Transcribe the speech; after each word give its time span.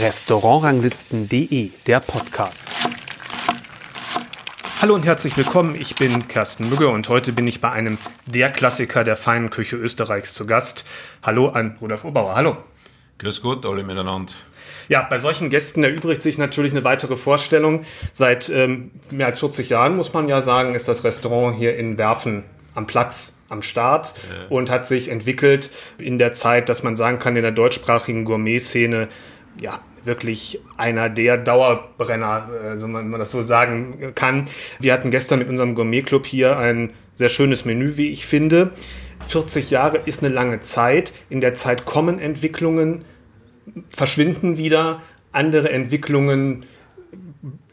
Restaurantranglisten.de, 0.00 1.70
der 1.86 2.00
Podcast. 2.00 2.68
Hallo 4.82 4.94
und 4.94 5.06
herzlich 5.06 5.36
willkommen, 5.36 5.76
ich 5.76 5.94
bin 5.94 6.26
Kersten 6.26 6.68
Mügge 6.68 6.88
und 6.88 7.08
heute 7.08 7.32
bin 7.32 7.46
ich 7.46 7.60
bei 7.60 7.70
einem 7.70 7.98
der 8.26 8.50
Klassiker 8.50 9.04
der 9.04 9.14
feinen 9.14 9.50
Küche 9.50 9.76
Österreichs 9.76 10.34
zu 10.34 10.46
Gast. 10.46 10.84
Hallo 11.22 11.50
an 11.50 11.76
Rudolf 11.80 12.04
Obauer, 12.04 12.34
hallo. 12.34 12.56
Grüß 13.18 13.40
Gott, 13.40 13.64
alle 13.64 13.84
miteinander. 13.84 14.32
Ja, 14.88 15.02
bei 15.02 15.20
solchen 15.20 15.48
Gästen 15.48 15.84
erübrigt 15.84 16.22
sich 16.22 16.38
natürlich 16.38 16.72
eine 16.72 16.82
weitere 16.82 17.16
Vorstellung. 17.16 17.84
Seit 18.12 18.48
ähm, 18.48 18.90
mehr 19.12 19.26
als 19.26 19.38
40 19.38 19.70
Jahren, 19.70 19.94
muss 19.94 20.12
man 20.12 20.28
ja 20.28 20.42
sagen, 20.42 20.74
ist 20.74 20.88
das 20.88 21.04
Restaurant 21.04 21.56
hier 21.56 21.76
in 21.76 21.98
Werfen 21.98 22.42
am 22.76 22.86
Platz, 22.86 23.36
am 23.48 23.62
Start 23.62 24.14
ja. 24.28 24.46
und 24.48 24.70
hat 24.70 24.86
sich 24.86 25.08
entwickelt 25.08 25.70
in 25.98 26.18
der 26.18 26.32
Zeit, 26.32 26.68
dass 26.68 26.82
man 26.82 26.94
sagen 26.94 27.18
kann, 27.18 27.34
in 27.36 27.42
der 27.42 27.52
deutschsprachigen 27.52 28.24
Gourmet-Szene, 28.24 29.08
ja, 29.60 29.80
wirklich 30.04 30.60
einer 30.76 31.08
der 31.08 31.36
Dauerbrenner, 31.36 32.48
äh, 32.64 32.76
so 32.76 32.86
man, 32.86 33.08
man 33.08 33.18
das 33.18 33.32
so 33.32 33.42
sagen 33.42 34.12
kann. 34.14 34.48
Wir 34.78 34.92
hatten 34.92 35.10
gestern 35.10 35.40
mit 35.40 35.48
unserem 35.48 35.74
Gourmet-Club 35.74 36.26
hier 36.26 36.58
ein 36.58 36.92
sehr 37.14 37.28
schönes 37.28 37.64
Menü, 37.64 37.96
wie 37.96 38.10
ich 38.10 38.26
finde. 38.26 38.70
40 39.26 39.70
Jahre 39.70 39.98
ist 40.04 40.22
eine 40.22 40.32
lange 40.32 40.60
Zeit. 40.60 41.12
In 41.28 41.40
der 41.40 41.54
Zeit 41.54 41.86
kommen 41.86 42.18
Entwicklungen, 42.18 43.04
verschwinden 43.88 44.58
wieder, 44.58 45.02
andere 45.32 45.70
Entwicklungen 45.70 46.66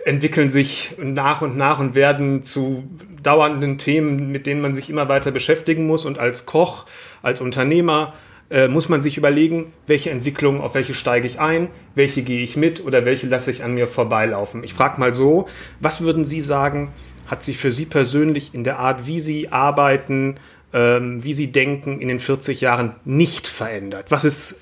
entwickeln 0.06 0.50
sich 0.50 0.96
nach 0.98 1.42
und 1.42 1.58
nach 1.58 1.80
und 1.80 1.96
werden 1.96 2.44
zu 2.44 2.84
dauernden 3.22 3.78
Themen, 3.78 4.32
mit 4.32 4.46
denen 4.46 4.62
man 4.62 4.76
sich 4.76 4.90
immer 4.90 5.08
weiter 5.08 5.32
beschäftigen 5.32 5.88
muss. 5.88 6.06
Und 6.06 6.20
als 6.20 6.46
Koch, 6.46 6.86
als 7.22 7.42
Unternehmer 7.42 8.14
äh, 8.50 8.68
muss 8.68 8.90
man 8.90 9.02
sich 9.02 9.18
überlegen, 9.18 9.74
welche 9.88 10.10
Entwicklungen, 10.10 10.62
auf 10.62 10.76
welche 10.76 10.94
steige 10.94 11.28
ich 11.28 11.40
ein, 11.40 11.70
welche 11.96 12.22
gehe 12.22 12.44
ich 12.44 12.58
mit 12.58 12.86
oder 12.86 13.06
welche 13.06 13.28
lasse 13.28 13.52
ich 13.52 13.64
an 13.64 13.74
mir 13.74 13.88
vorbeilaufen. 13.88 14.64
Ich 14.64 14.74
frage 14.74 15.00
mal 15.00 15.14
so, 15.14 15.48
was 15.80 16.02
würden 16.02 16.26
Sie 16.26 16.42
sagen, 16.42 16.92
hat 17.26 17.44
sich 17.44 17.58
für 17.58 17.72
Sie 17.72 17.86
persönlich 17.86 18.54
in 18.54 18.64
der 18.64 18.80
Art, 18.80 19.08
wie 19.08 19.20
Sie 19.20 19.50
arbeiten, 19.52 20.36
ähm, 20.74 21.24
wie 21.24 21.34
Sie 21.34 21.52
denken, 21.52 22.02
in 22.02 22.10
den 22.10 22.20
40 22.20 22.62
Jahren 22.62 22.96
nicht 23.06 23.48
verändert? 23.48 24.12
Was 24.12 24.26
ist 24.26 24.56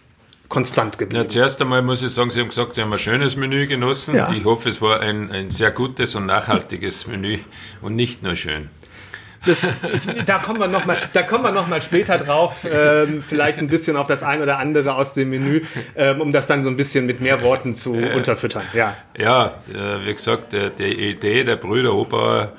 konstant 0.51 0.99
geblieben? 0.99 1.23
Ja, 1.23 1.27
zuerst 1.27 1.59
einmal 1.61 1.81
muss 1.81 2.03
ich 2.03 2.11
sagen, 2.11 2.29
Sie 2.29 2.39
haben 2.39 2.49
gesagt, 2.49 2.75
Sie 2.75 2.81
haben 2.81 2.93
ein 2.93 2.99
schönes 2.99 3.35
Menü 3.35 3.65
genossen. 3.65 4.15
Ja. 4.15 4.31
Ich 4.31 4.45
hoffe, 4.45 4.69
es 4.69 4.79
war 4.81 4.99
ein, 4.99 5.31
ein 5.31 5.49
sehr 5.49 5.71
gutes 5.71 6.13
und 6.13 6.27
nachhaltiges 6.27 7.07
Menü 7.07 7.39
und 7.81 7.95
nicht 7.95 8.21
nur 8.21 8.35
schön. 8.35 8.69
Das, 9.45 9.63
ich, 9.63 10.23
da 10.25 10.37
kommen 10.37 10.59
wir 10.59 10.67
noch 10.67 10.85
mal, 10.85 10.97
da 11.13 11.23
kommen 11.23 11.43
wir 11.43 11.51
noch 11.51 11.67
mal 11.67 11.81
später 11.81 12.19
drauf, 12.19 12.67
ähm, 12.69 13.23
vielleicht 13.27 13.57
ein 13.57 13.67
bisschen 13.67 13.97
auf 13.97 14.05
das 14.05 14.21
ein 14.21 14.41
oder 14.41 14.59
andere 14.59 14.95
aus 14.95 15.13
dem 15.15 15.31
Menü, 15.31 15.63
ähm, 15.95 16.21
um 16.21 16.31
das 16.31 16.45
dann 16.45 16.63
so 16.63 16.69
ein 16.69 16.77
bisschen 16.77 17.07
mit 17.07 17.21
mehr 17.21 17.41
Worten 17.41 17.73
zu 17.73 17.95
äh, 17.95 18.13
unterfüttern. 18.13 18.63
Ja, 18.73 18.95
ja 19.17 19.47
äh, 19.73 20.05
wie 20.05 20.13
gesagt, 20.13 20.53
die 20.53 21.09
Idee 21.09 21.43
der 21.43 21.55
Brüder 21.55 21.93
Ober 21.93 22.51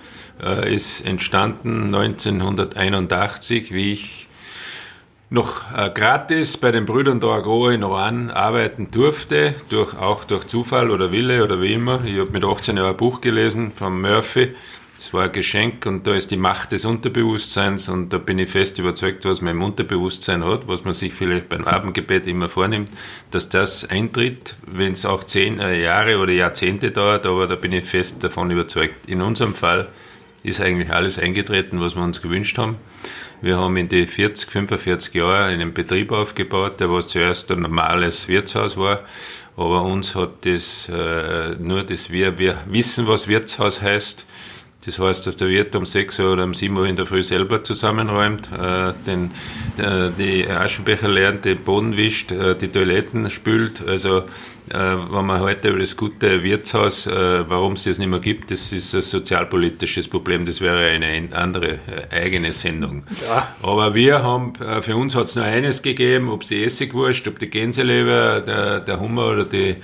äh, 0.42 0.74
ist 0.74 1.06
entstanden 1.06 1.94
1981, 1.94 3.72
wie 3.72 3.92
ich 3.92 4.28
noch 5.32 5.74
äh, 5.74 5.90
gratis 5.90 6.58
bei 6.58 6.70
den 6.70 6.84
Brüdern 6.84 7.18
Dorgo 7.18 7.70
in 7.70 7.82
Rouen 7.82 8.30
arbeiten 8.30 8.90
durfte, 8.90 9.54
durch, 9.70 9.96
auch 9.96 10.24
durch 10.24 10.44
Zufall 10.44 10.90
oder 10.90 11.10
Wille 11.10 11.42
oder 11.42 11.60
wie 11.62 11.72
immer. 11.72 12.04
Ich 12.04 12.18
habe 12.18 12.30
mit 12.30 12.44
18 12.44 12.76
Jahren 12.76 12.90
ein 12.90 12.96
Buch 12.98 13.22
gelesen 13.22 13.72
von 13.74 13.98
Murphy. 13.98 14.54
Es 14.98 15.14
war 15.14 15.24
ein 15.24 15.32
Geschenk 15.32 15.86
und 15.86 16.06
da 16.06 16.14
ist 16.14 16.30
die 16.30 16.36
Macht 16.36 16.72
des 16.72 16.84
Unterbewusstseins 16.84 17.88
und 17.88 18.10
da 18.10 18.18
bin 18.18 18.38
ich 18.38 18.50
fest 18.50 18.78
überzeugt, 18.78 19.24
was 19.24 19.40
man 19.40 19.56
im 19.56 19.62
Unterbewusstsein 19.62 20.44
hat, 20.44 20.68
was 20.68 20.84
man 20.84 20.92
sich 20.92 21.14
vielleicht 21.14 21.48
beim 21.48 21.64
Abendgebet 21.64 22.26
immer 22.26 22.50
vornimmt, 22.50 22.90
dass 23.30 23.48
das 23.48 23.88
eintritt, 23.88 24.54
wenn 24.66 24.92
es 24.92 25.06
auch 25.06 25.24
zehn 25.24 25.60
äh, 25.60 25.80
Jahre 25.80 26.18
oder 26.18 26.32
Jahrzehnte 26.32 26.90
dauert, 26.90 27.24
aber 27.24 27.46
da 27.46 27.54
bin 27.54 27.72
ich 27.72 27.86
fest 27.86 28.22
davon 28.22 28.50
überzeugt. 28.50 29.08
In 29.08 29.22
unserem 29.22 29.54
Fall 29.54 29.88
ist 30.42 30.60
eigentlich 30.60 30.92
alles 30.92 31.18
eingetreten, 31.18 31.80
was 31.80 31.96
wir 31.96 32.02
uns 32.02 32.20
gewünscht 32.20 32.58
haben. 32.58 32.76
Wir 33.42 33.58
haben 33.58 33.76
in 33.76 33.88
die 33.88 34.06
40, 34.06 34.48
45 34.52 35.14
Jahre 35.14 35.46
einen 35.46 35.74
Betrieb 35.74 36.12
aufgebaut, 36.12 36.78
der 36.78 36.92
was 36.92 37.08
zuerst 37.08 37.50
ein 37.50 37.62
normales 37.62 38.28
Wirtshaus 38.28 38.76
war. 38.76 39.00
Aber 39.56 39.82
uns 39.82 40.14
hat 40.14 40.46
das 40.46 40.88
äh, 40.88 41.56
nur 41.58 41.82
das 41.82 42.12
wir, 42.12 42.38
wir 42.38 42.58
wissen, 42.68 43.08
was 43.08 43.26
Wirtshaus 43.26 43.82
heißt. 43.82 44.24
Das 44.86 44.98
heißt, 45.00 45.26
dass 45.26 45.36
der 45.36 45.48
Wirt 45.48 45.74
um 45.74 45.84
6 45.84 46.20
Uhr 46.20 46.32
oder 46.32 46.44
um 46.44 46.54
7 46.54 46.76
Uhr 46.76 46.86
in 46.86 46.94
der 46.94 47.06
Früh 47.06 47.24
selber 47.24 47.64
zusammenräumt, 47.64 48.48
äh, 48.52 48.92
den, 49.06 49.32
äh, 49.76 50.10
die 50.16 50.46
Aschenbecher 50.48 51.08
leert, 51.08 51.44
den 51.44 51.58
Boden 51.58 51.96
wischt, 51.96 52.30
äh, 52.30 52.54
die 52.54 52.68
Toiletten 52.68 53.28
spült. 53.30 53.84
Also 53.86 54.22
äh, 54.72 54.96
wenn 55.10 55.26
man 55.26 55.40
heute 55.40 55.68
über 55.68 55.80
das 55.80 55.94
gute 55.98 56.42
Wirtshaus, 56.42 57.06
äh, 57.06 57.44
warum 57.46 57.74
es 57.74 57.84
das 57.84 57.98
nicht 57.98 58.08
mehr 58.08 58.20
gibt, 58.20 58.50
das 58.50 58.72
ist 58.72 58.94
ein 58.94 59.02
sozialpolitisches 59.02 60.08
Problem. 60.08 60.46
Das 60.46 60.62
wäre 60.62 60.86
eine 60.86 61.28
andere 61.32 61.72
äh, 61.72 61.78
eigene 62.10 62.52
Sendung. 62.52 63.04
Ja. 63.26 63.54
Aber 63.62 63.94
wir 63.94 64.22
haben, 64.22 64.54
für 64.80 64.96
uns 64.96 65.14
hat 65.14 65.24
es 65.24 65.36
nur 65.36 65.44
eines 65.44 65.82
gegeben, 65.82 66.30
ob 66.30 66.44
die 66.44 66.64
Essigwurst, 66.64 67.28
ob 67.28 67.38
die 67.38 67.50
Gänseleber, 67.50 68.40
der, 68.40 68.80
der 68.80 68.98
Hummer 68.98 69.26
oder 69.26 69.44
die, 69.44 69.76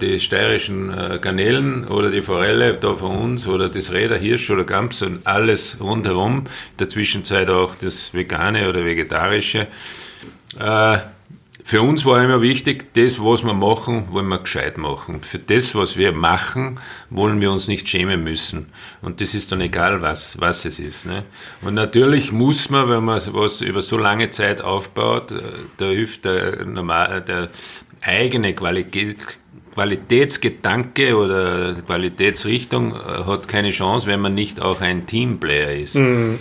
die 0.00 0.20
steirischen 0.20 1.20
Garnelen 1.20 1.86
oder 1.86 2.10
die 2.10 2.22
Forelle 2.22 2.74
da 2.74 2.96
von 2.96 3.16
uns 3.16 3.46
oder 3.46 3.68
das 3.68 3.92
Räder, 3.92 4.16
Hirsch 4.16 4.50
oder 4.50 4.64
Gams 4.64 5.00
und 5.02 5.26
alles 5.26 5.78
rundherum. 5.80 6.38
In 6.38 6.76
der 6.80 6.88
Zwischenzeit 6.88 7.48
auch 7.48 7.74
das 7.76 8.12
Vegane 8.12 8.68
oder 8.68 8.84
Vegetarische. 8.84 9.68
Für 11.68 11.82
uns 11.82 12.04
war 12.04 12.22
immer 12.22 12.42
wichtig, 12.42 12.94
das, 12.94 13.18
was 13.18 13.42
wir 13.44 13.52
machen, 13.52 14.06
wollen 14.12 14.28
wir 14.28 14.38
gescheit 14.38 14.78
machen. 14.78 15.20
Für 15.22 15.40
das, 15.40 15.74
was 15.74 15.96
wir 15.96 16.12
machen, 16.12 16.78
wollen 17.10 17.40
wir 17.40 17.50
uns 17.50 17.66
nicht 17.66 17.88
schämen 17.88 18.22
müssen. 18.22 18.66
Und 19.02 19.20
das 19.20 19.34
ist 19.34 19.50
dann 19.50 19.60
egal, 19.60 20.00
was, 20.00 20.40
was 20.40 20.64
es 20.64 20.78
ist. 20.78 21.06
Ne? 21.06 21.24
Und 21.62 21.74
natürlich 21.74 22.30
muss 22.30 22.70
man, 22.70 22.88
wenn 22.88 23.02
man 23.02 23.20
was 23.32 23.62
über 23.62 23.82
so 23.82 23.98
lange 23.98 24.30
Zeit 24.30 24.60
aufbaut, 24.60 25.32
äh, 25.32 25.40
da 25.76 25.86
hilft 25.86 26.24
der, 26.24 26.64
normal, 26.66 27.22
der 27.22 27.48
eigene 28.00 28.54
Qualität, 28.54 29.26
Qualitätsgedanke 29.74 31.16
oder 31.16 31.74
Qualitätsrichtung 31.74 32.94
äh, 32.94 33.24
hat 33.24 33.48
keine 33.48 33.70
Chance, 33.70 34.06
wenn 34.06 34.20
man 34.20 34.36
nicht 34.36 34.62
auch 34.62 34.82
ein 34.82 35.06
Teamplayer 35.06 35.74
ist. 35.74 35.96
Mhm. 35.96 36.38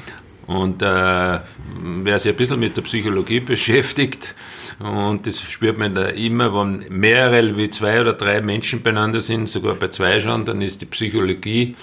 Und 0.47 0.81
äh, 0.81 0.85
wer 0.85 2.19
sich 2.19 2.31
ein 2.31 2.35
bisschen 2.35 2.59
mit 2.59 2.77
der 2.77 2.83
Psychologie 2.83 3.39
beschäftigt, 3.39 4.35
und 4.79 5.25
das 5.25 5.41
spürt 5.41 5.77
man 5.77 5.95
da 5.95 6.07
immer, 6.07 6.53
wenn 6.53 6.85
mehrere 6.89 7.57
wie 7.57 7.69
zwei 7.69 8.01
oder 8.01 8.13
drei 8.13 8.41
Menschen 8.41 8.81
beieinander 8.83 9.21
sind, 9.21 9.49
sogar 9.49 9.73
bei 9.75 9.87
zwei 9.87 10.19
schon, 10.19 10.45
dann 10.45 10.61
ist 10.61 10.81
die 10.81 10.85
Psychologie 10.85 11.75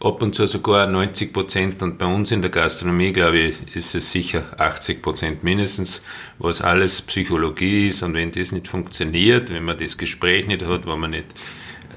ab 0.00 0.22
und 0.22 0.34
zu 0.34 0.46
sogar 0.46 0.86
90 0.86 1.32
Prozent. 1.32 1.82
Und 1.82 1.98
bei 1.98 2.06
uns 2.06 2.30
in 2.30 2.42
der 2.42 2.50
Gastronomie, 2.50 3.12
glaube 3.12 3.38
ich, 3.38 3.56
ist 3.74 3.94
es 3.94 4.10
sicher 4.10 4.46
80 4.58 5.02
Prozent 5.02 5.44
mindestens, 5.44 6.02
was 6.38 6.60
alles 6.60 7.02
Psychologie 7.02 7.88
ist. 7.88 8.02
Und 8.02 8.14
wenn 8.14 8.30
das 8.30 8.52
nicht 8.52 8.68
funktioniert, 8.68 9.52
wenn 9.52 9.64
man 9.64 9.78
das 9.78 9.98
Gespräch 9.98 10.46
nicht 10.46 10.64
hat, 10.64 10.86
wenn 10.86 10.98
man 10.98 11.10
nicht 11.10 11.26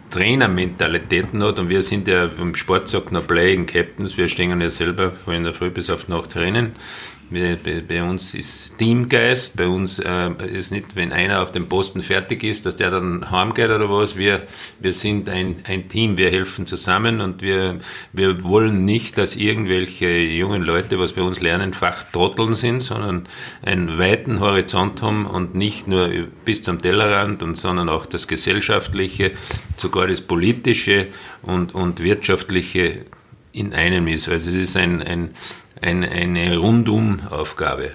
Trainermentalitäten 0.10 1.44
hat. 1.44 1.60
Und 1.60 1.70
wir 1.70 1.82
sind 1.82 2.08
ja 2.08 2.26
im 2.26 2.56
Sport 2.56 2.88
sagt 2.88 3.12
noch 3.12 3.28
Playing 3.28 3.66
Captains, 3.66 4.18
wir 4.18 4.28
stehen 4.28 4.60
ja 4.60 4.70
selber 4.70 5.12
von 5.12 5.44
der 5.44 5.54
Früh 5.54 5.70
bis 5.70 5.90
auf 5.90 6.06
die 6.06 6.12
Nacht 6.12 6.36
drinnen 7.30 7.60
bei, 7.64 7.82
bei, 7.88 8.04
uns 8.04 8.34
ist 8.34 8.78
Teamgeist, 8.78 9.58
bei 9.58 9.68
uns 9.68 10.00
äh, 10.00 10.32
ist 10.52 10.72
nicht, 10.72 10.96
wenn 10.96 11.12
einer 11.12 11.42
auf 11.42 11.52
dem 11.52 11.68
Posten 11.68 12.02
fertig 12.02 12.44
ist, 12.44 12.66
dass 12.66 12.76
der 12.76 12.92
dann 12.92 13.30
heimgeht 13.32 13.70
oder 13.70 13.90
was. 13.90 14.16
Wir, 14.16 14.44
wir 14.80 14.94
sind 14.94 15.30
ein, 15.30 15.58
ein 15.66 15.88
Team, 15.88 16.18
wir 16.18 16.30
helfen 16.30 16.66
zusammen 16.66 17.22
und 17.22 17.42
wir, 17.42 17.80
wir 18.14 18.44
wollen 18.44 18.86
nicht, 18.86 19.18
dass 19.18 19.36
irgendwelche 19.36 20.10
jungen 20.18 20.64
Leute, 20.64 21.00
was 21.00 21.14
bei 21.14 21.22
uns 21.22 21.40
lernen, 21.40 21.74
Fachtrotteln 21.74 22.56
sind, 22.56 22.82
sondern 22.82 23.28
einen 23.62 23.98
weiten 23.98 24.40
Horizont 24.40 25.02
haben 25.02 25.26
und 25.26 25.56
nicht 25.56 25.88
nur 25.88 26.10
bis 26.46 26.62
zum 26.62 26.82
Tellerrand, 26.82 27.44
und, 27.44 27.56
sondern 27.56 27.90
auch 27.90 28.06
das 28.06 28.28
Gesellschaftliche, 28.28 29.32
sogar 29.78 30.08
das 30.08 30.22
Politische 30.22 31.08
und, 31.42 31.76
und 31.76 32.04
Wirtschaftliche 32.04 33.06
in 33.52 33.74
einem 33.74 34.08
ist. 34.08 34.30
Also 34.30 34.50
es 34.50 34.56
ist 34.56 34.78
ein, 34.78 35.02
ein 35.02 35.32
ein, 35.82 36.04
eine 36.04 36.58
Rundum-Aufgabe. 36.58 37.92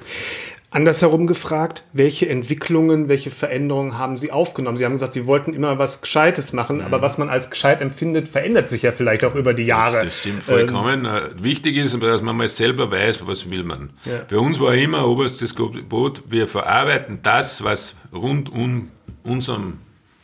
Andersherum 0.74 1.28
gefragt, 1.28 1.84
welche 1.92 2.28
Entwicklungen, 2.28 3.08
welche 3.08 3.30
Veränderungen 3.30 3.96
haben 3.96 4.16
Sie 4.16 4.32
aufgenommen? 4.32 4.76
Sie 4.76 4.84
haben 4.84 4.90
gesagt, 4.90 5.12
Sie 5.12 5.24
wollten 5.24 5.52
immer 5.52 5.78
was 5.78 6.00
Gescheites 6.00 6.52
machen, 6.52 6.78
mhm. 6.78 6.82
aber 6.82 7.00
was 7.00 7.16
man 7.16 7.28
als 7.28 7.48
gescheit 7.48 7.80
empfindet, 7.80 8.28
verändert 8.28 8.68
sich 8.68 8.82
ja 8.82 8.90
vielleicht 8.90 9.24
auch 9.24 9.36
über 9.36 9.54
die 9.54 9.62
Jahre. 9.62 9.94
Das, 9.94 10.04
das 10.04 10.18
stimmt 10.18 10.42
vollkommen. 10.42 11.04
Ähm, 11.04 11.44
Wichtig 11.44 11.76
ist, 11.76 11.96
dass 12.02 12.22
man 12.22 12.36
mal 12.36 12.48
selber 12.48 12.90
weiß, 12.90 13.24
was 13.24 13.48
will 13.48 13.62
man. 13.62 13.90
Ja. 14.04 14.22
Bei 14.28 14.38
uns 14.38 14.58
war 14.58 14.74
immer 14.74 15.06
oberstes 15.06 15.54
Gebot, 15.54 16.24
wir 16.28 16.48
verarbeiten 16.48 17.20
das, 17.22 17.62
was 17.62 17.94
rund 18.12 18.50
um 18.50 18.90
unserem 19.22 19.78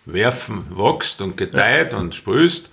Werfen 0.05 0.65
wächst 0.75 1.23
und 1.23 1.37
gedeiht 1.37 1.95
und 1.95 2.17
sprühst, 2.17 2.71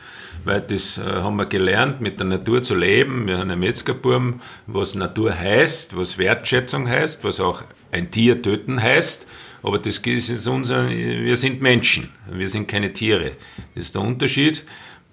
weil 0.48 0.62
das 0.62 0.98
äh, 0.98 1.04
haben 1.04 1.36
wir 1.36 1.46
gelernt, 1.46 2.02
mit 2.02 2.20
der 2.20 2.28
Natur 2.28 2.62
zu 2.62 2.74
leben. 2.74 3.28
Wir 3.28 3.38
haben 3.38 3.52
einen 3.52 3.60
Metzgerburm, 3.60 4.42
was 4.66 4.96
Natur 4.96 5.38
heißt, 5.38 5.96
was 5.96 6.18
Wertschätzung 6.18 6.90
heißt, 6.90 7.24
was 7.24 7.40
auch 7.40 7.62
ein 7.92 8.10
Tier 8.10 8.42
töten 8.42 8.82
heißt. 8.82 9.28
Aber 9.64 9.80
das 9.80 9.98
ist 9.98 10.48
unser, 10.48 10.90
wir 10.90 11.36
sind 11.36 11.62
Menschen, 11.62 12.10
wir 12.32 12.48
sind 12.48 12.68
keine 12.68 12.94
Tiere. 12.94 13.34
Das 13.76 13.86
ist 13.86 13.96
der 13.96 14.02
Unterschied. 14.02 14.64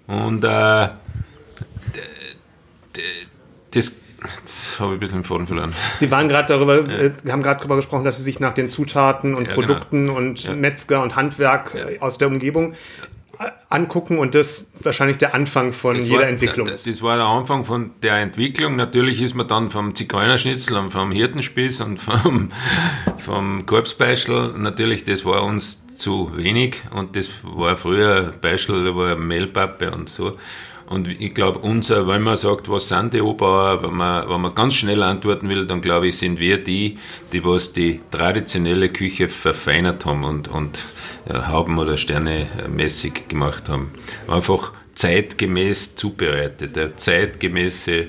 Und 0.07 0.43
äh, 0.43 0.89
das 3.71 3.99
Jetzt 4.41 4.79
habe 4.79 4.93
ich 4.93 4.97
ein 4.97 4.99
bisschen 4.99 5.17
den 5.19 5.23
Faden 5.23 5.45
verloren. 5.45 5.73
Sie 5.99 6.09
waren 6.09 6.27
gerade 6.27 6.47
darüber, 6.47 6.81
ja. 6.87 6.97
Äh, 6.97 7.11
Sie 7.13 7.31
haben 7.31 7.43
gerade 7.43 7.59
darüber 7.59 7.75
gesprochen, 7.75 8.05
dass 8.05 8.17
Sie 8.17 8.23
sich 8.23 8.39
nach 8.39 8.53
den 8.53 8.69
Zutaten 8.69 9.35
und 9.35 9.47
ja. 9.47 9.53
Produkten 9.53 10.05
genau. 10.05 10.17
und 10.17 10.43
ja. 10.43 10.55
Metzger 10.55 11.03
und 11.03 11.15
Handwerk 11.15 11.99
aus 11.99 12.17
der 12.17 12.29
Umgebung 12.29 12.73
angucken 13.69 14.19
und 14.19 14.35
das 14.35 14.67
wahrscheinlich 14.81 15.17
der 15.17 15.33
Anfang 15.33 15.71
von 15.71 15.95
das 15.95 16.05
jeder 16.05 16.19
war, 16.19 16.27
Entwicklung 16.27 16.67
ist. 16.67 16.87
Das 16.87 17.01
war 17.01 17.17
der 17.17 17.25
Anfang 17.25 17.65
von 17.65 17.91
der 18.03 18.17
Entwicklung. 18.17 18.75
Natürlich 18.75 19.21
ist 19.21 19.33
man 19.33 19.47
dann 19.47 19.69
vom 19.69 19.95
Zigeunerschnitzel 19.95 20.77
und 20.77 20.91
vom 20.91 21.11
Hirtenspieß 21.11 21.81
und 21.81 21.97
vom, 21.99 22.51
vom 23.17 23.65
Korbsbeischel, 23.65 24.53
natürlich, 24.57 25.03
das 25.03 25.25
war 25.25 25.43
uns 25.43 25.81
zu 25.97 26.31
wenig 26.35 26.81
und 26.91 27.15
das 27.15 27.29
war 27.43 27.77
früher 27.77 28.33
Beischel, 28.41 28.83
da 28.85 28.95
war 28.95 29.15
Mehlpappe 29.15 29.91
und 29.91 30.09
so. 30.09 30.33
Und 30.87 31.07
ich 31.07 31.33
glaube, 31.33 31.59
unser, 31.59 32.07
wenn 32.07 32.21
man 32.21 32.37
sagt, 32.37 32.69
was 32.69 32.89
sind 32.89 33.13
die 33.13 33.21
Obauer, 33.21 33.81
wenn 33.81 33.95
man, 33.95 34.29
wenn 34.29 34.41
man 34.41 34.53
ganz 34.53 34.75
schnell 34.75 35.01
antworten 35.01 35.49
will, 35.49 35.65
dann 35.65 35.81
glaube 35.81 36.07
ich, 36.07 36.17
sind 36.17 36.39
wir 36.39 36.63
die, 36.63 36.97
die 37.33 37.43
was 37.43 37.73
die 37.73 38.01
traditionelle 38.11 38.89
Küche 38.89 39.27
verfeinert 39.27 40.05
haben 40.05 40.23
und, 40.23 40.47
und 40.47 40.77
ja, 41.27 41.47
Hauben 41.47 41.79
oder 41.79 41.97
Sterne 41.97 42.47
mäßig 42.69 43.27
gemacht 43.27 43.67
haben. 43.67 43.91
Einfach 44.27 44.73
zeitgemäß 44.93 45.95
zubereitet, 45.95 46.75
der 46.75 46.95
zeitgemäße, 46.95 47.91
äh, 47.93 48.07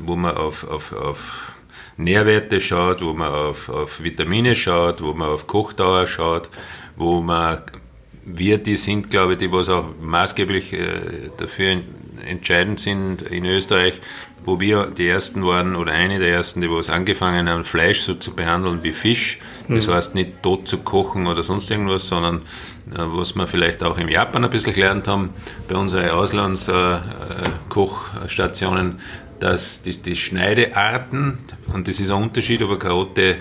wo 0.00 0.16
man 0.16 0.36
auf, 0.36 0.68
auf, 0.68 0.92
auf 0.92 1.52
Nährwerte 1.96 2.60
schaut, 2.60 3.00
wo 3.00 3.14
man 3.14 3.32
auf, 3.32 3.68
auf 3.68 4.02
Vitamine 4.02 4.54
schaut, 4.54 5.02
wo 5.02 5.14
man 5.14 5.28
auf 5.28 5.46
Kochdauer 5.46 6.06
schaut, 6.06 6.50
wo 6.96 7.20
man 7.20 7.62
wir 8.26 8.58
die 8.58 8.76
sind, 8.76 9.08
glaube 9.08 9.32
ich, 9.32 9.38
die 9.38 9.50
was 9.52 9.68
auch 9.68 9.88
maßgeblich 10.00 10.72
äh, 10.72 11.30
dafür 11.36 11.76
entscheidend 12.26 12.80
sind 12.80 13.22
in 13.22 13.44
Österreich, 13.44 14.00
wo 14.44 14.58
wir 14.60 14.86
die 14.86 15.06
ersten 15.06 15.46
waren 15.46 15.76
oder 15.76 15.92
eine 15.92 16.18
der 16.18 16.30
ersten, 16.30 16.60
die 16.60 16.68
was 16.70 16.90
angefangen 16.90 17.48
haben, 17.48 17.64
Fleisch 17.64 18.00
so 18.00 18.14
zu 18.14 18.34
behandeln 18.34 18.82
wie 18.82 18.92
Fisch. 18.92 19.38
Das 19.68 19.86
mhm. 19.86 19.92
heißt 19.92 20.16
nicht 20.16 20.42
tot 20.42 20.66
zu 20.66 20.78
kochen 20.78 21.28
oder 21.28 21.44
sonst 21.44 21.70
irgendwas, 21.70 22.08
sondern 22.08 22.38
äh, 22.90 22.98
was 22.98 23.36
wir 23.36 23.46
vielleicht 23.46 23.84
auch 23.84 23.98
im 23.98 24.08
Japan 24.08 24.44
ein 24.44 24.50
bisschen 24.50 24.72
gelernt 24.72 25.06
haben, 25.08 25.34
bei 25.68 25.76
unseren 25.76 26.08
Auslandskochstationen, 26.10 28.92
äh, 28.92 28.96
dass 29.38 29.82
die, 29.82 30.00
die 30.00 30.16
Schneidearten, 30.16 31.40
und 31.72 31.86
das 31.86 32.00
ist 32.00 32.10
ein 32.10 32.22
Unterschied, 32.22 32.62
ob 32.62 32.70
eine 32.70 32.78
Karotte 32.78 33.36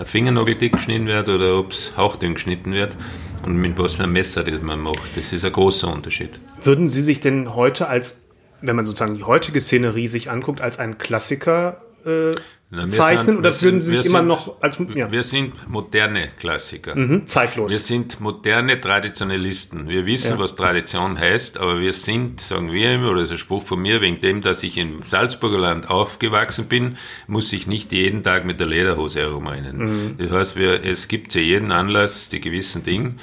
ein 0.00 0.06
Fingernagel 0.06 0.70
geschnitten 0.70 1.06
wird 1.06 1.28
oder 1.28 1.58
ob 1.58 1.72
es 1.72 1.96
hauchdünn 1.96 2.34
geschnitten 2.34 2.72
wird 2.72 2.96
und 3.44 3.56
mit 3.56 3.78
was 3.78 3.94
für 3.94 4.04
einem 4.04 4.12
Messer 4.12 4.44
das 4.44 4.60
man 4.62 4.80
macht. 4.80 5.16
Das 5.16 5.32
ist 5.32 5.44
ein 5.44 5.52
großer 5.52 5.92
Unterschied. 5.92 6.40
Würden 6.62 6.88
Sie 6.88 7.02
sich 7.02 7.20
denn 7.20 7.54
heute 7.54 7.88
als, 7.88 8.18
wenn 8.60 8.76
man 8.76 8.86
sozusagen 8.86 9.14
die 9.14 9.24
heutige 9.24 9.60
Szenerie 9.60 10.06
sich 10.06 10.30
anguckt, 10.30 10.60
als 10.60 10.78
einen 10.78 10.98
Klassiker 10.98 11.82
äh, 12.08 12.34
na, 12.70 12.86
zeichnen 12.90 13.26
sind, 13.26 13.38
oder 13.38 13.62
würden 13.62 13.80
Sie 13.80 13.96
sich 13.96 14.06
immer 14.06 14.18
sind, 14.18 14.28
noch 14.28 14.60
als 14.60 14.78
ja. 14.94 15.10
Wir 15.10 15.22
sind 15.22 15.70
moderne 15.70 16.28
Klassiker. 16.38 16.94
Mhm, 16.94 17.26
zeitlos. 17.26 17.70
Wir 17.70 17.78
sind 17.78 18.20
moderne 18.20 18.78
Traditionalisten. 18.78 19.88
Wir 19.88 20.04
wissen, 20.04 20.32
ja. 20.32 20.38
was 20.38 20.54
Tradition 20.54 21.18
heißt, 21.18 21.56
aber 21.56 21.80
wir 21.80 21.94
sind, 21.94 22.42
sagen 22.42 22.70
wir 22.70 22.92
immer, 22.92 23.10
oder 23.10 23.20
das 23.20 23.30
ist 23.30 23.36
ein 23.36 23.38
Spruch 23.38 23.62
von 23.62 23.80
mir, 23.80 24.02
wegen 24.02 24.20
dem, 24.20 24.42
dass 24.42 24.62
ich 24.62 24.76
im 24.76 25.02
Salzburger 25.04 25.58
Land 25.58 25.88
aufgewachsen 25.88 26.66
bin, 26.66 26.98
muss 27.26 27.54
ich 27.54 27.66
nicht 27.66 27.90
jeden 27.92 28.22
Tag 28.22 28.44
mit 28.44 28.60
der 28.60 28.66
Lederhose 28.66 29.20
herumrennen. 29.20 29.78
Mhm. 29.78 30.18
Das 30.18 30.30
heißt, 30.30 30.56
wir, 30.56 30.84
es 30.84 31.08
gibt 31.08 31.32
zu 31.32 31.40
jedem 31.40 31.72
Anlass 31.72 32.28
die 32.28 32.40
gewissen 32.40 32.82
Dinge. 32.82 33.14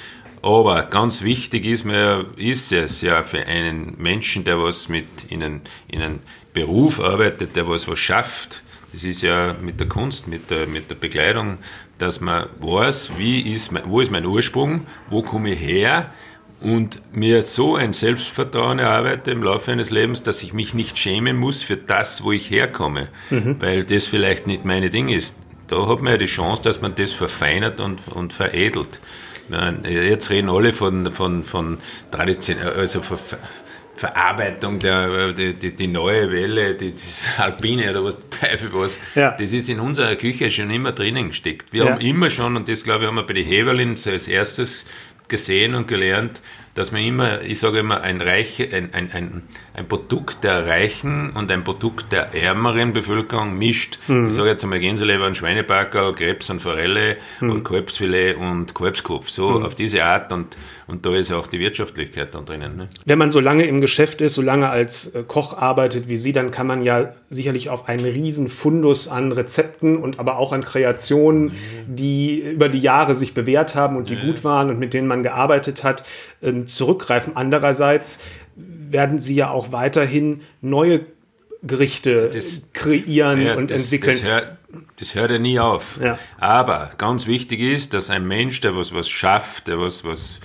Aber 0.42 0.82
ganz 0.84 1.22
wichtig 1.22 1.64
ist 1.64 1.84
mir, 1.84 2.26
ist 2.36 2.72
es 2.72 3.00
ja 3.00 3.22
für 3.22 3.46
einen 3.46 3.94
Menschen, 3.98 4.44
der 4.44 4.60
was 4.60 4.88
mit 4.88 5.06
in 5.28 5.42
einem, 5.42 5.60
in 5.88 6.02
einem 6.02 6.18
Beruf 6.52 7.00
arbeitet, 7.00 7.54
der 7.54 7.68
was 7.68 7.86
was 7.86 7.98
schafft, 7.98 8.62
das 8.96 9.04
ist 9.04 9.20
ja 9.20 9.54
mit 9.60 9.78
der 9.78 9.88
Kunst, 9.88 10.26
mit 10.26 10.50
der, 10.50 10.66
mit 10.66 10.88
der 10.88 10.94
Bekleidung, 10.94 11.58
dass 11.98 12.22
man 12.22 12.46
weiß, 12.60 13.10
wie 13.18 13.42
ist 13.42 13.70
mein, 13.70 13.82
wo 13.90 14.00
ist 14.00 14.10
mein 14.10 14.24
Ursprung, 14.24 14.86
wo 15.10 15.20
komme 15.20 15.50
ich 15.50 15.60
her 15.60 16.10
und 16.62 17.02
mir 17.14 17.42
so 17.42 17.76
ein 17.76 17.92
Selbstvertrauen 17.92 18.78
erarbeite 18.78 19.32
im 19.32 19.42
Laufe 19.42 19.70
eines 19.70 19.90
Lebens, 19.90 20.22
dass 20.22 20.42
ich 20.42 20.54
mich 20.54 20.72
nicht 20.72 20.98
schämen 20.98 21.36
muss 21.36 21.62
für 21.62 21.76
das, 21.76 22.24
wo 22.24 22.32
ich 22.32 22.50
herkomme, 22.50 23.08
mhm. 23.28 23.56
weil 23.60 23.84
das 23.84 24.06
vielleicht 24.06 24.46
nicht 24.46 24.64
meine 24.64 24.88
Ding 24.88 25.10
ist. 25.10 25.36
Da 25.66 25.86
hat 25.86 26.00
man 26.00 26.12
ja 26.12 26.16
die 26.16 26.24
Chance, 26.24 26.62
dass 26.62 26.80
man 26.80 26.94
das 26.94 27.12
verfeinert 27.12 27.80
und, 27.80 28.08
und 28.08 28.32
veredelt. 28.32 28.98
Jetzt 29.84 30.30
reden 30.30 30.48
alle 30.48 30.72
von, 30.72 31.12
von, 31.12 31.44
von 31.44 31.76
Tradition, 32.10 32.56
also 32.60 33.02
von 33.02 33.18
Verarbeitung, 33.96 34.78
der, 34.78 35.32
die, 35.32 35.54
die, 35.54 35.74
die, 35.74 35.86
neue 35.86 36.30
Welle, 36.30 36.74
die, 36.74 36.92
das 36.92 37.26
Alpine 37.38 37.90
oder 37.90 38.04
was 38.04 38.18
Teufel 38.28 38.70
was, 38.72 39.00
ja. 39.14 39.30
das 39.30 39.52
ist 39.52 39.68
in 39.70 39.80
unserer 39.80 40.16
Küche 40.16 40.50
schon 40.50 40.70
immer 40.70 40.92
drinnen 40.92 41.28
gesteckt. 41.28 41.72
Wir 41.72 41.84
ja. 41.84 41.92
haben 41.92 42.00
immer 42.00 42.28
schon, 42.28 42.56
und 42.56 42.68
das 42.68 42.82
glaube 42.82 43.04
ich 43.04 43.08
haben 43.08 43.16
wir 43.16 43.26
bei 43.26 43.34
den 43.34 43.46
Heberlin 43.46 43.96
als 44.06 44.28
erstes 44.28 44.84
gesehen 45.28 45.74
und 45.74 45.88
gelernt, 45.88 46.40
dass 46.76 46.92
man 46.92 47.02
immer, 47.02 47.40
ich 47.40 47.58
sage 47.58 47.78
immer, 47.78 48.02
ein, 48.02 48.20
Reiche, 48.20 48.68
ein, 48.70 48.92
ein, 48.92 49.10
ein, 49.10 49.42
ein 49.72 49.88
Produkt 49.88 50.44
der 50.44 50.66
reichen 50.66 51.30
und 51.30 51.50
ein 51.50 51.64
Produkt 51.64 52.12
der 52.12 52.34
ärmeren 52.34 52.92
Bevölkerung 52.92 53.56
mischt. 53.56 53.98
Mhm. 54.08 54.28
Ich 54.28 54.34
sage 54.34 54.50
jetzt 54.50 54.62
einmal 54.62 54.78
Gänseleber 54.78 55.26
und 55.26 55.38
Schweinebackel, 55.38 56.12
Krebs 56.12 56.50
und 56.50 56.60
Forelle 56.60 57.16
mhm. 57.40 57.50
und 57.50 57.64
Kalbsfilet 57.64 58.36
und 58.36 58.74
Kalbskopf. 58.74 59.30
So 59.30 59.48
mhm. 59.48 59.64
auf 59.64 59.74
diese 59.74 60.04
Art 60.04 60.30
und, 60.32 60.54
und 60.86 61.06
da 61.06 61.16
ist 61.16 61.32
auch 61.32 61.46
die 61.46 61.60
Wirtschaftlichkeit 61.60 62.34
dann 62.34 62.44
drinnen. 62.44 62.76
Ne? 62.76 62.88
Wenn 63.06 63.18
man 63.18 63.32
so 63.32 63.40
lange 63.40 63.64
im 63.64 63.80
Geschäft 63.80 64.20
ist, 64.20 64.34
so 64.34 64.42
lange 64.42 64.68
als 64.68 65.06
äh, 65.08 65.24
Koch 65.26 65.56
arbeitet 65.56 66.10
wie 66.10 66.18
Sie, 66.18 66.32
dann 66.32 66.50
kann 66.50 66.66
man 66.66 66.82
ja 66.82 67.14
sicherlich 67.30 67.70
auf 67.70 67.88
einen 67.88 68.04
riesen 68.04 68.48
Fundus 68.48 69.08
an 69.08 69.32
Rezepten 69.32 69.96
und 69.96 70.18
aber 70.18 70.36
auch 70.36 70.52
an 70.52 70.62
Kreationen, 70.62 71.44
mhm. 71.44 71.52
die 71.96 72.38
über 72.38 72.68
die 72.68 72.80
Jahre 72.80 73.14
sich 73.14 73.32
bewährt 73.32 73.74
haben 73.74 73.96
und 73.96 74.10
die 74.10 74.16
gut 74.16 74.44
waren 74.44 74.68
und 74.68 74.78
mit 74.78 74.92
denen 74.92 75.08
man 75.08 75.22
gearbeitet 75.22 75.82
hat, 75.82 76.04
ähm, 76.66 76.68
zurückgreifen. 76.68 77.36
Andererseits 77.36 78.18
werden 78.54 79.18
sie 79.18 79.34
ja 79.34 79.50
auch 79.50 79.72
weiterhin 79.72 80.42
neue 80.60 81.06
Gerichte 81.62 82.30
das, 82.32 82.62
kreieren 82.72 83.42
ja, 83.42 83.54
und 83.54 83.70
das, 83.70 83.84
entwickeln. 83.84 84.18
Das 84.18 84.22
hört, 84.22 84.58
das 84.98 85.14
hört 85.14 85.30
ja 85.30 85.38
nie 85.38 85.58
auf. 85.58 85.98
Ja. 86.02 86.18
Aber 86.38 86.90
ganz 86.98 87.26
wichtig 87.26 87.60
ist, 87.60 87.94
dass 87.94 88.10
ein 88.10 88.26
Mensch, 88.26 88.60
der 88.60 88.76
was, 88.76 88.92
was 88.94 89.08
schafft, 89.08 89.68
der 89.68 89.80
was, 89.80 90.04
was 90.04 90.40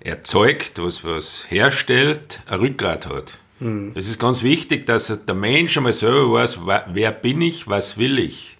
erzeugt, 0.00 0.82
was, 0.82 1.04
was 1.04 1.44
herstellt, 1.48 2.40
ein 2.46 2.60
Rückgrat 2.60 3.06
hat. 3.08 3.38
Hm. 3.60 3.92
Es 3.94 4.08
ist 4.08 4.18
ganz 4.18 4.42
wichtig, 4.42 4.86
dass 4.86 5.12
der 5.26 5.34
Mensch 5.34 5.76
einmal 5.76 5.92
selber 5.92 6.32
weiß, 6.32 6.60
wer 6.86 7.12
bin 7.12 7.42
ich, 7.42 7.66
was 7.68 7.98
will 7.98 8.18
ich. 8.18 8.56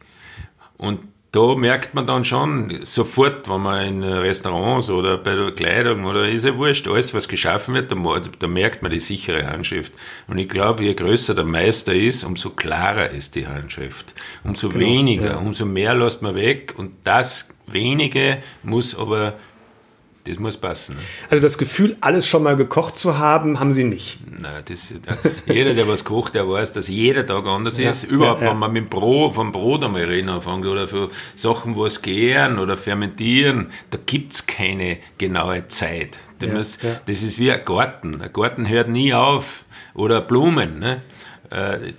Und 0.76 1.00
da 1.30 1.54
merkt 1.54 1.92
man 1.94 2.06
dann 2.06 2.24
schon 2.24 2.80
sofort, 2.84 3.50
wenn 3.50 3.60
man 3.60 3.86
in 3.86 4.02
Restaurants 4.02 4.88
oder 4.88 5.18
bei 5.18 5.34
der 5.34 5.50
Kleidung 5.50 6.06
oder 6.06 6.26
ist 6.26 6.46
ja 6.46 6.56
wurscht, 6.56 6.88
alles 6.88 7.12
was 7.12 7.28
geschaffen 7.28 7.74
wird, 7.74 7.92
da, 7.92 7.96
da 8.38 8.48
merkt 8.48 8.82
man 8.82 8.90
die 8.90 8.98
sichere 8.98 9.46
Handschrift. 9.46 9.92
Und 10.26 10.38
ich 10.38 10.48
glaube, 10.48 10.84
je 10.84 10.94
größer 10.94 11.34
der 11.34 11.44
Meister 11.44 11.94
ist, 11.94 12.24
umso 12.24 12.50
klarer 12.50 13.10
ist 13.10 13.34
die 13.34 13.46
Handschrift. 13.46 14.14
Umso 14.42 14.70
genau, 14.70 14.80
weniger, 14.80 15.32
ja. 15.32 15.36
umso 15.36 15.66
mehr 15.66 15.94
lässt 15.94 16.22
man 16.22 16.34
weg 16.34 16.74
und 16.78 16.92
das 17.04 17.48
wenige 17.66 18.38
muss 18.62 18.96
aber 18.96 19.34
das 20.28 20.38
muss 20.38 20.56
passen. 20.56 20.96
Ne? 20.96 21.02
Also 21.30 21.42
das 21.42 21.58
Gefühl, 21.58 21.96
alles 22.00 22.26
schon 22.26 22.42
mal 22.42 22.56
gekocht 22.56 22.96
zu 22.98 23.18
haben, 23.18 23.58
haben 23.58 23.72
Sie 23.72 23.84
nicht. 23.84 24.18
Nein, 24.40 24.62
das, 24.68 24.94
jeder, 25.46 25.74
der 25.74 25.88
was 25.88 26.04
kocht, 26.04 26.34
der 26.34 26.48
weiß, 26.48 26.72
dass 26.72 26.88
jeder 26.88 27.26
Tag 27.26 27.46
anders 27.46 27.78
ja, 27.78 27.90
ist. 27.90 28.04
Überhaupt, 28.04 28.40
ja, 28.40 28.48
ja. 28.48 28.52
wenn 28.52 28.58
man 28.58 28.72
mit 28.72 28.90
Brot, 28.90 29.34
vom 29.34 29.52
Brot 29.52 29.84
einmal 29.84 30.04
reden 30.04 30.28
anfängt 30.28 30.66
oder 30.66 30.86
für 30.88 31.08
Sachen, 31.34 31.76
was 31.76 32.02
gären 32.02 32.58
oder 32.58 32.76
fermentieren, 32.76 33.70
da 33.90 33.98
gibt 34.04 34.32
es 34.32 34.46
keine 34.46 34.98
genaue 35.16 35.66
Zeit. 35.68 36.18
Das, 36.38 36.78
das 36.78 37.22
ist 37.22 37.38
wie 37.38 37.50
ein 37.50 37.64
Garten. 37.64 38.20
Ein 38.22 38.32
Garten 38.32 38.68
hört 38.68 38.88
nie 38.88 39.12
auf. 39.12 39.64
Oder 39.94 40.20
Blumen. 40.20 40.78
Ne? 40.78 41.02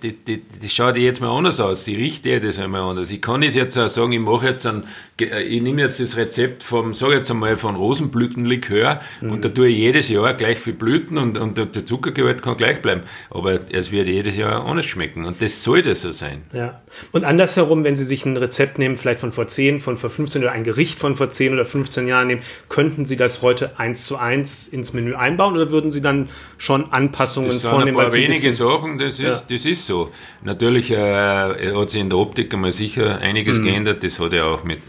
die, 0.03 0.13
die, 0.13 0.43
die 0.43 0.69
schaut 0.69 0.95
jetzt 0.98 1.21
mal 1.21 1.36
anders 1.36 1.59
aus, 1.59 1.86
sie 1.86 1.95
riecht 1.95 2.25
ja 2.25 2.39
das 2.39 2.59
einmal 2.59 2.81
anders. 2.81 3.09
Ich 3.09 3.21
kann 3.21 3.39
nicht 3.39 3.55
jetzt 3.55 3.77
auch 3.77 3.89
sagen, 3.89 4.12
ich 4.12 4.19
mache 4.19 4.48
jetzt 4.48 4.65
ein, 4.65 4.83
äh, 4.83 4.86
ich 5.21 5.61
nehme 5.61 5.81
jetzt 5.81 5.99
das 5.99 6.17
Rezept 6.17 6.63
vom, 6.63 6.93
sage 6.93 7.15
jetzt 7.15 7.31
einmal, 7.31 7.57
von 7.57 7.75
Rosenblütenlikör 7.75 9.01
mhm. 9.21 9.31
und 9.31 9.45
da 9.45 9.49
tue 9.49 9.67
ich 9.67 9.77
jedes 9.77 10.09
Jahr 10.09 10.33
gleich 10.33 10.59
viel 10.59 10.73
Blüten 10.73 11.17
und, 11.17 11.38
und 11.38 11.57
der 11.57 11.85
Zuckergehalt 11.85 12.41
kann 12.41 12.57
gleich 12.57 12.81
bleiben. 12.81 13.01
Aber 13.29 13.59
es 13.71 13.91
wird 13.91 14.07
jedes 14.07 14.35
Jahr 14.35 14.65
anders 14.65 14.85
schmecken 14.85 15.25
und 15.25 15.41
das 15.41 15.63
sollte 15.63 15.95
so 15.95 16.11
sein. 16.11 16.43
Ja. 16.53 16.81
Und 17.11 17.23
andersherum, 17.23 17.83
wenn 17.83 17.95
Sie 17.95 18.03
sich 18.03 18.25
ein 18.25 18.38
Rezept 18.38 18.79
nehmen, 18.79 18.97
vielleicht 18.97 19.19
von 19.19 19.31
vor 19.31 19.47
10, 19.47 19.79
von 19.79 19.97
vor 19.97 20.09
15 20.09 20.41
oder 20.43 20.51
ein 20.51 20.63
Gericht 20.63 20.99
von 20.99 21.15
vor 21.15 21.29
10 21.29 21.53
oder 21.53 21.65
15 21.65 22.07
Jahren 22.07 22.27
nehmen, 22.27 22.41
könnten 22.67 23.05
Sie 23.05 23.15
das 23.15 23.41
heute 23.41 23.79
eins 23.79 24.05
zu 24.05 24.17
eins 24.17 24.67
ins 24.67 24.93
Menü 24.93 25.15
einbauen 25.15 25.55
oder 25.55 25.71
würden 25.71 25.91
Sie 25.91 26.01
dann 26.01 26.29
schon 26.57 26.91
Anpassungen 26.91 27.49
das 27.49 27.63
vornehmen? 27.63 27.97
Das 27.97 28.13
sind 28.13 28.23
ein 28.23 28.27
paar 28.27 28.35
wenige 28.35 28.53
Sachen, 28.53 28.97
das 28.97 29.19
ist, 29.19 29.19
ja. 29.19 29.41
das 29.49 29.65
ist 29.65 29.85
so. 29.85 30.11
Natürlich 30.43 30.91
äh, 30.91 31.73
hat 31.73 31.89
sich 31.89 32.01
in 32.01 32.09
der 32.09 32.19
Optik 32.19 32.53
einmal 32.53 32.71
sicher 32.71 33.19
einiges 33.19 33.59
mhm. 33.59 33.63
geändert, 33.65 34.03
das 34.03 34.19
hat 34.19 34.33
ja 34.33 34.45
auch 34.45 34.63
mit 34.63 34.81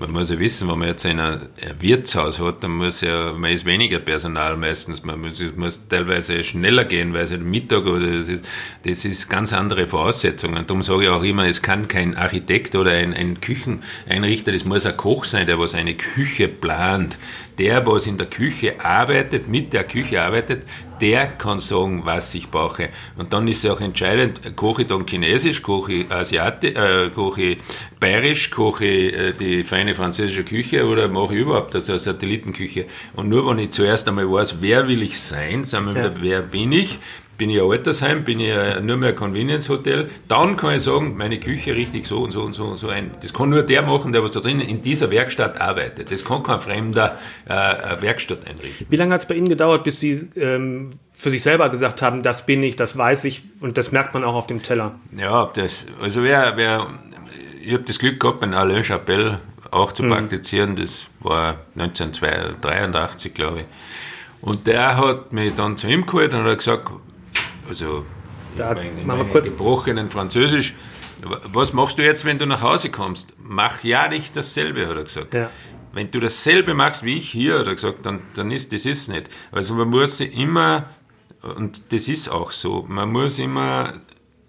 man 0.00 0.12
muss 0.12 0.30
ja 0.30 0.38
wissen, 0.38 0.68
wenn 0.68 0.78
man 0.78 0.88
jetzt 0.88 1.04
ein 1.04 1.20
Wirtshaus 1.78 2.40
hat, 2.40 2.64
dann 2.64 2.72
muss 2.72 3.02
ja, 3.02 3.34
man 3.34 3.50
ist 3.50 3.66
weniger 3.66 3.98
Personal 3.98 4.56
meistens, 4.56 5.04
man 5.04 5.20
muss, 5.20 5.42
muss 5.56 5.86
teilweise 5.88 6.42
schneller 6.42 6.84
gehen, 6.84 7.12
weil 7.12 7.24
es 7.24 7.32
ein 7.32 7.48
Mittag 7.48 7.84
oder 7.84 8.18
das 8.18 8.28
ist, 8.28 8.44
das 8.84 9.04
ist 9.04 9.28
ganz 9.28 9.52
andere 9.52 9.86
Voraussetzungen. 9.86 10.66
Darum 10.66 10.82
sage 10.82 11.04
ich 11.04 11.08
auch 11.10 11.22
immer, 11.22 11.46
es 11.46 11.60
kann 11.60 11.86
kein 11.86 12.16
Architekt 12.16 12.74
oder 12.76 12.92
ein, 12.92 13.12
ein 13.12 13.40
Kücheneinrichter, 13.42 14.52
das 14.52 14.64
muss 14.64 14.86
ein 14.86 14.96
Koch 14.96 15.24
sein, 15.24 15.46
der 15.46 15.58
was 15.58 15.74
eine 15.74 15.94
Küche 15.94 16.48
plant, 16.48 17.18
der, 17.60 17.86
was 17.86 18.06
in 18.06 18.16
der 18.16 18.26
Küche 18.26 18.80
arbeitet, 18.82 19.46
mit 19.46 19.74
der 19.74 19.84
Küche 19.84 20.22
arbeitet, 20.22 20.64
der 20.98 21.26
kann 21.26 21.58
sagen, 21.58 22.06
was 22.06 22.34
ich 22.34 22.48
brauche. 22.48 22.88
Und 23.18 23.34
dann 23.34 23.46
ist 23.48 23.64
es 23.64 23.70
auch 23.70 23.82
entscheidend, 23.82 24.56
koche 24.56 24.82
ich 24.82 24.88
dann 24.88 25.06
Chinesisch, 25.06 25.60
koche 25.60 25.92
ich 25.92 26.10
Asiatisch, 26.10 26.74
äh, 26.74 27.10
koche 27.14 27.42
ich 27.42 27.58
Bayerisch, 28.00 28.50
koche 28.50 28.86
ich 28.86 29.14
äh, 29.14 29.32
die 29.32 29.62
feine 29.62 29.94
französische 29.94 30.44
Küche 30.44 30.86
oder 30.86 31.08
mache 31.08 31.34
ich 31.34 31.40
überhaupt 31.40 31.74
also 31.74 31.92
eine 31.92 31.98
Satellitenküche. 31.98 32.86
Und 33.14 33.28
nur 33.28 33.46
wenn 33.46 33.58
ich 33.58 33.70
zuerst 33.72 34.08
einmal 34.08 34.30
weiß, 34.30 34.56
wer 34.60 34.88
will 34.88 35.02
ich 35.02 35.20
sein, 35.20 35.64
sagen 35.64 35.94
wir 35.94 36.02
ja. 36.02 36.12
wer 36.18 36.40
bin 36.40 36.72
ich, 36.72 36.98
bin 37.40 37.48
ich 37.48 37.58
ein 37.58 37.70
Altersheim, 37.70 38.22
bin 38.22 38.38
ich 38.38 38.54
nur 38.82 38.98
mehr 38.98 39.08
ein 39.08 39.14
Convenience 39.14 39.70
Hotel, 39.70 40.10
dann 40.28 40.58
kann 40.58 40.74
ich 40.74 40.82
sagen, 40.82 41.16
meine 41.16 41.40
Küche 41.40 41.74
richtig 41.74 42.06
so 42.06 42.18
und 42.18 42.32
so 42.32 42.42
und 42.42 42.52
so 42.52 42.64
und 42.64 42.76
so 42.76 42.88
ein. 42.88 43.12
Das 43.22 43.32
kann 43.32 43.48
nur 43.48 43.62
der 43.62 43.80
machen, 43.80 44.12
der 44.12 44.22
was 44.22 44.32
da 44.32 44.40
drinnen 44.40 44.60
in 44.60 44.82
dieser 44.82 45.10
Werkstatt 45.10 45.58
arbeitet. 45.58 46.12
Das 46.12 46.22
kann 46.22 46.42
kein 46.42 46.60
Fremder 46.60 47.18
äh, 47.46 48.02
Werkstatt 48.02 48.46
einrichten. 48.46 48.86
Wie 48.90 48.96
lange 48.96 49.14
hat 49.14 49.22
es 49.22 49.26
bei 49.26 49.36
Ihnen 49.36 49.48
gedauert, 49.48 49.84
bis 49.84 50.00
Sie 50.00 50.28
ähm, 50.36 50.90
für 51.12 51.30
sich 51.30 51.42
selber 51.42 51.70
gesagt 51.70 52.02
haben, 52.02 52.22
das 52.22 52.44
bin 52.44 52.62
ich, 52.62 52.76
das 52.76 52.98
weiß 52.98 53.24
ich 53.24 53.42
und 53.60 53.78
das 53.78 53.90
merkt 53.90 54.12
man 54.12 54.22
auch 54.22 54.34
auf 54.34 54.46
dem 54.46 54.62
Teller? 54.62 54.96
Ja, 55.16 55.50
das, 55.54 55.86
also 56.02 56.22
wer, 56.22 56.58
wer 56.58 56.88
ich 57.62 57.72
habe 57.72 57.84
das 57.84 57.98
Glück 57.98 58.20
gehabt, 58.20 58.42
in 58.42 58.52
Alain 58.52 58.84
Chapelle 58.84 59.40
auch 59.70 59.92
zu 59.92 60.02
mhm. 60.02 60.10
praktizieren. 60.10 60.76
Das 60.76 61.06
war 61.20 61.56
1983, 61.74 63.32
glaube 63.32 63.60
ich. 63.60 63.66
Und 64.42 64.66
der 64.66 64.98
hat 64.98 65.32
mich 65.32 65.54
dann 65.54 65.78
zu 65.78 65.86
ihm 65.86 66.04
geholt 66.04 66.34
und 66.34 66.44
hat 66.44 66.58
gesagt, 66.58 66.90
also 67.70 68.04
da 68.56 68.72
in 68.72 69.06
meinem 69.06 69.30
gebrochenen 69.30 70.10
Französisch, 70.10 70.74
was 71.52 71.72
machst 71.72 71.98
du 71.98 72.02
jetzt, 72.02 72.24
wenn 72.24 72.38
du 72.38 72.46
nach 72.46 72.62
Hause 72.62 72.90
kommst? 72.90 73.34
Mach 73.38 73.84
ja 73.84 74.08
nicht 74.08 74.36
dasselbe, 74.36 74.88
hat 74.88 74.96
er 74.96 75.04
gesagt. 75.04 75.32
Ja. 75.32 75.50
Wenn 75.92 76.10
du 76.10 76.18
dasselbe 76.18 76.74
machst 76.74 77.04
wie 77.04 77.16
ich 77.16 77.30
hier, 77.30 77.60
hat 77.60 77.68
er 77.68 77.74
gesagt, 77.74 78.04
dann, 78.06 78.22
dann 78.34 78.50
ist 78.50 78.72
das 78.72 78.86
ist 78.86 79.08
nicht. 79.08 79.28
Also 79.52 79.74
man 79.74 79.88
muss 79.88 80.20
immer, 80.20 80.86
und 81.42 81.92
das 81.92 82.08
ist 82.08 82.28
auch 82.28 82.50
so, 82.50 82.84
man 82.88 83.10
muss 83.10 83.38
immer 83.38 83.94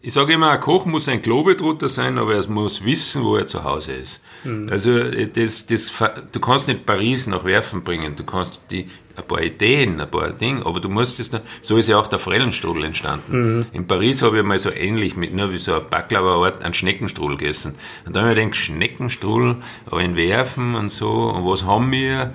ich 0.04 0.14
sage 0.14 0.34
immer, 0.34 0.50
ein 0.50 0.60
Koch 0.60 0.86
muss 0.86 1.08
ein 1.08 1.22
Globetrotter 1.22 1.88
sein, 1.88 2.18
aber 2.18 2.36
er 2.36 2.50
muss 2.50 2.84
wissen, 2.84 3.24
wo 3.24 3.36
er 3.36 3.46
zu 3.46 3.64
Hause 3.64 3.94
ist. 3.94 4.22
Mhm. 4.44 4.70
Also 4.70 5.00
das, 5.04 5.68
das, 5.68 5.92
du 6.32 6.40
kannst 6.40 6.68
nicht 6.68 6.86
Paris 6.86 7.28
nach 7.28 7.44
Werfen 7.44 7.84
bringen, 7.84 8.16
du 8.16 8.24
kannst 8.24 8.60
die, 8.72 8.88
ein 9.16 9.28
paar 9.28 9.42
Ideen, 9.42 10.02
ein 10.02 10.10
paar 10.10 10.32
Dinge, 10.32 10.66
aber 10.66 10.80
du 10.80 10.90
musst 10.90 11.20
es 11.20 11.30
dann, 11.30 11.42
so 11.62 11.78
ist 11.78 11.88
ja 11.88 12.00
auch 12.00 12.08
der 12.08 12.18
Forellenstrudel 12.18 12.84
entstanden. 12.86 13.58
Mhm. 13.58 13.66
In 13.74 13.86
Paris 13.86 14.24
habe 14.24 14.40
ich 14.40 14.44
mal 14.44 14.58
so 14.58 14.72
ähnlich 14.72 15.16
mit 15.16 15.36
nur 15.36 15.54
wie 15.54 15.60
so 15.60 15.76
ein 15.76 15.86
Baklava-Ort 15.88 16.64
einen 16.64 16.74
Schneckenstrudel 16.74 17.38
gegessen. 17.38 17.76
Und 18.06 18.16
da 18.16 18.22
habe 18.22 18.32
ich 18.32 18.38
gedacht, 18.38 18.56
Schneckenstrudel, 18.56 19.58
aber 19.86 20.02
in 20.02 20.16
Werfen 20.16 20.74
und 20.76 20.90
so, 20.90 21.12
und 21.30 21.46
was 21.46 21.64
haben 21.64 21.92
wir? 21.92 22.34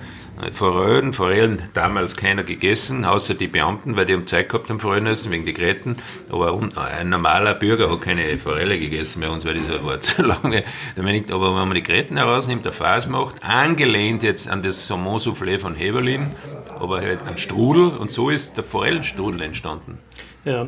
Forellen, 0.51 1.13
Forellen 1.13 1.63
damals 1.73 2.15
keiner 2.15 2.43
gegessen, 2.43 3.05
außer 3.05 3.33
die 3.33 3.47
Beamten, 3.47 3.95
weil 3.95 4.05
die 4.05 4.13
haben 4.13 4.27
Zeit 4.27 4.49
gehabt 4.49 4.69
am 4.69 4.79
Forellen 4.79 5.07
essen, 5.07 5.31
wegen 5.31 5.45
die 5.45 5.53
Gräten. 5.53 5.97
Aber 6.29 6.59
ein 6.75 7.09
normaler 7.09 7.55
Bürger 7.55 7.89
hat 7.89 8.01
keine 8.01 8.37
Forelle 8.37 8.79
gegessen 8.79 9.21
bei 9.21 9.29
uns, 9.29 9.45
weil 9.45 9.55
das 9.55 9.83
war 9.83 9.99
zu 9.99 10.21
lange. 10.23 10.63
aber 10.95 11.49
wenn 11.49 11.67
man 11.67 11.73
die 11.73 11.83
Gräten 11.83 12.17
herausnimmt, 12.17 12.65
der 12.65 12.71
Fass 12.71 13.07
macht, 13.07 13.43
angelehnt 13.43 14.23
jetzt 14.23 14.47
an 14.49 14.61
das 14.61 14.87
Saumon-Soufflé 14.87 15.59
von 15.59 15.75
Heberlin, 15.75 16.35
aber 16.79 17.01
halt 17.01 17.23
ein 17.23 17.37
Strudel 17.37 17.89
und 17.89 18.11
so 18.11 18.29
ist 18.29 18.57
der 18.57 18.63
Forellenstrudel 18.63 19.41
entstanden. 19.41 19.97
Ja, 20.45 20.67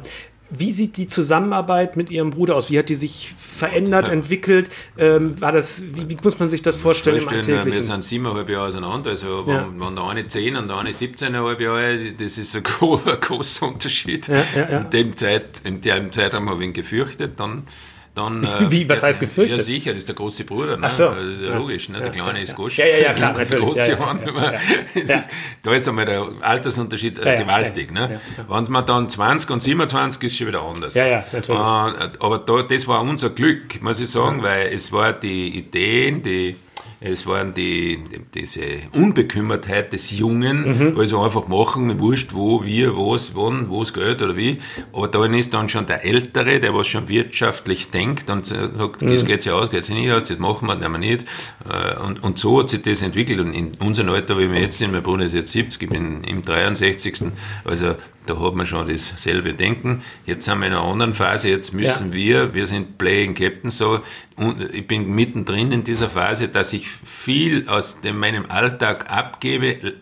wie 0.50 0.72
sieht 0.72 0.98
die 0.98 1.08
Zusammenarbeit 1.08 1.96
mit 1.98 2.10
Ihrem 2.10 2.32
Bruder 2.32 2.56
aus? 2.56 2.72
Wie 2.72 2.79
hat 2.79 2.89
die 2.89 2.96
sich 2.96 3.34
verändert, 3.38 4.08
ja. 4.08 4.13
entwickelt? 4.13 4.70
Ähm, 4.98 5.39
war 5.39 5.51
das, 5.51 5.84
wie, 5.84 6.10
wie, 6.10 6.18
muss 6.24 6.39
man 6.39 6.50
sich 6.50 6.62
das 6.62 6.77
vorstellen, 6.77 7.22
im 7.22 7.65
Wir 7.65 7.84
sind 7.84 8.03
siebeneinhalb 8.03 8.50
Jahre 8.50 8.68
auseinander. 8.68 9.12
Also, 9.12 9.46
ja. 9.48 9.68
wenn, 9.68 9.79
wenn, 9.79 9.96
der 9.96 10.06
eine 10.06 10.27
zehn 10.27 10.56
und 10.56 10.68
der 10.68 10.77
eine 10.77 10.91
17,5 10.91 11.62
Jahre 11.62 12.13
das 12.13 12.38
ist 12.38 12.56
ein, 12.56 12.63
großer 13.22 13.68
Unterschied. 13.68 14.27
Ja, 14.27 14.63
in, 14.63 14.89
dem 14.89 15.15
Zeit, 15.15 15.62
in 15.63 15.82
dem 15.82 16.12
Zeitraum 16.12 16.50
habe 16.50 16.62
ich 16.62 16.70
ihn 16.70 16.74
gefürchtet. 16.74 17.39
Dann 17.39 17.63
dann, 18.19 18.43
äh, 18.65 18.71
Wie, 18.71 18.88
was 18.89 19.01
heißt 19.01 19.19
gefürchtet? 19.19 19.59
Ja, 19.59 19.63
sicher, 19.63 19.91
das 19.91 19.99
ist 19.99 20.09
der 20.09 20.15
große 20.15 20.43
Bruder. 20.43 20.77
Ne? 20.77 20.88
Ach 20.88 20.91
so. 20.91 21.05
Das 21.05 21.25
ist 21.25 21.41
ja, 21.41 21.55
logisch. 21.55 21.89
Ne? 21.89 22.01
Der 22.01 22.11
Kleine 22.11 22.41
ist 22.41 22.55
Gosch. 22.55 22.77
Ja, 22.77 22.85
ja, 22.85 22.97
ja, 22.97 23.13
klar. 23.13 23.33
Der 23.33 23.45
große 23.45 23.91
ja, 23.91 24.15
ja, 24.15 24.59
ist, 24.93 25.29
Da 25.61 25.73
ist 25.73 25.88
einmal 25.88 26.05
der 26.05 26.27
Altersunterschied 26.41 27.19
äh, 27.19 27.38
gewaltig. 27.38 27.91
Ne? 27.91 28.19
Wenn 28.47 28.63
man 28.71 28.85
dann 28.85 29.09
20 29.09 29.49
und 29.49 29.61
27 29.61 30.23
ist, 30.23 30.38
schon 30.38 30.47
wieder 30.47 30.61
anders. 30.61 30.93
Ja, 30.93 31.07
ja, 31.07 31.23
natürlich. 31.31 31.59
Äh, 31.59 32.09
aber 32.19 32.39
da, 32.45 32.61
das 32.63 32.88
war 32.88 33.01
unser 33.01 33.29
Glück, 33.29 33.81
muss 33.81 33.99
ich 33.99 34.09
sagen, 34.09 34.43
weil 34.43 34.73
es 34.73 34.91
war 34.91 35.13
die 35.13 35.57
Ideen, 35.57 36.21
die 36.21 36.55
es 37.01 37.25
waren 37.25 37.53
die, 37.53 38.00
diese 38.34 38.62
Unbekümmertheit 38.91 39.94
des 39.94 40.12
Jungen, 40.12 40.91
mhm. 40.91 41.00
also 41.00 41.22
einfach 41.22 41.48
machen, 41.48 41.98
wurscht 42.00 42.34
wo, 42.34 42.65
wie, 42.65 42.88
was, 42.88 43.36
wann, 43.36 43.70
wo 43.70 43.84
es 43.84 43.94
geht 43.94 44.22
oder 44.22 44.36
wie. 44.36 44.58
Aber 44.91 45.08
da 45.08 45.25
ist 45.25 45.53
dann 45.53 45.70
schon 45.70 45.86
der 45.86 46.03
Ältere, 46.03 46.60
der 46.60 46.74
was 46.74 46.88
schon 46.88 47.08
wirtschaftlich 47.08 47.89
denkt 47.89 48.29
und 48.29 48.46
sagt, 48.46 49.01
mhm. 49.01 49.13
das 49.13 49.25
geht 49.25 49.44
sich 49.44 49.51
aus, 49.51 49.70
geht 49.70 49.86
sich 49.86 49.96
nicht 49.96 50.12
aus, 50.12 50.24
das 50.24 50.39
machen 50.39 50.68
wir, 50.68 50.75
nehmen 50.75 51.01
wir 51.01 51.10
nicht. 51.10 51.25
Äh, 51.70 51.98
und, 52.00 52.22
und 52.22 52.38
so 52.38 52.60
hat 52.60 52.70
sich 52.70 52.82
das 52.82 53.01
entwickelt. 53.01 53.39
Und 53.39 53.53
in 53.53 53.72
unserem 53.79 54.10
Alter, 54.10 54.38
wie 54.38 54.51
wir 54.51 54.60
jetzt 54.60 54.77
sind, 54.77 54.91
mein 54.91 55.03
Bruder 55.03 55.24
ist 55.24 55.36
jetzt 55.36 55.53
70, 55.53 55.82
ich 55.82 55.89
bin 55.89 56.24
im 56.25 56.41
63. 56.41 57.32
Also 57.63 57.96
da 58.29 58.39
hat 58.39 58.56
man 58.56 58.65
schon 58.65 58.88
dasselbe 58.88 59.53
Denken. 59.53 60.03
Jetzt 60.25 60.46
sind 60.46 60.60
wir 60.60 60.68
in 60.68 60.74
einer 60.74 60.84
anderen 60.84 61.13
Phase, 61.13 61.50
jetzt 61.50 61.74
müssen 61.74 62.10
ja. 62.10 62.13
wir, 62.13 62.53
wir 62.53 62.68
sind 62.68 62.98
Playing 62.98 63.34
Captain 63.34 63.70
so, 63.70 64.00
ich 64.72 64.88
bin 64.88 65.13
mittendrin 65.13 65.72
in 65.72 65.84
dieser 65.84 66.10
Phase, 66.10 66.48
dass 66.48 66.74
ich 66.74 66.89
viel 66.89 67.67
aus 67.67 68.01
dem, 68.01 68.17
meinem 68.17 68.46
Alltag 68.50 69.10
abgebe, 69.12 69.96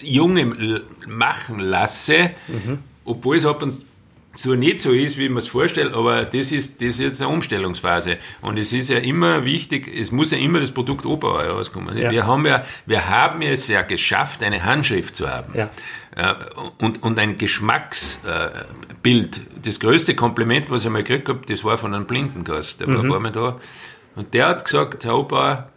Junge 0.00 0.82
machen 1.06 1.58
lasse, 1.58 2.30
mhm. 2.48 2.78
obwohl 3.04 3.36
es 3.36 3.46
ab 3.46 3.62
und 3.62 3.74
so 4.34 4.54
nicht 4.54 4.80
so 4.80 4.92
ist, 4.92 5.18
wie 5.18 5.28
man 5.28 5.38
es 5.38 5.48
vorstellt, 5.48 5.92
aber 5.94 6.24
das 6.24 6.52
ist, 6.52 6.80
das 6.80 6.90
ist 6.90 7.00
jetzt 7.00 7.20
eine 7.20 7.30
Umstellungsphase. 7.30 8.18
Und 8.40 8.58
es 8.58 8.72
ist 8.72 8.88
ja 8.88 8.98
immer 8.98 9.44
wichtig, 9.44 9.88
es 9.92 10.12
muss 10.12 10.30
ja 10.30 10.38
immer 10.38 10.60
das 10.60 10.70
Produkt 10.70 11.04
Oberau 11.06 11.40
herauskommen. 11.40 11.96
Ja. 11.96 12.10
Wir, 12.10 12.26
haben 12.26 12.46
ja, 12.46 12.64
wir 12.86 13.08
haben 13.08 13.42
es 13.42 13.66
ja 13.66 13.82
geschafft, 13.82 14.44
eine 14.44 14.64
Handschrift 14.64 15.16
zu 15.16 15.28
haben. 15.28 15.58
Ja. 15.58 15.70
Und, 16.78 17.02
und 17.02 17.18
ein 17.18 17.38
Geschmacksbild. 17.38 19.40
Das 19.62 19.78
größte 19.78 20.16
Kompliment, 20.16 20.70
was 20.70 20.84
ich 20.84 20.90
mal 20.90 21.04
gekriegt 21.04 21.28
habe, 21.28 21.40
das 21.46 21.62
war 21.64 21.78
von 21.78 21.94
einem 21.94 22.06
Blindengast. 22.06 22.80
Der 22.80 22.88
war 22.88 22.98
mhm. 22.98 23.04
ein 23.04 23.10
paar 23.10 23.20
Mal 23.20 23.32
da. 23.32 23.58
Und 24.16 24.34
der 24.34 24.48
hat 24.48 24.64
gesagt, 24.64 25.04
Herr 25.04 25.16
Opa, 25.16 25.68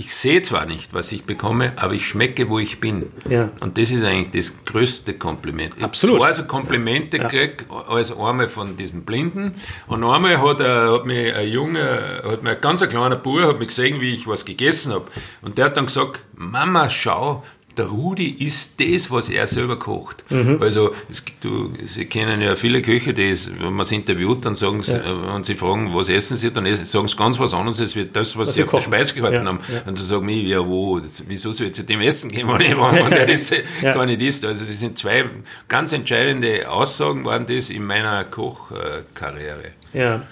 ich 0.00 0.14
sehe 0.14 0.40
zwar 0.40 0.64
nicht, 0.64 0.94
was 0.94 1.12
ich 1.12 1.24
bekomme, 1.24 1.74
aber 1.76 1.92
ich 1.92 2.08
schmecke, 2.08 2.48
wo 2.48 2.58
ich 2.58 2.80
bin. 2.80 3.12
Ja. 3.28 3.50
Und 3.60 3.76
das 3.76 3.90
ist 3.90 4.02
eigentlich 4.02 4.30
das 4.30 4.64
größte 4.64 5.12
Kompliment. 5.12 5.74
Absolut. 5.82 6.20
Ich 6.20 6.24
habe 6.24 6.34
so 6.34 6.44
Komplimente 6.44 7.18
ja. 7.18 7.28
gekriegt, 7.28 7.66
als 7.86 8.10
einmal 8.10 8.48
von 8.48 8.78
diesem 8.78 9.04
Blinden. 9.04 9.54
Und 9.88 10.02
einmal 10.02 10.40
hat, 10.40 10.60
er, 10.60 10.92
hat 10.92 11.04
mich 11.04 11.34
ein 11.34 11.48
Junge, 11.48 12.22
hat 12.24 12.42
mir 12.42 12.52
ein 12.52 12.60
ganz 12.62 12.80
kleiner 12.88 13.16
Bub, 13.16 13.42
hat 13.42 13.58
mich 13.58 13.68
gesehen, 13.68 14.00
wie 14.00 14.14
ich 14.14 14.26
was 14.26 14.46
gegessen 14.46 14.94
habe. 14.94 15.04
Und 15.42 15.58
der 15.58 15.66
hat 15.66 15.76
dann 15.76 15.84
gesagt, 15.84 16.22
Mama, 16.34 16.88
schau, 16.88 17.44
der 17.76 17.86
Rudi 17.86 18.28
isst 18.44 18.80
das, 18.80 19.10
was 19.10 19.28
er 19.28 19.46
selber 19.46 19.78
kocht. 19.78 20.24
Mhm. 20.30 20.58
Also, 20.60 20.92
es, 21.08 21.24
du, 21.40 21.72
Sie 21.82 22.06
kennen 22.06 22.40
ja 22.40 22.56
viele 22.56 22.82
Köche, 22.82 23.14
die, 23.14 23.34
wenn 23.58 23.72
man 23.72 23.86
sie 23.86 23.96
interviewt, 23.96 24.44
dann 24.44 24.54
sagen 24.54 24.82
sie, 24.82 24.92
ja. 24.92 24.98
Äh, 24.98 25.34
wenn 25.34 25.44
sie 25.44 25.54
fragen, 25.54 25.94
was 25.94 26.08
essen 26.08 26.36
sie, 26.36 26.50
dann 26.50 26.66
sagen 26.84 27.08
sie 27.08 27.16
ganz 27.16 27.38
was 27.38 27.54
anderes 27.54 27.80
als 27.80 27.94
das, 27.94 28.04
was, 28.12 28.36
was 28.36 28.54
sie 28.54 28.64
auf 28.64 28.70
der 28.70 28.80
Speise 28.80 29.14
gehalten 29.14 29.44
ja. 29.44 29.46
haben. 29.46 29.60
Ja. 29.68 29.82
Und 29.86 29.98
sie 29.98 30.04
sagen 30.04 30.26
mir, 30.26 30.42
ja, 30.42 30.66
wo, 30.66 30.98
das, 30.98 31.22
wieso 31.26 31.52
soll 31.52 31.68
ich 31.68 31.74
zu 31.74 31.84
dem 31.84 32.00
essen 32.00 32.30
gehen, 32.30 32.48
wenn, 32.52 32.60
ich, 32.60 32.76
wenn 32.76 33.10
der 33.10 33.26
das 33.26 33.52
gar 33.82 34.06
nicht 34.06 34.20
isst? 34.20 34.44
Also, 34.44 34.64
das 34.64 34.78
sind 34.78 34.98
zwei 34.98 35.24
ganz 35.68 35.92
entscheidende 35.92 36.68
Aussagen, 36.68 37.24
waren 37.24 37.46
das 37.46 37.70
in 37.70 37.84
meiner 37.84 38.24
Kochkarriere. 38.24 39.72
Ja. 39.92 40.22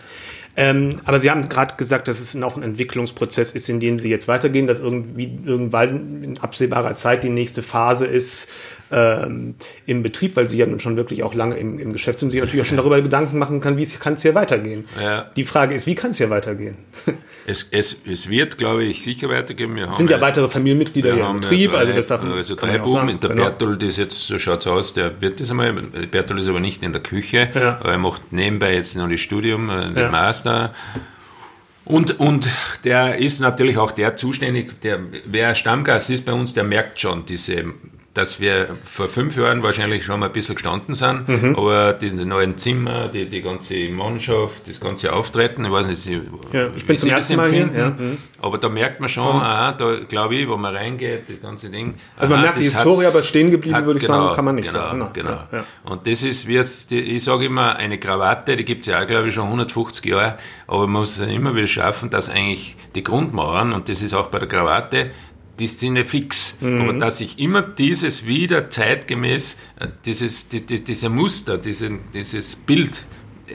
Ähm, 0.61 1.01
aber 1.05 1.21
Sie 1.21 1.31
haben 1.31 1.49
gerade 1.49 1.77
gesagt, 1.77 2.09
dass 2.09 2.19
es 2.19 2.35
noch 2.35 2.57
ein 2.57 2.65
Entwicklungsprozess 2.65 3.53
ist, 3.53 3.69
in 3.69 3.79
den 3.79 3.97
Sie 3.97 4.11
jetzt 4.11 4.27
weitergehen, 4.27 4.67
dass 4.67 4.81
irgendwie 4.81 5.39
irgendwann 5.45 6.25
in 6.25 6.39
absehbarer 6.39 6.97
Zeit 6.97 7.23
die 7.23 7.29
nächste 7.29 7.63
Phase 7.63 8.07
ist, 8.07 8.51
ähm, 8.91 9.55
im 9.87 10.03
Betrieb, 10.03 10.37
weil 10.37 10.49
sie 10.49 10.59
ja 10.59 10.67
nun 10.67 10.81
schon 10.81 10.97
wirklich 10.97 11.23
auch 11.23 11.35
lange 11.35 11.57
im, 11.57 11.79
im 11.79 11.93
Geschäft 11.93 12.19
sind, 12.19 12.31
sich 12.31 12.41
natürlich 12.41 12.63
auch 12.63 12.69
schon 12.69 12.77
darüber 12.77 13.01
Gedanken 13.01 13.39
machen 13.39 13.61
kann, 13.61 13.77
wie 13.77 13.85
kann 13.85 14.15
es 14.15 14.23
hier 14.23 14.35
weitergehen. 14.35 14.87
Ja. 15.03 15.27
Die 15.37 15.45
Frage 15.45 15.75
ist, 15.75 15.87
wie 15.87 15.95
kann 15.95 16.11
es 16.11 16.19
hier 16.19 16.31
weitergehen? 16.31 16.77
Es, 17.51 17.67
es, 17.71 17.97
es 18.05 18.29
wird, 18.29 18.59
glaube 18.59 18.85
ich, 18.85 19.03
sicher 19.03 19.31
weitergehen. 19.31 19.75
Wir 19.75 19.89
es 19.89 19.97
sind 19.97 20.11
ja 20.11 20.21
weitere 20.21 20.49
Familienmitglieder 20.49 21.15
hier 21.15 21.31
im 21.31 21.41
Betrieb, 21.41 21.71
drei, 21.71 21.79
also 21.79 21.93
das 21.95 22.09
darf 22.09 22.23
Also 22.23 22.55
drei 22.55 22.77
Buben, 22.77 23.19
der 23.21 23.31
genau. 23.31 23.45
Bertold 23.45 23.83
ist 23.85 23.97
jetzt, 23.97 24.19
so 24.19 24.39
schaut 24.39 24.61
es 24.61 24.67
aus, 24.67 24.93
der 24.93 25.19
wird 25.23 25.41
das 25.41 25.51
einmal, 25.51 25.73
Bertold 25.73 26.41
ist 26.41 26.49
aber 26.49 26.61
nicht 26.61 26.83
in 26.83 26.93
der 26.93 27.01
Küche, 27.01 27.49
ja. 27.55 27.79
aber 27.81 27.93
er 27.93 27.99
macht 27.99 28.35
nebenbei 28.35 28.75
jetzt 28.75 28.97
noch 28.97 29.09
das 29.09 29.21
Studium, 29.21 29.71
äh, 29.71 29.87
den 29.87 29.97
ja. 29.97 30.11
Master. 30.11 30.75
Und, 31.87 32.21
und 32.21 32.47
der 32.85 33.17
ist 33.17 33.41
natürlich 33.41 33.79
auch 33.79 33.93
der 33.93 34.15
zuständig, 34.15 34.83
der, 34.83 35.01
wer 35.25 35.55
Stammgast 35.55 36.11
ist 36.11 36.27
bei 36.27 36.35
uns, 36.35 36.53
der 36.53 36.65
merkt 36.65 37.01
schon 37.01 37.25
diese 37.25 37.65
dass 38.19 38.41
wir 38.41 38.71
vor 38.85 39.09
fünf 39.09 39.37
Jahren 39.37 39.63
wahrscheinlich 39.63 40.05
schon 40.05 40.19
mal 40.19 40.27
ein 40.27 40.33
bisschen 40.33 40.57
gestanden 40.57 40.97
sind, 40.97 41.29
mhm. 41.29 41.55
aber 41.57 41.93
die 41.93 42.11
neuen 42.11 42.59
Zimmer, 42.59 43.07
die, 43.07 43.29
die 43.29 43.43
ganze 43.43 43.77
Mannschaft, 43.91 44.69
das 44.69 44.81
ganze 44.81 45.13
Auftreten, 45.13 45.65
ich 45.65 45.71
weiß 45.71 45.87
nicht, 45.87 46.01
Sie, 46.01 46.21
ja, 46.53 46.69
ich 46.75 46.85
bin 46.85 46.99
zum 46.99 47.11
ersten 47.11 47.37
Mal 47.37 47.49
hier. 47.49 47.71
Ja. 47.73 47.91
Mhm. 47.91 48.19
Aber 48.43 48.59
da 48.59 48.69
merkt 48.69 48.99
man 48.99 49.09
schon, 49.09 49.37
mhm. 49.37 49.43
ah, 49.43 49.71
da 49.71 49.99
glaube 50.09 50.35
ich, 50.35 50.49
wo 50.49 50.57
man 50.57 50.75
reingeht, 50.75 51.29
das 51.29 51.41
ganze 51.41 51.71
Ding. 51.71 51.95
Also 52.17 52.31
man 52.31 52.39
aha, 52.39 52.47
merkt 52.47 52.59
die 52.59 52.65
Historie, 52.65 53.07
aber 53.07 53.23
stehen 53.23 53.53
geblieben, 53.53 53.87
würde 53.87 54.01
ich 54.01 54.07
genau, 54.07 54.25
sagen, 54.25 54.35
kann 54.35 54.45
man 54.45 54.55
nicht 54.57 54.73
genau, 54.73 54.85
sagen. 54.85 55.11
Genau. 55.13 55.31
Ja, 55.31 55.49
ja. 55.53 55.65
Und 55.85 56.05
das 56.09 56.25
ist, 56.25 56.49
wie 56.49 56.57
es, 56.57 56.91
ich 56.91 57.23
sage 57.23 57.45
immer, 57.45 57.77
eine 57.77 57.99
Krawatte, 57.99 58.57
die 58.57 58.65
gibt 58.65 58.81
es 58.81 58.89
ja 58.89 59.01
auch, 59.01 59.07
glaube 59.07 59.29
ich, 59.29 59.35
schon 59.35 59.45
150 59.45 60.05
Jahre, 60.05 60.39
aber 60.67 60.89
man 60.89 61.03
muss 61.03 61.19
immer 61.19 61.55
wieder 61.55 61.69
schaffen, 61.69 62.11
dass 62.11 62.29
eigentlich 62.29 62.77
die 62.97 63.05
Grundmauern, 63.05 63.73
und 63.73 63.89
das 63.89 64.03
ist 64.03 64.13
auch 64.13 64.27
bei 64.27 64.41
der 64.41 64.49
Krawatte, 64.49 65.11
die 65.59 65.67
sind 65.67 65.97
ja 65.97 66.05
fix. 66.05 66.57
Mhm. 66.61 66.81
Aber 66.81 66.93
dass 66.95 67.21
ich 67.21 67.39
immer 67.39 67.63
dieses 67.63 68.27
wieder 68.27 68.71
zeitgemäß, 68.71 69.57
äh, 69.79 69.89
dieses, 70.05 70.49
die, 70.49 70.65
die, 70.65 70.83
dieser 70.83 71.09
Muster, 71.09 71.59
diesen, 71.59 72.01
dieses 72.13 72.55
Bild 72.57 73.05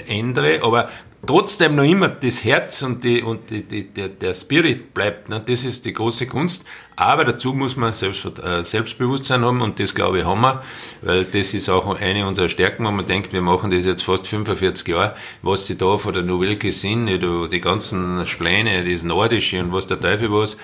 ändere, 0.07 0.62
aber 0.63 0.89
trotzdem 1.25 1.75
noch 1.75 1.83
immer 1.83 2.10
das 2.10 2.43
Herz 2.43 2.81
und, 2.81 3.03
die, 3.03 3.22
und 3.22 3.50
die, 3.50 3.63
die, 3.63 4.10
der, 4.10 4.33
Spirit 4.33 4.93
bleibt. 4.93 5.29
Ne? 5.29 5.41
Das 5.45 5.63
ist 5.63 5.86
die 5.86 5.93
große 5.93 6.27
Kunst. 6.27 6.65
Aber 6.95 7.24
dazu 7.24 7.53
muss 7.53 7.75
man 7.75 7.93
Selbst, 7.93 8.25
äh, 8.39 8.63
Selbstbewusstsein 8.63 9.43
haben 9.43 9.62
und 9.62 9.79
das 9.79 9.95
glaube 9.95 10.19
ich 10.19 10.25
haben 10.25 10.41
wir, 10.41 10.62
weil 11.01 11.24
das 11.24 11.53
ist 11.53 11.67
auch 11.69 12.00
eine 12.00 12.27
unserer 12.27 12.50
Stärken, 12.50 12.86
wenn 12.86 12.95
man 12.95 13.07
denkt, 13.07 13.33
wir 13.33 13.41
machen 13.41 13.72
das 13.72 13.86
jetzt 13.86 14.03
fast 14.03 14.27
45 14.27 14.89
Jahre, 14.89 15.15
was 15.41 15.65
sie 15.65 15.75
da 15.75 15.98
von 15.98 16.13
der 16.13 16.22
Nouvelle 16.22 16.55
Cuisine, 16.55 17.17
die, 17.17 17.48
die 17.50 17.60
ganzen 17.60 18.25
Spläne, 18.27 18.83
das 18.88 19.03
Nordische 19.03 19.60
und 19.60 19.72
was 19.72 19.88
der 19.88 20.00
Teufel 20.00 20.31
was, 20.31 20.55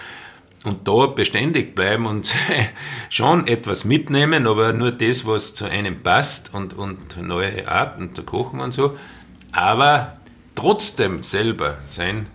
und 0.64 0.88
da 0.88 1.08
beständig 1.08 1.76
bleiben 1.76 2.06
und 2.06 2.34
schon 3.10 3.48
etwas 3.48 3.86
mitnehmen, 3.86 4.48
aber 4.48 4.74
nur 4.74 4.92
das, 4.92 5.26
was 5.26 5.54
zu 5.54 5.66
einem 5.66 6.02
passt 6.04 6.54
und, 6.54 6.74
und 6.74 7.18
neue 7.22 7.68
Arten 7.68 8.14
zu 8.14 8.24
kochen 8.24 8.60
und 8.60 8.72
so, 8.72 8.98
aber 9.52 10.18
trotzdem 10.56 11.22
selber 11.22 11.78
sein. 11.86 12.28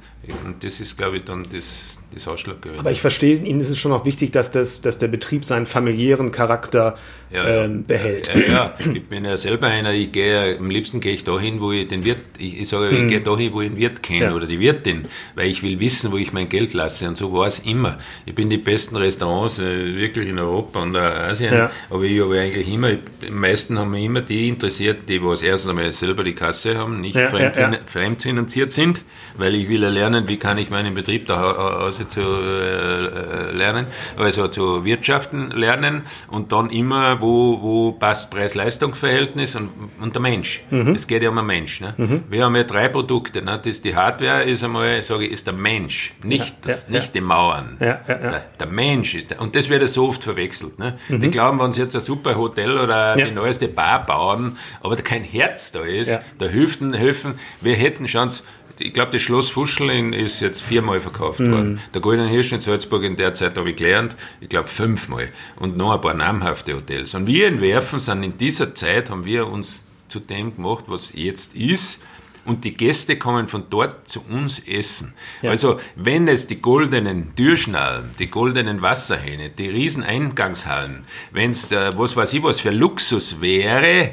Und 0.44 0.64
das 0.64 0.80
ist, 0.80 0.96
glaube 0.96 1.18
ich, 1.18 1.24
dann 1.24 1.46
das, 1.50 1.98
das 2.12 2.28
Ausschlaggebende. 2.28 2.80
Aber 2.80 2.92
ich 2.92 3.00
verstehe, 3.00 3.36
Ihnen 3.36 3.60
ist 3.60 3.70
es 3.70 3.78
schon 3.78 3.92
auch 3.92 4.04
wichtig, 4.04 4.32
dass, 4.32 4.50
das, 4.50 4.80
dass 4.80 4.98
der 4.98 5.08
Betrieb 5.08 5.44
seinen 5.44 5.66
familiären 5.66 6.30
Charakter 6.30 6.96
ja, 7.34 7.64
ähm, 7.64 7.84
behält. 7.84 8.30
Ja, 8.34 8.52
ja, 8.52 8.74
ich 8.78 9.04
bin 9.06 9.24
ja 9.24 9.36
selber 9.36 9.66
einer, 9.66 9.92
ich 9.92 10.12
gehe, 10.12 10.56
am 10.56 10.70
liebsten 10.70 11.00
gehe 11.00 11.14
ich 11.14 11.24
dahin, 11.24 11.60
wo 11.60 11.72
ich 11.72 11.88
den 11.88 12.04
Wirt, 12.04 12.20
ich, 12.38 12.60
ich 12.60 12.68
sage, 12.68 12.90
ich 12.90 13.02
mhm. 13.02 13.08
gehe 13.08 13.20
dahin, 13.20 13.52
wo 13.52 13.60
ich 13.60 13.70
den 13.70 13.78
Wirt 13.78 14.02
kenne 14.02 14.26
ja. 14.26 14.34
oder 14.34 14.46
die 14.46 14.60
Wirtin, 14.60 15.02
weil 15.34 15.48
ich 15.48 15.62
will 15.62 15.80
wissen, 15.80 16.12
wo 16.12 16.16
ich 16.16 16.32
mein 16.32 16.48
Geld 16.48 16.74
lasse 16.74 17.08
und 17.08 17.16
so 17.16 17.32
war 17.32 17.48
es 17.48 17.58
immer. 17.58 17.98
Ich 18.24 18.34
bin 18.34 18.50
die 18.50 18.58
besten 18.58 18.96
Restaurants 18.96 19.58
äh, 19.58 19.96
wirklich 19.96 20.28
in 20.28 20.38
Europa 20.38 20.80
und 20.82 20.96
Asien, 20.96 21.68
aber 21.90 22.02
ich 22.04 22.20
habe 22.20 22.38
eigentlich 22.38 22.72
immer, 22.72 22.92
die 22.92 23.30
meisten 23.30 23.78
haben 23.78 23.90
mich 23.90 24.04
immer 24.04 24.20
die 24.20 24.48
interessiert, 24.48 25.08
die 25.08 25.22
was 25.22 25.42
erstens 25.42 25.70
einmal 25.70 25.90
selber 25.90 26.22
die 26.22 26.34
Kasse 26.34 26.78
haben, 26.78 27.00
nicht 27.00 27.18
fremd, 27.18 27.80
fremdfinanziert 27.86 28.70
sind, 28.70 29.02
weil 29.36 29.56
ich 29.56 29.68
will 29.68 29.82
ja 29.82 29.88
lernen, 29.88 30.13
wie 30.26 30.36
kann 30.36 30.58
ich 30.58 30.70
meinen 30.70 30.94
Betrieb 30.94 31.26
da 31.26 31.52
aus 31.52 32.00
zu 32.08 32.20
äh, 32.20 33.52
lernen, 33.52 33.86
also 34.16 34.48
zu 34.48 34.84
wirtschaften 34.84 35.50
lernen 35.50 36.02
und 36.28 36.52
dann 36.52 36.70
immer, 36.70 37.20
wo, 37.20 37.60
wo 37.60 37.92
passt 37.92 38.30
Preis-Leistung-Verhältnis 38.30 39.56
und, 39.56 39.70
und 40.00 40.14
der 40.14 40.22
Mensch. 40.22 40.62
Mhm. 40.70 40.94
Es 40.94 41.06
geht 41.06 41.22
ja 41.22 41.30
um 41.30 41.36
den 41.36 41.46
Mensch. 41.46 41.80
Ne? 41.80 41.94
Mhm. 41.96 42.24
Wir 42.28 42.44
haben 42.44 42.56
ja 42.56 42.64
drei 42.64 42.88
Produkte. 42.88 43.42
Ne? 43.42 43.60
Das, 43.62 43.80
die 43.82 43.94
Hardware 43.94 44.44
ist 44.44 44.62
einmal, 44.64 45.02
sage 45.02 45.26
ich, 45.26 45.32
ist 45.32 45.46
der 45.46 45.54
Mensch, 45.54 46.12
nicht, 46.22 46.50
ja, 46.50 46.56
das, 46.62 46.86
ja, 46.88 46.94
nicht 46.94 47.14
ja. 47.14 47.20
die 47.20 47.26
Mauern. 47.26 47.76
Der, 47.80 48.44
der, 48.58 48.66
Mensch 48.66 49.14
ist 49.14 49.30
der, 49.30 49.40
und 49.40 49.54
das 49.54 49.68
wird 49.68 49.82
ja 49.82 49.88
so 49.88 50.08
oft 50.08 50.24
verwechselt. 50.24 50.78
Ne? 50.78 50.98
Mhm. 51.08 51.20
Die 51.20 51.30
glauben, 51.30 51.60
wenn 51.60 51.72
sie 51.72 51.82
jetzt 51.82 51.94
ein 51.94 52.00
super 52.00 52.36
Hotel 52.36 52.78
oder 52.78 53.14
die 53.14 53.30
neueste 53.30 53.68
Bar 53.68 54.02
bauen, 54.02 54.58
aber 54.82 54.96
da 54.96 55.02
kein 55.02 55.24
Herz 55.24 55.72
da 55.72 55.80
ist, 55.80 56.20
da 56.38 56.46
helfen, 56.46 56.92
helfen, 56.94 57.34
wir 57.60 57.74
hätten 57.74 58.06
Chance, 58.06 58.42
ich 58.78 58.92
glaube, 58.92 59.12
das 59.12 59.22
Schloss 59.22 59.50
Fuscheln 59.50 60.12
ist 60.12 60.40
jetzt 60.40 60.60
viermal 60.60 61.00
verkauft 61.00 61.40
mhm. 61.40 61.50
worden. 61.50 61.80
Der 61.92 62.00
Goldene 62.00 62.28
Hirsch 62.28 62.52
in 62.52 62.60
Salzburg 62.60 63.02
in 63.04 63.16
der 63.16 63.34
Zeit 63.34 63.56
habe 63.56 63.70
ich 63.70 63.76
gelernt, 63.76 64.16
ich 64.40 64.48
glaube 64.48 64.68
fünfmal. 64.68 65.30
Und 65.56 65.76
noch 65.76 65.92
ein 65.92 66.00
paar 66.00 66.14
namhafte 66.14 66.74
Hotels. 66.74 67.14
Und 67.14 67.26
wir 67.26 67.48
in 67.48 67.60
Werfen 67.60 67.98
sind 67.98 68.22
in 68.22 68.36
dieser 68.36 68.74
Zeit, 68.74 69.10
haben 69.10 69.24
wir 69.24 69.46
uns 69.46 69.84
zu 70.08 70.20
dem 70.20 70.54
gemacht, 70.56 70.84
was 70.88 71.12
jetzt 71.14 71.54
ist. 71.54 72.00
Und 72.44 72.64
die 72.64 72.76
Gäste 72.76 73.16
kommen 73.16 73.48
von 73.48 73.64
dort 73.70 74.06
zu 74.08 74.22
uns 74.22 74.58
essen. 74.58 75.14
Ja. 75.40 75.50
Also, 75.50 75.80
wenn 75.96 76.28
es 76.28 76.46
die 76.46 76.60
goldenen 76.60 77.34
Türschnallen, 77.34 78.10
die 78.18 78.26
goldenen 78.26 78.82
Wasserhähne, 78.82 79.48
die 79.48 79.68
riesen 79.68 80.02
Eingangshallen, 80.02 81.06
wenn 81.32 81.50
es, 81.50 81.72
äh, 81.72 81.96
was 81.96 82.16
weiß 82.16 82.34
ich 82.34 82.42
was 82.42 82.60
für 82.60 82.70
Luxus 82.70 83.40
wäre, 83.40 84.12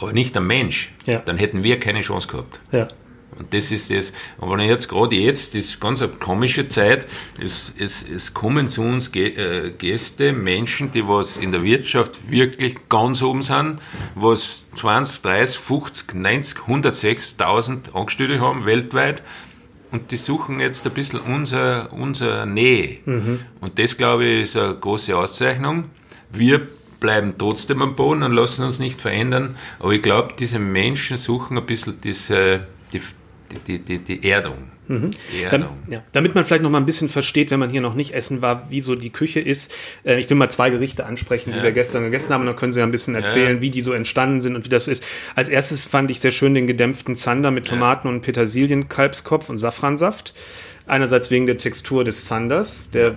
aber 0.00 0.12
nicht 0.12 0.34
der 0.34 0.42
Mensch, 0.42 0.92
ja. 1.06 1.20
dann 1.20 1.36
hätten 1.36 1.62
wir 1.62 1.78
keine 1.78 2.00
Chance 2.00 2.26
gehabt. 2.26 2.58
Ja. 2.72 2.88
Und 3.38 3.52
das 3.52 3.70
ist 3.70 3.90
das. 3.90 4.12
Und 4.38 4.50
wenn 4.50 4.60
ich 4.60 4.68
jetzt 4.68 4.88
gerade 4.88 5.16
jetzt, 5.16 5.54
das 5.54 5.64
ist 5.64 5.80
ganz 5.80 6.02
eine 6.02 6.12
komische 6.12 6.68
Zeit, 6.68 7.06
es, 7.42 7.72
es, 7.78 8.04
es 8.08 8.34
kommen 8.34 8.68
zu 8.68 8.82
uns 8.82 9.14
äh, 9.14 9.72
Gäste, 9.76 10.32
Menschen, 10.32 10.92
die 10.92 11.06
was 11.06 11.38
in 11.38 11.50
der 11.50 11.62
Wirtschaft 11.62 12.30
wirklich 12.30 12.76
ganz 12.88 13.22
oben 13.22 13.42
sind, 13.42 13.80
was 14.14 14.64
20, 14.76 15.22
30, 15.22 15.58
50, 15.58 16.14
90, 16.14 16.58
106.000 16.58 17.94
Angestellte 17.94 18.40
haben 18.40 18.66
weltweit. 18.66 19.22
Und 19.90 20.10
die 20.10 20.16
suchen 20.16 20.58
jetzt 20.58 20.84
ein 20.86 20.92
bisschen 20.92 21.20
unser, 21.20 21.92
unser 21.92 22.46
Nähe. 22.46 22.98
Mhm. 23.04 23.40
Und 23.60 23.78
das, 23.78 23.96
glaube 23.96 24.24
ich, 24.24 24.42
ist 24.42 24.56
eine 24.56 24.74
große 24.74 25.16
Auszeichnung. 25.16 25.84
Wir 26.30 26.66
bleiben 27.04 27.34
trotzdem 27.36 27.82
am 27.82 27.94
Boden 27.94 28.22
und 28.22 28.32
lassen 28.32 28.64
uns 28.64 28.78
nicht 28.78 29.00
verändern. 29.00 29.56
Aber 29.78 29.92
ich 29.92 30.02
glaube, 30.02 30.34
diese 30.38 30.58
Menschen 30.58 31.16
suchen 31.16 31.58
ein 31.58 31.66
bisschen 31.66 32.00
diese, 32.00 32.66
die, 32.92 33.02
die, 33.66 33.78
die, 33.78 33.98
die 33.98 34.28
Erdung. 34.28 34.70
Mhm. 34.86 35.10
Erdung. 35.50 35.78
Ja, 35.88 36.02
damit 36.12 36.34
man 36.34 36.44
vielleicht 36.44 36.62
noch 36.62 36.70
mal 36.70 36.78
ein 36.78 36.84
bisschen 36.84 37.08
versteht, 37.08 37.50
wenn 37.50 37.58
man 37.58 37.70
hier 37.70 37.80
noch 37.80 37.94
nicht 37.94 38.12
essen 38.12 38.42
war, 38.42 38.70
wie 38.70 38.82
so 38.82 38.94
die 38.94 39.10
Küche 39.10 39.40
ist. 39.40 39.72
Äh, 40.04 40.20
ich 40.20 40.28
will 40.28 40.36
mal 40.36 40.50
zwei 40.50 40.68
Gerichte 40.68 41.06
ansprechen, 41.06 41.50
ja. 41.50 41.56
die 41.56 41.62
wir 41.62 41.72
gestern 41.72 42.02
gegessen 42.04 42.34
haben, 42.34 42.42
und 42.42 42.48
dann 42.48 42.56
können 42.56 42.74
Sie 42.74 42.80
ja 42.80 42.86
ein 42.86 42.90
bisschen 42.90 43.14
erzählen, 43.14 43.56
ja. 43.56 43.62
wie 43.62 43.70
die 43.70 43.80
so 43.80 43.92
entstanden 43.92 44.42
sind 44.42 44.56
und 44.56 44.64
wie 44.66 44.68
das 44.68 44.86
ist. 44.86 45.02
Als 45.34 45.48
erstes 45.48 45.86
fand 45.86 46.10
ich 46.10 46.20
sehr 46.20 46.32
schön 46.32 46.54
den 46.54 46.66
gedämpften 46.66 47.16
Zander 47.16 47.50
mit 47.50 47.66
Tomaten 47.66 48.08
und 48.08 48.20
Petersilien, 48.20 48.88
Kalbskopf 48.88 49.48
und 49.48 49.58
Safransaft. 49.58 50.34
Einerseits 50.86 51.30
wegen 51.30 51.46
der 51.46 51.56
Textur 51.56 52.04
des 52.04 52.26
Zanders, 52.26 52.90
der 52.90 53.16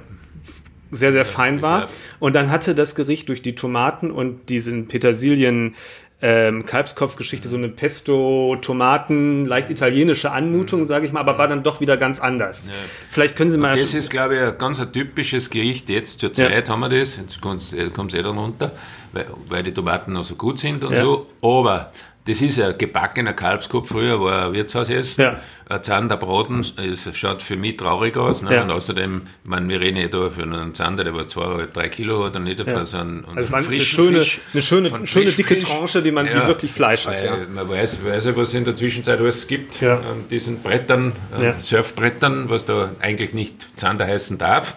sehr, 0.91 1.11
sehr 1.11 1.25
fein 1.25 1.61
war. 1.61 1.89
Und 2.19 2.33
dann 2.33 2.49
hatte 2.49 2.75
das 2.75 2.95
Gericht 2.95 3.27
durch 3.27 3.41
die 3.41 3.55
Tomaten 3.55 4.09
und 4.09 4.47
diesen 4.49 4.87
Petersilien 4.87 5.75
ähm, 6.19 6.65
Kalbskopfgeschichte, 6.65 7.47
so 7.47 7.57
eine 7.57 7.69
Pesto, 7.69 8.57
Tomaten, 8.61 9.45
leicht 9.45 9.69
italienische 9.69 10.31
Anmutung, 10.31 10.81
mhm. 10.81 10.85
sage 10.85 11.05
ich 11.05 11.11
mal, 11.11 11.19
aber 11.19 11.37
war 11.37 11.47
dann 11.47 11.61
doch 11.61 11.79
wieder 11.79 11.95
ganz 11.95 12.19
anders. 12.19 12.69
Ja. 12.69 12.73
Vielleicht 13.09 13.37
können 13.37 13.51
Sie 13.51 13.57
mal. 13.57 13.73
Und 13.73 13.81
das 13.81 13.93
ist, 13.93 14.09
glaube 14.09 14.35
ich, 14.35 14.41
ein 14.41 14.57
ganz 14.57 14.79
ein 14.79 14.91
typisches 14.91 15.49
Gericht. 15.49 15.89
Jetzt 15.89 16.19
zur 16.19 16.33
Zeit 16.33 16.67
ja. 16.67 16.73
haben 16.73 16.79
wir 16.79 16.89
das, 16.89 17.17
jetzt 17.17 17.39
kommt 17.39 17.61
es 17.61 17.73
eh 17.73 18.23
dann 18.23 18.37
runter, 18.37 18.71
weil, 19.11 19.27
weil, 19.47 19.63
die 19.63 19.73
Tomaten 19.73 20.13
noch 20.13 20.23
so 20.23 20.35
gut 20.35 20.57
sind 20.57 20.83
und 20.83 20.93
ja. 20.93 21.03
so. 21.03 21.27
Aber 21.41 21.91
das 22.27 22.41
ist 22.41 22.59
ein 22.59 22.77
gebackener 22.77 23.33
Kalbskopf, 23.33 23.89
früher 23.89 24.19
war 24.19 24.47
ein 24.47 24.53
Wirtshausessen. 24.53 25.23
Ja. 25.23 25.39
Ein 25.69 25.83
Zander 25.83 26.15
Braten, 26.15 26.65
es 26.77 27.09
schaut 27.17 27.41
für 27.41 27.57
mich 27.57 27.75
traurig 27.75 28.15
aus. 28.15 28.41
Ne? 28.41 28.55
Ja. 28.55 28.63
Und 28.63 28.71
außerdem, 28.71 29.23
ich 29.43 29.49
meine, 29.49 29.67
wir 29.67 29.81
reden 29.81 29.97
ja 29.97 30.07
da 30.07 30.29
für 30.29 30.43
einen 30.43 30.73
Zander, 30.73 31.03
der 31.03 31.13
war 31.13 31.27
zwei, 31.27 31.67
drei 31.71 31.89
Kilo 31.89 32.25
oder 32.25 32.39
nicht, 32.39 32.59
ja. 32.59 32.85
so 32.85 32.97
einen, 32.97 33.25
also 33.25 33.53
eine 33.53 33.81
schöne, 33.81 34.19
Fisch, 34.19 34.39
eine 34.53 34.61
schöne, 34.61 35.07
schöne 35.07 35.31
dicke 35.31 35.59
Tranche, 35.59 36.01
die 36.01 36.11
man 36.11 36.25
ja, 36.25 36.41
die 36.41 36.47
wirklich 36.47 36.71
Fleisch 36.71 37.05
hat. 37.07 37.21
Ja. 37.21 37.37
Man 37.53 37.67
weiß, 37.67 37.99
weiß 38.03 38.25
ja, 38.25 38.37
was 38.37 38.49
es 38.49 38.53
in 38.53 38.63
der 38.63 38.75
Zwischenzeit 38.75 39.19
alles 39.19 39.47
gibt. 39.47 39.81
Ja. 39.81 39.95
An 39.95 40.27
diesen 40.29 40.61
Brettern, 40.61 41.13
ja. 41.41 41.59
Surfbrettern, 41.59 42.49
was 42.49 42.63
da 42.63 42.91
eigentlich 42.99 43.33
nicht 43.33 43.67
Zander 43.77 44.05
heißen 44.05 44.37
darf. 44.37 44.75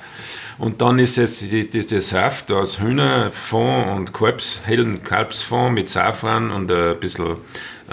Und 0.59 0.83
dann 0.83 0.99
ist 0.99 1.19
es 1.19 1.39
dieser 1.39 2.01
Saft 2.01 2.51
aus 2.53 2.81
Hühnerfond 2.81 3.97
und 3.97 4.13
Kalbs, 4.13 4.61
hellen 4.65 5.03
Kalbsfond 5.05 5.75
mit 5.75 5.89
Safran 5.89 6.51
und 6.51 6.71
ein 6.71 6.99
bisschen 6.99 7.37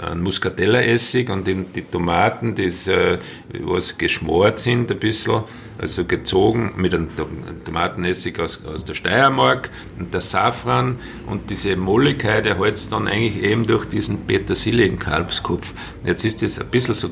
ein 0.00 0.22
Muscatella-Essig 0.22 1.28
und 1.30 1.46
die, 1.46 1.64
die 1.64 1.82
Tomaten, 1.82 2.54
die 2.54 2.64
äh, 2.64 3.18
was 3.60 3.98
geschmort 3.98 4.58
sind 4.58 4.90
ein 4.90 4.98
bisschen, 4.98 5.42
also 5.78 6.04
gezogen 6.04 6.74
mit 6.76 6.94
einem 6.94 7.08
Tomatenessig 7.64 8.38
aus, 8.38 8.60
aus 8.64 8.84
der 8.84 8.94
Steiermark 8.94 9.70
und 9.98 10.14
der 10.14 10.20
Safran 10.20 10.98
und 11.26 11.50
diese 11.50 11.76
Molligkeit 11.76 12.46
erhält 12.46 12.76
es 12.76 12.88
dann 12.88 13.08
eigentlich 13.08 13.42
eben 13.42 13.66
durch 13.66 13.86
diesen 13.86 14.26
Petersilien-Kalbskopf. 14.26 15.72
Jetzt 16.04 16.24
ist 16.24 16.42
das 16.42 16.60
ein 16.60 16.68
bisschen 16.68 16.94
so 16.94 17.10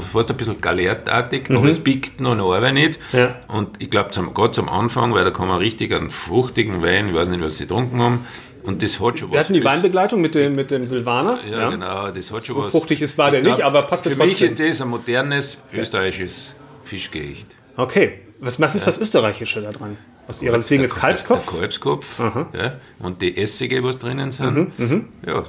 fast 0.00 0.30
ein 0.30 0.36
bisschen 0.36 0.60
galertartig, 0.60 1.48
mhm. 1.48 1.58
aber 1.58 1.68
es 1.68 1.80
biegt 1.80 2.20
noch 2.20 2.32
eine 2.32 2.72
nicht. 2.72 2.98
Ja. 3.12 3.36
Und 3.48 3.80
ich 3.80 3.90
glaube, 3.90 4.10
gerade 4.10 4.50
zum 4.50 4.68
Anfang, 4.68 5.14
weil 5.14 5.24
da 5.24 5.30
kann 5.30 5.48
man 5.48 5.58
richtig 5.58 5.92
einen 5.92 6.10
fruchtigen 6.10 6.82
Wein, 6.82 7.08
ich 7.08 7.14
weiß 7.14 7.28
nicht, 7.28 7.42
was 7.42 7.58
sie 7.58 7.64
getrunken 7.64 8.00
haben, 8.00 8.26
und 8.64 8.82
das 8.82 8.98
hat 8.98 9.18
schon. 9.18 9.30
Wir 9.30 9.40
hatten 9.40 9.52
die 9.52 9.64
Weinbegleitung 9.64 10.20
mit 10.20 10.34
dem, 10.34 10.54
mit 10.54 10.70
dem 10.70 10.84
Silvaner. 10.86 11.38
Ja, 11.50 11.60
ja. 11.60 11.70
genau, 11.70 12.10
das 12.10 12.32
hat 12.32 12.46
schon 12.46 12.56
so 12.56 12.62
was. 12.64 12.70
Fruchtig 12.70 13.02
ist 13.02 13.16
war 13.18 13.30
der 13.30 13.42
nicht, 13.42 13.60
aber 13.60 13.82
passt 13.82 14.04
Für 14.04 14.16
mich 14.16 14.40
ist 14.40 14.58
das 14.58 14.80
ein 14.80 14.88
modernes 14.88 15.60
österreichisches 15.72 16.54
Fischgericht. 16.84 17.46
Okay, 17.76 18.20
was, 18.40 18.58
was 18.60 18.74
ist 18.74 18.86
das 18.86 18.98
Österreichische 18.98 19.60
da 19.60 19.70
dran? 19.70 19.96
Aus 20.26 20.40
Ihrer 20.40 20.56
Deswegen 20.56 20.82
ist 20.82 20.94
Kalbskopf? 20.94 21.50
Der 21.50 21.60
Kalbskopf, 21.60 22.18
ja, 22.18 22.76
und 23.00 23.20
die 23.20 23.36
Essige, 23.36 23.84
was 23.84 23.98
drinnen 23.98 24.32
sind. 24.32 24.54
Mhm, 24.54 24.72
mhm. 24.78 25.08
Ja, 25.26 25.44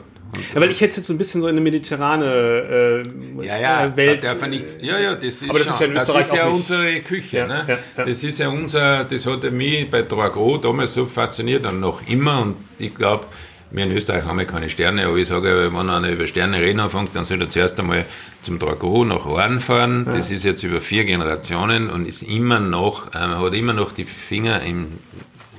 ja, 0.54 0.62
weil 0.62 0.72
ich 0.72 0.82
hätte 0.82 0.98
jetzt 0.98 1.08
so 1.08 1.14
ein 1.14 1.18
bisschen 1.18 1.42
so 1.42 1.48
eine 1.48 1.62
mediterrane 1.62 3.04
äh, 3.40 3.46
ja, 3.46 3.58
ja, 3.58 3.98
Welt. 3.98 4.24
Darf 4.24 4.48
nicht, 4.48 4.68
ja, 4.82 5.00
ja, 5.00 5.16
das 5.16 5.42
ist, 5.42 5.50
aber 5.50 5.60
das 5.60 5.70
ist 5.70 5.80
ja, 5.80 5.86
in 5.86 5.94
das 5.94 6.16
ist 6.16 6.34
ja 6.34 6.48
unsere 6.48 7.00
Küche. 7.02 7.38
Ja, 7.38 7.48
ne? 7.48 7.80
Das 7.96 8.24
ist 8.24 8.40
ja 8.40 8.50
unser, 8.50 9.04
das 9.04 9.26
hat 9.26 9.52
mich 9.52 9.90
bei 9.90 10.02
Drago 10.02 10.58
damals 10.58 10.94
so 10.94 11.06
fasziniert 11.06 11.66
und 11.66 11.80
noch 11.80 12.08
immer. 12.08 12.42
Und 12.42 12.56
ich 12.78 12.94
glaube, 12.94 13.28
wir 13.72 13.84
in 13.84 13.92
Österreich 13.92 14.26
haben 14.26 14.40
ja 14.40 14.46
keine 14.46 14.70
Sterne, 14.70 15.06
aber 15.06 15.18
ich 15.18 15.28
sage, 15.28 15.72
wenn 15.74 15.90
einer 15.90 16.10
über 16.10 16.28
Sterne 16.28 16.60
reden 16.62 16.80
anfängt, 16.80 17.16
dann 17.16 17.26
soll 17.26 17.42
er 17.42 17.50
zuerst 17.50 17.80
einmal 17.80 18.06
zum 18.42 18.60
Drago 18.60 19.04
nach 19.04 19.26
Ohren 19.26 19.60
fahren. 19.60 20.06
Das 20.06 20.32
ist 20.32 20.44
jetzt 20.44 20.64
über 20.64 20.82
vier 20.82 21.06
Generationen 21.06 21.90
und 21.90 22.08
ist 22.08 22.22
immer 22.22 22.60
noch, 22.60 23.14
äh, 23.14 23.18
hat 23.18 23.54
immer 23.54 23.74
noch 23.74 23.92
die 23.92 24.06
Finger 24.06 24.62
in, 24.62 24.86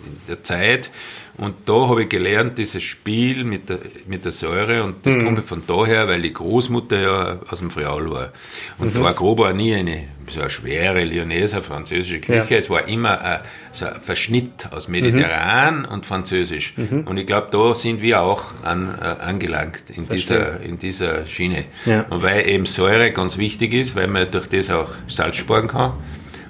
in 0.04 0.20
der 0.28 0.42
Zeit 0.42 0.90
und 1.38 1.54
da 1.66 1.88
habe 1.88 2.04
ich 2.04 2.08
gelernt, 2.08 2.56
dieses 2.56 2.82
Spiel 2.82 3.44
mit 3.44 3.68
der, 3.68 3.78
mit 4.06 4.24
der 4.24 4.32
Säure, 4.32 4.84
und 4.84 5.04
das 5.06 5.14
mhm. 5.14 5.24
kommt 5.24 5.46
von 5.46 5.62
daher, 5.66 6.08
weil 6.08 6.22
die 6.22 6.32
Großmutter 6.32 7.00
ja 7.00 7.38
aus 7.48 7.58
dem 7.58 7.70
Friaul 7.70 8.10
war. 8.10 8.32
Und 8.78 8.94
mhm. 8.94 9.02
da 9.02 9.12
grob 9.12 9.40
war 9.40 9.52
nie 9.52 9.74
eine, 9.74 10.04
so 10.30 10.40
eine 10.40 10.48
schwere 10.48 11.04
Lyonneser 11.04 11.62
französische 11.62 12.20
Küche, 12.20 12.46
ja. 12.54 12.56
es 12.56 12.70
war 12.70 12.88
immer 12.88 13.20
ein, 13.20 13.40
so 13.70 13.84
ein 13.84 14.00
Verschnitt 14.00 14.72
aus 14.72 14.88
Mediterran 14.88 15.80
mhm. 15.80 15.84
und 15.86 16.06
Französisch. 16.06 16.72
Mhm. 16.76 17.02
Und 17.02 17.18
ich 17.18 17.26
glaube, 17.26 17.48
da 17.50 17.74
sind 17.74 18.00
wir 18.00 18.22
auch 18.22 18.44
an, 18.62 18.94
äh, 18.98 19.04
angelangt 19.04 19.90
in 19.94 20.08
dieser, 20.08 20.60
in 20.60 20.78
dieser 20.78 21.26
Schiene. 21.26 21.66
Ja. 21.84 22.06
Und 22.08 22.22
weil 22.22 22.48
eben 22.48 22.64
Säure 22.64 23.10
ganz 23.12 23.36
wichtig 23.36 23.74
ist, 23.74 23.94
weil 23.94 24.08
man 24.08 24.30
durch 24.30 24.46
das 24.46 24.70
auch 24.70 24.88
Salz 25.06 25.36
sparen 25.36 25.66
kann 25.66 25.92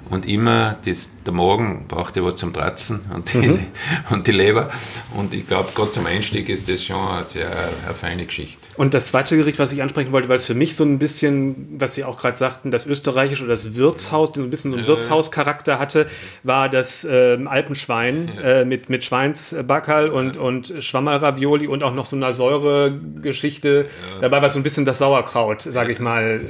und 0.09 0.25
immer 0.25 0.77
das, 0.85 1.09
der 1.25 1.33
Magen 1.33 1.85
braucht 1.87 2.15
ja 2.15 2.23
was 2.23 2.35
zum 2.35 2.53
Tratzen 2.53 3.01
und 3.13 3.33
die, 3.33 3.37
mhm. 3.37 3.65
und 4.09 4.27
die 4.27 4.31
Leber. 4.31 4.69
Und 5.15 5.33
ich 5.33 5.45
glaube, 5.47 5.69
gerade 5.73 5.91
zum 5.91 6.05
Einstieg 6.05 6.49
ist 6.49 6.69
das 6.69 6.83
schon 6.83 7.07
eine 7.07 7.27
sehr 7.27 7.69
eine 7.85 7.95
feine 7.95 8.25
Geschichte. 8.25 8.59
Und 8.77 8.93
das 8.93 9.07
zweite 9.07 9.37
Gericht, 9.37 9.59
was 9.59 9.71
ich 9.71 9.81
ansprechen 9.81 10.11
wollte, 10.11 10.29
weil 10.29 10.37
es 10.37 10.45
für 10.45 10.53
mich 10.53 10.75
so 10.75 10.83
ein 10.83 10.99
bisschen, 10.99 11.79
was 11.79 11.95
Sie 11.95 12.03
auch 12.03 12.17
gerade 12.17 12.37
sagten, 12.37 12.71
das 12.71 12.85
österreichische 12.85 13.43
oder 13.43 13.53
das 13.53 13.75
Wirtshaus, 13.75 14.31
so 14.35 14.41
ein 14.41 14.49
bisschen 14.49 14.71
so 14.71 14.77
einen 14.77 14.87
Wirtshauscharakter 14.87 15.79
hatte, 15.79 16.07
war 16.43 16.69
das 16.69 17.03
äh, 17.05 17.37
Alpenschwein 17.45 18.31
ja. 18.35 18.41
äh, 18.41 18.65
mit, 18.65 18.89
mit 18.89 19.03
Schweinsbackerl 19.03 20.09
und, 20.09 20.35
ja. 20.35 20.41
und 20.41 20.73
Schwammerravioli 20.79 21.67
und 21.67 21.83
auch 21.83 21.93
noch 21.93 22.05
so 22.05 22.15
einer 22.15 22.33
Säuregeschichte. 22.33 23.85
Ja. 23.85 24.21
Dabei 24.21 24.41
war 24.41 24.49
so 24.49 24.59
ein 24.59 24.63
bisschen 24.63 24.85
das 24.85 24.99
Sauerkraut, 24.99 25.61
sage 25.61 25.91
ich 25.91 25.99
mal, 25.99 26.41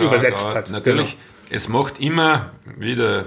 übersetzt 0.00 0.54
hat. 0.54 0.70
Natürlich. 0.70 1.12
Genau 1.12 1.31
es 1.52 1.68
macht 1.68 2.00
immer, 2.00 2.52
wie 2.78 2.96
der, 2.96 3.26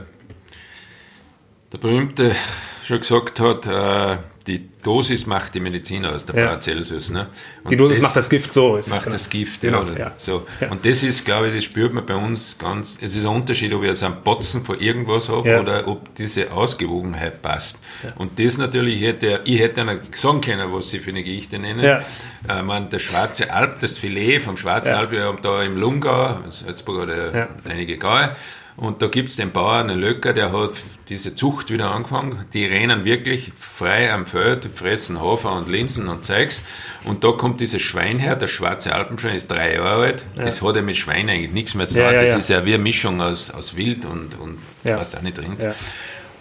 der 1.72 1.78
berühmte 1.78 2.36
schon 2.84 2.98
gesagt 2.98 3.40
hat, 3.40 3.68
äh, 3.68 4.18
die 4.48 4.70
Dosis 4.84 5.26
macht 5.26 5.56
die 5.56 5.60
Medizin 5.60 6.06
aus, 6.06 6.26
der 6.26 6.36
ja. 6.36 6.48
Paracelsus. 6.48 7.10
Ne? 7.10 7.28
die 7.68 7.76
Dosis 7.76 7.98
das 7.98 8.04
macht 8.04 8.16
das 8.16 8.30
Gift 8.30 8.54
so. 8.54 8.78
Ist, 8.78 8.90
macht 8.90 9.04
genau. 9.04 9.14
das 9.14 9.30
Gift, 9.30 9.62
genau, 9.62 9.84
ja, 9.86 9.98
ja. 9.98 10.14
So. 10.18 10.46
Ja. 10.62 10.70
Und 10.70 10.86
das 10.86 11.02
ist, 11.02 11.26
glaube 11.26 11.48
ich, 11.48 11.56
das 11.56 11.64
spürt 11.64 11.94
man 11.94 12.06
bei 12.06 12.14
uns 12.16 12.58
ganz. 12.58 13.00
Es 13.02 13.16
ist 13.16 13.26
ein 13.26 13.36
Unterschied, 13.36 13.74
ob 13.74 13.82
ich 13.82 13.90
jetzt 13.90 14.04
einen 14.04 14.22
Botzen 14.24 14.64
von 14.64 14.80
irgendwas 14.80 15.30
habe 15.30 15.60
oder 15.60 15.88
ob 15.88 16.14
diese 16.16 16.52
Ausgewogenheit 16.52 17.42
passt. 17.42 17.80
Und 18.18 18.40
das 18.40 18.58
natürlich 18.58 19.02
hätte, 19.02 19.42
ich 19.46 19.60
hätte 19.60 19.82
einer 19.82 19.98
sagen 20.12 20.42
können, 20.42 20.72
was 20.72 20.92
sie 20.92 21.00
für 21.00 21.10
eine 21.10 21.24
Geschichte 21.24 21.58
nennen. 21.58 21.84
Ja. 21.84 22.04
Äh, 22.48 22.62
man, 22.62 22.90
der 22.90 23.00
Schwarze 23.00 23.52
Alp, 23.52 23.80
das 23.80 23.98
Filet 23.98 24.40
vom 24.42 24.58
Schwarzen 24.58 24.94
Alp, 24.94 25.12
wir 25.12 25.24
haben 25.24 25.42
da 25.42 25.64
im 25.64 25.78
Lungau, 25.78 26.40
Salzburg 26.52 27.10
hat 27.10 27.34
ja 27.34 27.48
einige 27.68 27.98
Gaue, 27.98 28.36
und 28.78 29.02
da 29.02 29.08
gibt 29.08 29.30
es 29.30 29.38
den 29.38 29.52
Bauern, 29.52 29.90
einen 29.90 30.02
Löcker, 30.02 30.34
der 30.34 30.52
hat 30.52 30.72
diese 31.08 31.34
Zucht 31.34 31.72
wieder 31.72 31.92
angefangen. 31.92 32.44
Die 32.54 32.66
rennen 32.66 33.06
wirklich 33.06 33.54
frei 33.58 34.12
am 34.12 34.26
Feld, 34.26 34.68
fressen 34.76 35.22
Hafer 35.22 35.54
und 35.54 35.70
Linsen 35.70 36.10
und 36.10 36.26
Zeugs. 36.26 36.62
Und 37.06 37.24
da 37.24 37.32
kommt 37.32 37.62
dieses 37.62 37.82
Schwein 37.82 38.20
her, 38.20 38.36
das 38.36 38.52
schwarze 38.52 38.94
Alpenschwein, 38.94 39.36
ist 39.36 39.50
drei 39.50 39.76
Jahre 39.76 40.04
alt. 40.04 40.26
Ja. 40.36 40.44
Das 40.44 40.62
hat 40.62 40.76
ja 40.76 40.82
mit 40.82 40.98
Schwein 40.98 41.30
eigentlich 41.30 41.52
nichts 41.52 41.74
mehr 41.74 41.88
zu 41.88 41.96
tun. 41.96 42.04
Ja, 42.04 42.12
ja, 42.12 42.22
das 42.24 42.36
ist 42.36 42.50
ja 42.50 42.66
wie 42.66 42.74
eine 42.74 42.84
Mischung 42.84 43.22
aus, 43.22 43.50
aus 43.50 43.78
Wild 43.78 44.04
und, 44.04 44.38
und 44.40 44.58
was 44.84 45.16
auch 45.16 45.22
nicht 45.22 45.38
drin. 45.38 45.56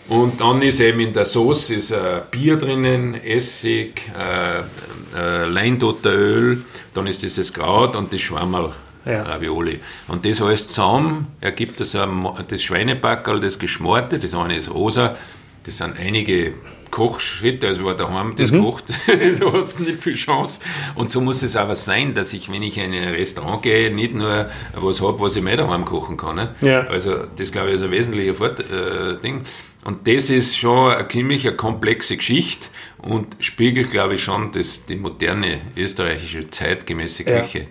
Und 0.09 0.41
dann 0.41 0.61
ist 0.61 0.81
eben 0.81 1.01
in 1.01 1.13
der 1.13 1.25
Sauce 1.25 1.71
ist, 1.71 1.91
äh, 1.91 2.21
Bier 2.31 2.57
drinnen, 2.57 3.15
Essig, 3.15 4.03
äh, 4.19 4.59
äh, 5.19 5.47
Leindotteröl, 5.47 6.63
dann 6.93 7.07
ist 7.07 7.23
dieses 7.23 7.53
Kraut 7.53 7.97
und 7.97 8.13
das 8.13 8.21
Schwammerl 8.21 8.73
ja. 9.05 9.23
Ravioli. 9.23 9.81
Und 10.09 10.25
das 10.25 10.41
alles 10.41 10.69
zusammen 10.69 11.29
ergibt 11.41 11.81
das, 11.81 11.93
das 11.93 12.63
Schweinebackerl, 12.63 13.41
das 13.41 13.59
Geschmorte, 13.59 14.19
das 14.19 14.35
eine 14.35 14.57
ist 14.57 14.73
rosa, 14.73 15.17
das 15.65 15.79
sind 15.79 15.99
einige 15.99 16.55
Kochschritte, 16.95 17.67
also 17.67 17.85
war 17.85 17.97
daheim 17.97 18.37
das 18.37 18.53
mhm. 18.53 18.63
kocht, 18.63 18.85
so 19.33 19.53
hast 19.53 19.81
du 19.81 19.83
nicht 19.83 20.01
viel 20.01 20.15
Chance. 20.15 20.61
Und 20.95 21.11
so 21.11 21.21
muss 21.21 21.43
es 21.43 21.57
aber 21.57 21.75
sein, 21.75 22.15
dass 22.15 22.33
ich, 22.33 22.53
wenn 22.53 22.63
ich 22.63 22.79
in 22.79 22.95
ein 22.95 23.09
Restaurant 23.09 23.63
gehe, 23.63 23.93
nicht 23.93 24.15
nur 24.15 24.49
was 24.75 25.01
habe, 25.01 25.19
was 25.19 25.35
ich 25.35 25.43
mir 25.43 25.57
daheim 25.57 25.85
kochen 25.85 26.17
kann. 26.17 26.37
Ne? 26.37 26.55
Ja. 26.61 26.87
Also 26.87 27.25
das, 27.37 27.51
glaube 27.51 27.71
ich, 27.71 27.75
ist 27.75 27.83
ein 27.83 27.91
wesentlicher 27.91 28.37
Fort 28.37 28.61
äh, 28.61 29.19
Ding. 29.21 29.43
Und 29.85 30.07
das 30.07 30.31
ist 30.31 30.57
schon 30.57 30.93
eine 30.93 31.09
ziemlich 31.09 31.49
eine 31.49 31.57
komplexe 31.57 32.17
Geschichte 32.17 32.69
und 32.99 33.27
spiegelt, 33.41 33.91
glaube 33.91 34.15
ich, 34.15 34.23
schon 34.23 34.53
das, 34.53 34.87
die 34.87 34.95
moderne 34.97 35.63
österreichische 35.77 36.47
zeitgemäße 36.47 37.25
Küche. 37.25 37.59
Ja. 37.59 37.67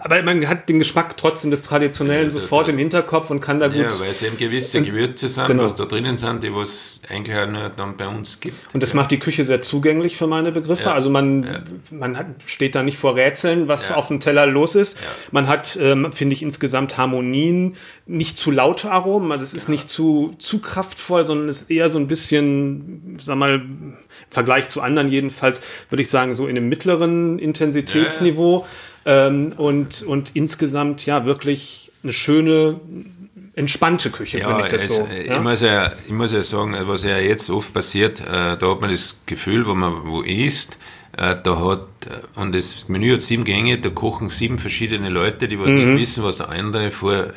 Aber 0.00 0.22
man 0.22 0.48
hat 0.48 0.68
den 0.68 0.78
Geschmack 0.78 1.16
trotzdem 1.16 1.50
des 1.50 1.62
Traditionellen 1.62 2.26
ja, 2.26 2.30
sofort 2.30 2.68
im 2.68 2.78
Hinterkopf 2.78 3.30
und 3.30 3.40
kann 3.40 3.60
da 3.60 3.68
gut. 3.68 3.76
Ja, 3.76 4.00
weil 4.00 4.10
es 4.10 4.22
eben 4.22 4.36
gewisse 4.36 4.82
Gewürze 4.82 5.28
sind, 5.28 5.46
genau. 5.46 5.64
was 5.64 5.74
da 5.74 5.84
drinnen 5.84 6.16
sind, 6.16 6.42
die 6.42 6.48
es 6.48 7.00
eigentlich 7.08 7.36
auch 7.36 7.46
nur 7.46 7.68
dann 7.68 7.96
bei 7.96 8.08
uns 8.08 8.40
gibt. 8.40 8.74
Und 8.74 8.82
das 8.82 8.90
ja. 8.90 8.96
macht 8.96 9.10
die 9.10 9.18
Küche 9.18 9.44
sehr 9.44 9.60
zugänglich 9.60 10.16
für 10.16 10.26
meine 10.26 10.52
Begriffe. 10.52 10.84
Ja. 10.84 10.94
Also 10.94 11.10
man, 11.10 11.62
man 11.90 12.16
hat, 12.16 12.26
steht 12.46 12.74
da 12.74 12.82
nicht 12.82 12.98
vor 12.98 13.16
Rätseln, 13.16 13.68
was 13.68 13.92
auf 13.92 14.08
dem 14.08 14.20
Teller 14.20 14.46
los 14.46 14.74
ist. 14.74 14.98
Man 15.30 15.48
hat, 15.48 15.78
ähm, 15.80 16.12
finde 16.12 16.34
ich, 16.34 16.42
insgesamt 16.42 16.96
Harmonien, 16.96 17.76
nicht 18.06 18.36
zu 18.36 18.50
laute 18.50 18.90
Aromen, 18.90 19.32
also 19.32 19.44
es 19.44 19.54
ist 19.54 19.68
nicht 19.68 19.88
zu, 19.88 20.34
zu 20.38 20.58
kraftvoll, 20.58 21.26
sondern 21.26 21.48
es 21.48 21.62
ist 21.62 21.70
eher 21.70 21.88
so 21.88 21.98
ein 21.98 22.06
bisschen, 22.06 23.18
sag 23.20 23.36
mal, 23.36 23.54
im 23.54 23.94
Vergleich 24.30 24.68
zu 24.68 24.80
anderen 24.80 25.08
jedenfalls, 25.08 25.60
würde 25.88 26.02
ich 26.02 26.10
sagen, 26.10 26.34
so 26.34 26.46
in 26.46 26.56
einem 26.56 26.68
mittleren 26.68 27.38
Intensitätsniveau. 27.38 28.66
Ähm, 29.06 29.52
und, 29.56 30.02
und 30.02 30.30
insgesamt 30.34 31.04
ja 31.06 31.26
wirklich 31.26 31.92
eine 32.02 32.12
schöne, 32.12 32.80
entspannte 33.54 34.10
Küche, 34.10 34.38
ja, 34.38 34.48
finde 34.48 34.62
ich 34.64 34.72
das 34.72 34.82
es, 34.82 34.96
so. 34.96 35.06
Ich, 35.06 35.40
muss 35.40 35.60
ja, 35.60 35.92
ich 36.06 36.12
muss 36.12 36.32
ja 36.32 36.42
sagen, 36.42 36.76
was 36.82 37.04
ja 37.04 37.18
jetzt 37.18 37.50
oft 37.50 37.72
passiert, 37.72 38.20
äh, 38.20 38.56
da 38.56 38.70
hat 38.70 38.80
man 38.80 38.90
das 38.90 39.18
Gefühl, 39.26 39.66
wo 39.66 39.74
man 39.74 40.06
wo 40.06 40.22
isst, 40.22 40.78
äh, 41.16 41.36
da 41.42 41.58
hat, 41.58 41.86
äh, 42.06 42.40
und 42.40 42.54
das 42.54 42.88
Menü 42.88 43.12
hat 43.12 43.22
sieben 43.22 43.44
Gänge, 43.44 43.78
da 43.78 43.90
kochen 43.90 44.28
sieben 44.28 44.58
verschiedene 44.58 45.08
Leute, 45.08 45.48
die 45.48 45.58
was 45.58 45.70
mhm. 45.70 45.92
nicht 45.92 46.00
wissen, 46.00 46.24
was 46.24 46.38
der 46.38 46.48
andere 46.48 46.90
vor, 46.90 47.28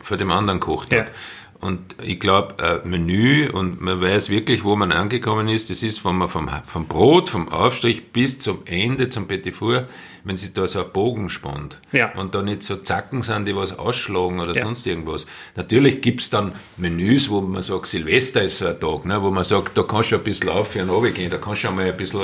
vor 0.00 0.16
dem 0.16 0.30
anderen 0.30 0.60
kocht 0.60 0.92
ja. 0.92 1.00
hat. 1.00 1.12
Und 1.60 1.96
ich 2.00 2.20
glaube, 2.20 2.82
Menü 2.84 3.50
und 3.50 3.80
man 3.80 4.00
weiß 4.00 4.30
wirklich, 4.30 4.62
wo 4.62 4.76
man 4.76 4.92
angekommen 4.92 5.48
ist. 5.48 5.70
Das 5.70 5.82
ist, 5.82 6.04
wenn 6.04 6.14
man 6.14 6.28
vom, 6.28 6.48
vom 6.66 6.86
Brot, 6.86 7.30
vom 7.30 7.48
Aufstrich 7.48 8.12
bis 8.12 8.38
zum 8.38 8.60
Ende, 8.64 9.08
zum 9.08 9.26
Petit 9.26 9.56
Four, 9.56 9.86
wenn 10.22 10.36
sich 10.36 10.52
da 10.52 10.68
so 10.68 10.84
ein 10.84 10.92
Bogen 10.92 11.30
spannt 11.30 11.78
Ja. 11.90 12.12
und 12.14 12.34
da 12.36 12.42
nicht 12.42 12.62
so 12.62 12.76
Zacken 12.76 13.22
sind, 13.22 13.46
die 13.48 13.56
was 13.56 13.76
ausschlagen 13.76 14.38
oder 14.38 14.54
Ja. 14.54 14.62
sonst 14.62 14.86
irgendwas. 14.86 15.26
Natürlich 15.56 16.00
gibt's 16.00 16.30
dann 16.30 16.52
Menüs, 16.76 17.28
wo 17.28 17.40
man 17.40 17.62
sagt, 17.62 17.86
Silvester 17.86 18.42
ist 18.42 18.58
so 18.58 18.66
ein 18.66 18.78
Tag, 18.78 19.04
ne, 19.04 19.20
wo 19.20 19.30
man 19.32 19.42
sagt, 19.42 19.76
da 19.76 19.82
kannst 19.82 20.12
du 20.12 20.16
ein 20.16 20.22
bisschen 20.22 20.50
auf 20.50 20.76
und 20.76 20.88
runter 20.90 21.10
gehen, 21.10 21.30
da 21.30 21.38
kannst 21.38 21.64
du 21.64 21.68
einmal 21.68 21.86
ein 21.86 21.96
bisschen, 21.96 22.20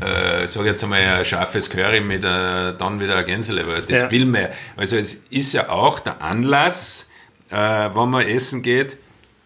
äh, 0.00 0.46
sag 0.48 0.64
jetzt 0.64 0.82
einmal, 0.84 1.00
ein 1.02 1.24
scharfes 1.26 1.68
Curry 1.68 2.00
mit 2.00 2.24
äh, 2.24 2.74
dann 2.76 3.00
wieder 3.00 3.16
ein 3.16 3.26
Gänseleber. 3.26 3.74
Das 3.80 3.90
Ja. 3.90 4.10
will 4.10 4.24
man. 4.24 4.48
Also 4.76 4.96
es 4.96 5.14
ist 5.28 5.52
ja 5.52 5.68
auch 5.68 6.00
der 6.00 6.22
Anlass, 6.22 7.06
äh, 7.52 7.90
wenn 7.94 8.08
man 8.10 8.26
essen 8.26 8.62
geht, 8.62 8.96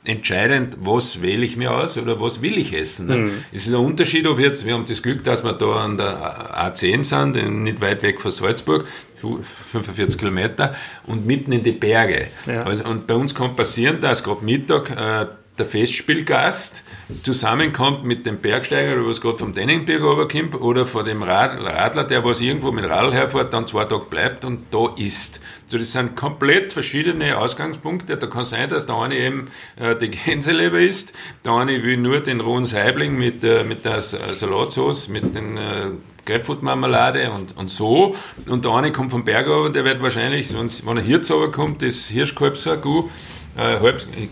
entscheidend, 0.04 0.76
was 0.80 1.20
wähle 1.20 1.44
ich 1.44 1.56
mir 1.56 1.72
aus 1.74 1.98
oder 1.98 2.20
was 2.20 2.40
will 2.40 2.56
ich 2.58 2.72
essen. 2.72 3.08
Ne? 3.08 3.30
Es 3.52 3.66
ist 3.66 3.72
ein 3.74 3.80
Unterschied, 3.80 4.26
ob 4.28 4.38
jetzt, 4.38 4.64
wir 4.64 4.74
haben 4.74 4.84
das 4.86 5.02
Glück, 5.02 5.24
dass 5.24 5.42
wir 5.42 5.52
da 5.52 5.66
an 5.84 5.96
der 5.96 6.54
A10 6.72 7.02
sind, 7.02 7.36
in- 7.36 7.64
nicht 7.64 7.80
weit 7.80 8.02
weg 8.04 8.20
von 8.20 8.30
Salzburg, 8.30 8.86
fu- 9.20 9.40
45 9.72 10.16
Kilometer, 10.16 10.76
und 11.06 11.26
mitten 11.26 11.50
in 11.50 11.64
die 11.64 11.72
Berge. 11.72 12.28
Ja. 12.46 12.62
Also, 12.62 12.84
und 12.84 13.08
bei 13.08 13.14
uns 13.14 13.34
kann 13.34 13.56
passieren, 13.56 13.98
dass 14.00 14.22
gerade 14.22 14.44
Mittag 14.44 14.90
äh, 14.90 15.26
der 15.58 15.66
Festspielgast 15.66 16.82
zusammenkommt 17.22 18.04
mit 18.04 18.26
dem 18.26 18.38
Bergsteiger, 18.38 18.96
der 18.96 19.06
was 19.06 19.20
gerade 19.20 19.38
vom 19.38 19.54
Denningberg 19.54 20.02
runterkommt, 20.02 20.54
oder 20.60 20.86
von 20.86 21.04
dem 21.04 21.22
Rad, 21.22 21.58
Radler, 21.60 22.04
der 22.04 22.24
was 22.24 22.40
irgendwo 22.40 22.72
mit 22.72 22.88
Radl 22.88 23.12
herfährt, 23.12 23.52
dann 23.52 23.66
zwei 23.66 23.84
Tage 23.84 24.04
bleibt 24.10 24.44
und 24.44 24.66
da 24.72 24.92
isst. 24.96 25.40
So, 25.66 25.78
das 25.78 25.92
sind 25.92 26.16
komplett 26.16 26.72
verschiedene 26.72 27.38
Ausgangspunkte. 27.38 28.16
Da 28.16 28.26
kann 28.26 28.44
sein, 28.44 28.68
dass 28.68 28.86
der 28.86 28.96
eine 28.96 29.16
eben 29.16 29.50
äh, 29.76 29.96
die 29.96 30.10
Gänseleber 30.10 30.78
isst, 30.78 31.12
der 31.44 31.52
eine 31.52 31.82
will 31.82 31.96
nur 31.96 32.20
den 32.20 32.40
rohen 32.40 32.66
Saibling 32.66 33.18
mit, 33.18 33.42
äh, 33.42 33.64
mit 33.64 33.84
der 33.84 34.02
Salatsauce, 34.02 35.08
mit 35.08 35.34
den 35.34 35.56
äh, 35.56 35.90
Grapefruitmarmelade 36.26 37.30
und, 37.30 37.56
und 37.56 37.70
so. 37.70 38.14
Und 38.48 38.64
der 38.64 38.72
eine 38.72 38.92
kommt 38.92 39.10
vom 39.10 39.24
Berg 39.24 39.46
runter, 39.48 39.70
der 39.70 39.84
wird 39.84 40.02
wahrscheinlich, 40.02 40.48
wenn's- 40.54 40.84
wenn 40.84 40.96
er 40.98 41.02
Hirz 41.02 41.32
kommt, 41.52 41.80
das 41.82 42.08
Hirschkalbsragout, 42.08 43.08
äh, 43.56 43.78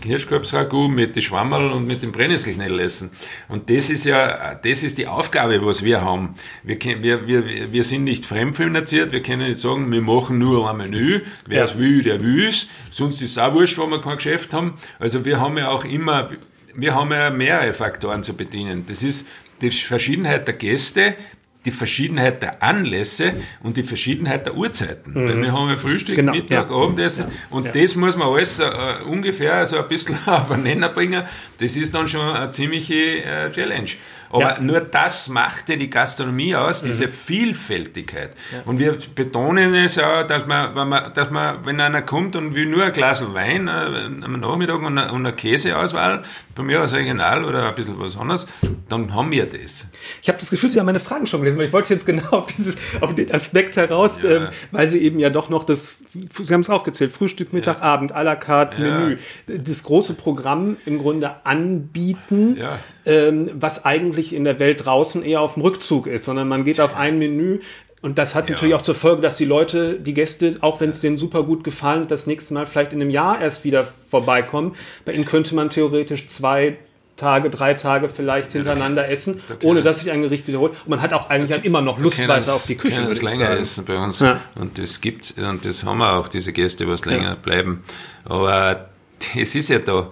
Hirschkalbsragout 0.05 0.87
mit 0.89 1.15
den 1.15 1.21
Schwammerl 1.23 1.71
und 1.71 1.87
mit 1.87 2.03
dem 2.03 2.11
Brennnesselknödel 2.11 2.79
essen. 2.79 3.09
Und 3.49 3.69
das 3.69 3.89
ist 3.89 4.05
ja, 4.05 4.55
das 4.55 4.83
ist 4.83 4.97
die 4.97 5.07
Aufgabe, 5.07 5.65
was 5.65 5.83
wir 5.83 6.01
haben. 6.01 6.35
Wir, 6.63 6.77
wir, 7.01 7.27
wir, 7.27 7.71
wir 7.71 7.83
sind 7.83 8.03
nicht 8.03 8.25
fremdfinanziert, 8.25 9.11
wir 9.11 9.21
können 9.23 9.47
nicht 9.47 9.59
sagen, 9.59 9.91
wir 9.91 10.01
machen 10.01 10.37
nur 10.37 10.69
ein 10.69 10.77
Menü, 10.77 11.21
wer 11.47 11.57
Ja. 11.57 11.63
es 11.65 11.77
will, 11.77 12.03
der 12.03 12.21
will 12.21 12.47
es, 12.47 12.67
sonst 12.91 13.21
ist 13.21 13.31
es 13.31 13.37
auch 13.37 13.53
wurscht, 13.53 13.77
wenn 13.77 13.89
wir 13.89 14.01
kein 14.01 14.17
Geschäft 14.17 14.53
haben. 14.53 14.75
Also 14.99 15.25
wir 15.25 15.39
haben 15.39 15.57
ja 15.57 15.69
auch 15.69 15.85
immer, 15.85 16.29
wir 16.75 16.93
haben 16.93 17.11
ja 17.11 17.29
mehrere 17.29 17.73
Faktoren 17.73 18.21
zu 18.21 18.35
bedienen. 18.35 18.85
Das 18.87 19.01
ist 19.01 19.27
die 19.61 19.71
Verschiedenheit 19.71 20.45
der 20.47 20.55
Gäste, 20.55 21.15
die 21.65 21.71
Verschiedenheit 21.71 22.41
der 22.41 22.61
Anlässe 22.63 23.33
und 23.63 23.77
die 23.77 23.83
Verschiedenheit 23.83 24.45
der 24.45 24.55
Uhrzeiten. 24.55 25.13
Weil 25.15 25.41
wir 25.41 25.51
haben 25.51 25.69
ja 25.69 25.75
Frühstück, 25.75 26.15
Genau, 26.15 26.31
Mittag, 26.31 26.69
ja. 26.69 26.75
Abendessen 26.75 27.25
und 27.49 27.75
das 27.75 27.95
muss 27.95 28.15
man 28.15 28.29
alles 28.29 28.59
äh, 28.59 28.69
ungefähr 29.05 29.65
so 29.65 29.77
ein 29.77 29.87
bisschen 29.87 30.17
auf 30.25 30.51
einen 30.51 30.63
Nenner 30.63 30.89
bringen. 30.89 31.23
Das 31.59 31.75
ist 31.75 31.93
dann 31.93 32.07
schon 32.07 32.21
eine 32.21 32.51
ziemliche 32.51 33.23
äh, 33.23 33.51
Challenge. 33.51 33.89
Aber 34.35 34.55
Ja. 34.55 34.59
nur 34.61 34.81
das 34.81 35.29
machte 35.29 35.77
die 35.77 35.89
Gastronomie 35.89 36.55
aus, 36.55 36.81
diese 36.83 37.07
Vielfältigkeit. 37.07 38.31
Und 38.65 38.79
wir 38.79 38.97
betonen 39.15 39.73
es 39.75 39.97
auch, 39.97 40.23
dass 40.23 40.45
man, 40.45 40.75
wenn 40.75 40.89
man, 40.89 41.13
dass 41.13 41.29
man, 41.29 41.65
wenn 41.65 41.79
einer 41.79 42.01
kommt 42.01 42.35
und 42.35 42.53
will 42.55 42.65
nur 42.65 42.83
ein 42.83 42.91
Glas 42.91 43.23
Wein 43.33 43.67
äh, 43.67 43.71
am 43.71 44.39
Nachmittag 44.39 44.79
und 44.81 44.97
eine, 44.97 45.11
und 45.11 45.25
eine 45.25 45.35
Käseauswahl, 45.35 46.23
von 46.55 46.65
mir 46.65 46.83
aus 46.83 46.93
regional 46.93 47.43
oder 47.45 47.69
ein 47.69 47.75
bisschen 47.75 47.99
was 47.99 48.17
anderes, 48.17 48.45
dann 48.89 49.13
haben 49.13 49.31
wir 49.31 49.45
das. 49.45 49.85
Ich 50.21 50.27
habe 50.27 50.37
das 50.39 50.49
Gefühl, 50.49 50.69
Sie 50.69 50.79
haben 50.79 50.85
meine 50.85 50.99
Fragen 50.99 51.27
schon 51.27 51.41
gelesen, 51.41 51.57
weil 51.59 51.67
ich 51.67 51.73
wollte 51.73 51.93
jetzt 51.93 52.05
genau 52.05 52.27
auf, 52.31 52.45
dieses, 52.47 52.75
auf 53.01 53.15
den 53.15 53.31
Aspekt 53.31 53.77
heraus, 53.77 54.19
Ja. 54.21 54.29
ähm, 54.31 54.47
weil 54.71 54.89
Sie 54.89 54.99
eben 54.99 55.19
ja 55.19 55.29
doch 55.29 55.49
noch 55.49 55.63
das, 55.63 55.97
Sie 56.13 56.53
haben 56.53 56.61
es 56.61 56.69
aufgezählt, 56.69 57.13
Frühstück, 57.13 57.53
Mittag, 57.53 57.81
Abend, 57.81 58.13
à 58.15 58.23
la 58.23 58.35
carte, 58.35 58.81
Ja. 58.83 58.99
Menü, 58.99 59.17
das 59.47 59.83
große 59.83 60.13
Programm 60.13 60.77
im 60.85 60.99
Grunde 60.99 61.45
anbieten, 61.45 62.57
Ja. 62.57 62.79
Ähm, 63.05 63.51
was 63.53 63.85
eigentlich 63.85 64.33
in 64.33 64.43
der 64.43 64.59
Welt 64.59 64.85
draußen 64.85 65.23
eher 65.23 65.41
auf 65.41 65.53
dem 65.55 65.63
Rückzug 65.63 66.07
ist, 66.07 66.25
sondern 66.25 66.47
man 66.47 66.63
geht 66.63 66.79
auf 66.79 66.95
ein 66.95 67.19
Menü. 67.19 67.59
Und 68.01 68.17
das 68.19 68.35
hat 68.35 68.49
natürlich 68.49 68.75
auch 68.75 68.83
zur 68.83 68.93
Folge, 68.93 69.21
dass 69.23 69.37
die 69.37 69.45
Leute, 69.45 69.99
die 69.99 70.13
Gäste, 70.13 70.57
auch 70.61 70.79
wenn 70.79 70.91
es 70.91 70.99
denen 71.01 71.17
super 71.17 71.41
gut 71.43 71.63
gefallen 71.63 72.07
das 72.07 72.27
nächste 72.27 72.53
Mal 72.53 72.65
vielleicht 72.67 72.93
in 72.93 73.01
einem 73.01 73.09
Jahr 73.09 73.41
erst 73.41 73.63
wieder 73.63 73.83
vorbeikommen. 73.83 74.73
Bei 75.05 75.13
ihnen 75.13 75.25
könnte 75.25 75.55
man 75.55 75.71
theoretisch 75.71 76.27
zwei 76.27 76.77
Tage, 77.15 77.49
drei 77.49 77.73
Tage 77.73 78.09
vielleicht 78.09 78.51
hintereinander 78.51 79.07
essen, 79.09 79.41
da 79.47 79.55
ohne 79.63 79.81
dass 79.81 80.01
sich 80.01 80.11
ein 80.11 80.21
Gericht 80.21 80.47
wiederholt. 80.47 80.73
Und 80.83 80.89
man 80.89 81.01
hat 81.01 81.13
auch 81.13 81.29
eigentlich 81.29 81.49
dann 81.51 81.63
immer 81.63 81.81
noch 81.81 81.97
Lust 81.97 82.19
weiter 82.19 82.37
es- 82.39 82.49
auf 82.49 82.65
die 82.67 82.75
Küche. 82.75 83.07
ich 83.09 83.21
länger 83.21 83.35
sagen. 83.37 83.61
essen 83.61 83.85
bei 83.85 83.97
uns. 83.97 84.19
Ja. 84.19 84.41
Und 84.59 84.77
das 84.77 84.99
gibt's 85.01 85.31
und 85.31 85.65
das 85.65 85.83
haben 85.83 85.97
wir 85.99 86.13
auch, 86.13 86.27
diese 86.27 86.51
Gäste, 86.53 86.87
was 86.87 87.05
länger 87.05 87.37
bleiben. 87.37 87.83
Aber 88.25 88.89
es 89.35 89.55
ist 89.55 89.69
ja 89.69 89.79
da, 89.79 90.09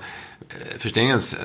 äh, 0.50 0.80
verstehen 0.80 1.20
Sie, 1.20 1.38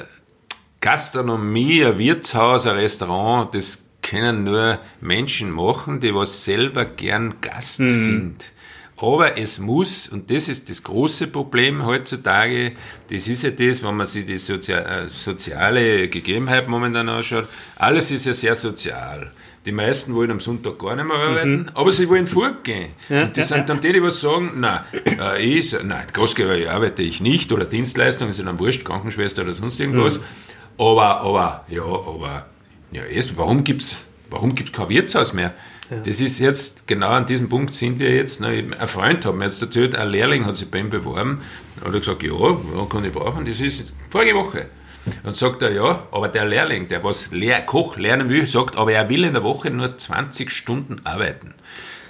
Gastronomie, 0.81 1.85
ein 1.85 1.99
Wirtshaus, 1.99 2.67
ein 2.67 2.77
Restaurant, 2.77 3.55
das 3.55 3.85
können 4.03 4.45
nur 4.45 4.79
Menschen 5.01 5.51
machen, 5.51 6.01
die 6.01 6.15
was 6.15 6.45
selber 6.45 6.85
gern 6.85 7.35
Gast 7.41 7.81
Mhm. 7.81 7.95
sind. 7.95 8.53
Aber 9.01 9.39
es 9.39 9.61
muss, 9.61 10.09
und 10.09 10.29
das 10.29 10.49
ist 10.49 10.69
das 10.69 10.83
große 10.83 11.29
Problem 11.29 11.85
heutzutage, 11.87 12.73
das 13.11 13.29
ist 13.29 13.45
ja 13.45 13.51
das, 13.51 13.83
wenn 13.85 13.95
man 13.95 14.09
sich 14.09 14.27
die 14.27 14.33
äh, 14.35 15.09
soziale 15.09 16.09
Gegebenheit 16.09 16.67
momentan 16.67 17.09
anschaut, 17.09 17.47
alles 17.77 18.11
ist 18.11 18.27
ja 18.27 18.35
sehr 18.35 18.57
sozial. 18.57 19.31
Die 19.65 19.71
meisten 19.73 20.15
wollen 20.15 20.33
am 20.33 20.41
Sonntag 20.41 20.79
gar 20.81 20.97
nicht 20.97 21.07
mehr 21.07 21.17
arbeiten, 21.17 21.71
aber 21.75 21.93
sie 21.93 22.09
wollen 22.09 22.27
fortgehen. 22.27 22.91
Mhm. 23.09 23.15
Ja, 23.17 23.23
und 23.25 23.37
das 23.37 23.51
ja, 23.51 23.57
sind 23.57 23.69
dann 23.69 23.81
die, 23.81 23.93
die 23.93 24.03
was 24.03 24.21
sagen, 24.21 24.53
nein, 24.57 24.81
äh, 25.21 25.43
ich, 25.45 25.77
nein, 25.81 26.07
Gastgeber 26.13 26.57
ich 26.57 26.69
arbeite 26.69 27.03
ich 27.05 27.21
nicht, 27.21 27.53
oder 27.53 27.67
Dienstleistung 27.67 28.29
ist 28.31 28.39
ja 28.41 28.47
dann 28.47 28.59
wurscht, 28.59 28.85
Krankenschwester 28.85 29.43
oder 29.43 29.53
sonst 29.55 29.79
irgendwas. 29.79 30.19
Mhm. 30.19 30.23
Aber, 30.79 31.21
aber, 31.21 31.65
ja, 31.69 31.83
aber, 31.83 32.47
ja, 32.93 33.03
erst, 33.05 33.37
warum 33.37 33.65
gibt's, 33.65 34.07
warum 34.31 34.55
gibt's 34.55 34.73
kein 34.73 34.89
Wirtshaus 34.89 35.33
mehr? 35.33 35.55
Das 36.05 36.21
ist 36.21 36.39
jetzt, 36.39 36.87
genau 36.87 37.09
an 37.09 37.25
diesem 37.25 37.49
Punkt 37.49 37.73
sind 37.73 37.99
wir 37.99 38.15
jetzt. 38.15 38.41
Ne, 38.41 38.73
ein 38.79 38.89
Freund 38.89 39.25
hat 39.25 39.35
mir 39.35 39.45
jetzt 39.45 39.63
erzählt, 39.63 39.97
ein 39.97 40.09
Lehrling 40.09 40.45
hat 40.45 40.57
sich 40.57 40.71
bei 40.71 40.81
ihm 40.81 40.91
beworben, 40.91 41.41
hat 41.83 41.95
er 41.95 41.99
gesagt, 41.99 42.23
ja, 42.23 42.33
ja, 42.33 42.87
kann 42.91 43.05
ich 43.05 43.13
brauchen, 43.13 43.47
das 43.47 43.59
ist 43.61 43.95
vorige 44.11 44.35
Woche. 44.35 44.67
Und 45.23 45.35
sagt 45.35 45.63
er, 45.63 45.73
ja, 45.73 46.07
aber 46.13 46.29
der 46.29 46.45
Lehrling, 46.45 46.89
der 46.89 47.03
was 47.03 47.33
Lehr 47.33 47.63
Koch 47.63 47.97
lernen 47.97 48.29
will, 48.29 48.45
sagt, 48.45 48.77
aber 48.77 48.93
er 48.93 49.09
will 49.09 49.25
in 49.25 49.33
der 49.33 49.43
Woche 49.43 49.71
nur 49.71 49.97
20 49.97 50.51
Stunden 50.51 50.97
arbeiten. 51.05 51.55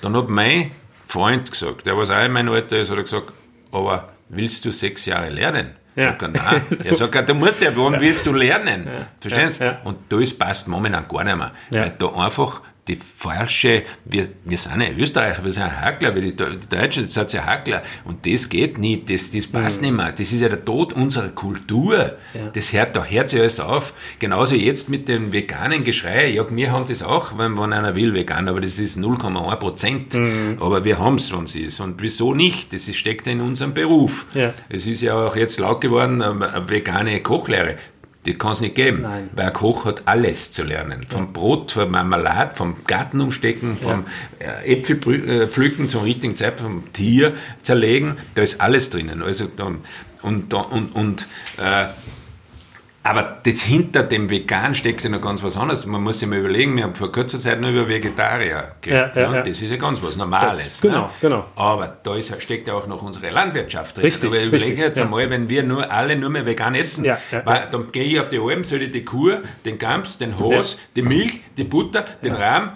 Dann 0.01 0.17
hat 0.17 0.29
mein 0.29 0.73
Freund 1.07 1.49
gesagt, 1.49 1.87
der 1.87 1.97
was 1.97 2.11
auch 2.11 2.25
in 2.25 2.33
meinem 2.33 2.53
Alter 2.53 2.81
ist, 2.81 2.91
hat 2.91 2.97
er 2.97 3.05
gesagt, 3.05 3.33
aber 3.71 4.13
willst 4.29 4.65
du 4.65 4.73
sechs 4.73 5.07
Jahre 5.07 5.31
lernen? 5.31 5.71
Ja. 5.99 6.11
Sagt 6.11 6.23
er, 6.23 6.29
nein. 6.29 6.63
Er 6.85 6.95
sagt, 6.95 7.29
du 7.29 7.35
musst 7.35 7.61
ja, 7.61 7.77
warum 7.77 7.99
willst 8.01 8.25
du 8.27 8.33
lernen? 8.33 8.89
Ja, 9.25 9.49
ja. 9.49 9.79
Und 9.85 9.99
das 10.11 10.33
passt 10.33 10.69
momentan 10.69 11.07
gar 11.09 11.25
nicht 11.25 11.37
mehr. 11.37 11.53
Weil 11.71 11.93
da 11.99 12.07
einfach 12.15 12.63
die 12.89 12.97
falsche, 12.97 13.83
wir, 14.05 14.29
wir 14.45 14.59
sind 14.59 14.81
ja 14.81 14.89
Österreicher, 14.97 15.45
wir 15.45 15.53
sind 15.53 15.63
ja 15.65 15.71
Hackler, 15.81 16.15
wie 16.15 16.21
die, 16.23 16.33
Deu- 16.33 16.57
die 16.57 16.69
Deutschen, 16.69 17.05
das 17.05 17.15
sind 17.15 17.33
ja 17.35 17.45
Hackler. 17.47 17.83
Und 18.05 18.27
das 18.27 18.49
geht 18.49 18.79
nicht, 18.79 19.11
das, 19.11 19.31
das 19.31 19.47
passt 19.47 19.83
nicht 19.83 19.93
mehr. 19.93 20.11
Das 20.13 20.33
ist 20.33 20.41
ja 20.41 20.49
der 20.49 20.65
Tod 20.65 20.93
unserer 20.95 21.29
Kultur. 21.31 22.17
Das 22.55 22.73
hört, 22.73 22.97
da 22.97 23.05
hört 23.05 23.29
sich 23.29 23.41
alles 23.41 23.61
auf. 23.61 23.93
Genauso 24.19 24.55
jetzt 24.57 24.89
mit 24.89 25.09
dem 25.09 25.33
veganen 25.33 25.85
Geschrei. 25.85 26.29
Ja, 26.31 26.45
wir 26.51 26.73
haben 26.73 26.87
das 26.87 27.03
auch, 27.03 27.37
wenn, 27.39 27.59
wenn 27.59 27.73
einer 27.73 27.95
will, 27.95 28.15
vegan, 28.15 28.49
aber 28.49 28.61
das 28.61 28.79
ist 28.79 28.99
0,1 28.99 29.57
Prozent. 29.57 30.15
Aber 30.61 30.85
wir 30.85 30.99
haben 30.99 31.17
es, 31.17 31.31
wenn 31.33 31.45
es 31.45 31.55
ist. 31.55 31.81
Und 31.81 32.01
wieso 32.03 32.35
nicht? 32.35 32.73
Das 32.73 32.89
ist, 32.89 32.97
steckt 32.97 33.27
ja 33.27 33.33
in 33.33 33.41
unserem 33.41 33.75
Beruf. 33.75 34.27
Ja. 34.35 34.53
Es 34.69 34.87
ist 34.87 35.03
ja 35.03 35.15
auch 35.15 35.37
jetzt 35.37 35.61
laut 35.61 35.81
geworden, 35.81 36.23
ähm, 36.25 36.43
eine 36.43 36.69
vegane 36.69 37.21
Kochlehre. 37.21 37.77
Die 38.27 38.35
kann 38.35 38.53
es 38.53 38.61
nicht 38.61 38.75
geben, 38.75 39.03
Nein. 39.03 39.31
weil 39.35 39.47
ein 39.47 39.53
Koch 39.53 39.85
hat 39.85 40.03
alles 40.07 40.51
zu 40.51 40.65
lernen. 40.65 41.07
Vom 41.09 41.33
Brot, 41.33 41.73
vom 41.73 41.91
Marmelade, 41.91 42.55
vom 42.55 42.77
Garten 42.87 43.21
umstecken, 43.21 43.77
vom 43.77 44.05
äh, 44.39 44.73
Äpfel 44.73 44.99
äh, 45.29 45.47
pflücken 45.47 45.89
zum 45.89 46.03
richtigen 46.03 46.37
Zeitpunkt, 46.37 46.83
vom 46.85 46.93
Tier 46.93 47.35
zerlegen, 47.63 48.17
da 48.35 48.43
ist 48.43 48.61
alles 48.61 48.91
drinnen. 48.91 49.23
Also 49.23 49.49
und, 50.23 50.53
da- 50.53 50.59
und, 50.59 50.95
und 50.95 51.27
äh, 51.59 51.87
aber 53.09 53.39
das 53.43 53.63
hinter 53.63 54.03
dem 54.03 54.29
Vegan 54.29 54.75
steckt 54.75 55.03
ja 55.03 55.11
noch 55.11 55.21
ganz 55.21 55.43
was 55.43 55.57
anderes. 55.57 55.87
Man 55.87 56.03
muss 56.03 56.19
sich 56.19 56.29
mal 56.29 56.39
überlegen, 56.39 56.77
wir 56.77 56.85
haben 56.85 56.95
vor 56.95 57.11
kurzer 57.11 57.41
Zeit 57.41 57.61
nur 57.61 57.71
über 57.71 57.89
Vegetarier 57.89 58.73
geredet. 58.83 59.17
Ja, 59.17 59.23
ja, 59.23 59.29
ne? 59.31 59.37
ja. 59.37 59.43
Das 59.43 59.63
ist 59.63 59.71
ja 59.71 59.77
ganz 59.77 60.03
was 60.03 60.17
Normales. 60.17 60.65
Das- 60.65 60.81
genau, 60.81 61.03
ne? 61.03 61.11
genau. 61.21 61.45
Aber 61.57 61.97
da 62.03 62.15
ist, 62.17 62.35
steckt 62.43 62.69
ja 62.69 62.75
auch 62.75 62.87
noch 62.87 63.01
unsere 63.03 63.31
Landwirtschaft 63.31 63.97
drin. 63.97 64.05
Richtig, 64.05 64.29
Aber 64.29 64.37
überlege 64.43 64.65
richtig, 64.65 64.79
jetzt 64.79 65.01
einmal, 65.01 65.31
wenn 65.31 65.49
wir 65.49 65.63
nur 65.63 65.91
alle 65.91 66.17
nur 66.17 66.31
mehr 66.31 66.45
vegan 66.45 66.75
essen, 66.75 67.07
weil, 67.45 67.69
dann 67.71 67.91
gehe 67.93 68.05
ich 68.05 68.21
auf 68.21 68.29
die 68.29 68.39
Alpen, 68.39 68.65
soll 68.65 68.83
ich 68.83 68.91
die 68.91 69.05
Kuh, 69.05 69.33
den 69.65 69.79
Gams, 69.79 70.19
den 70.19 70.39
Has, 70.39 70.79
die 70.95 71.03
Milch, 71.03 71.41
die 71.57 71.65
Butter, 71.65 72.05
den 72.23 72.35
Rahm, 72.35 72.73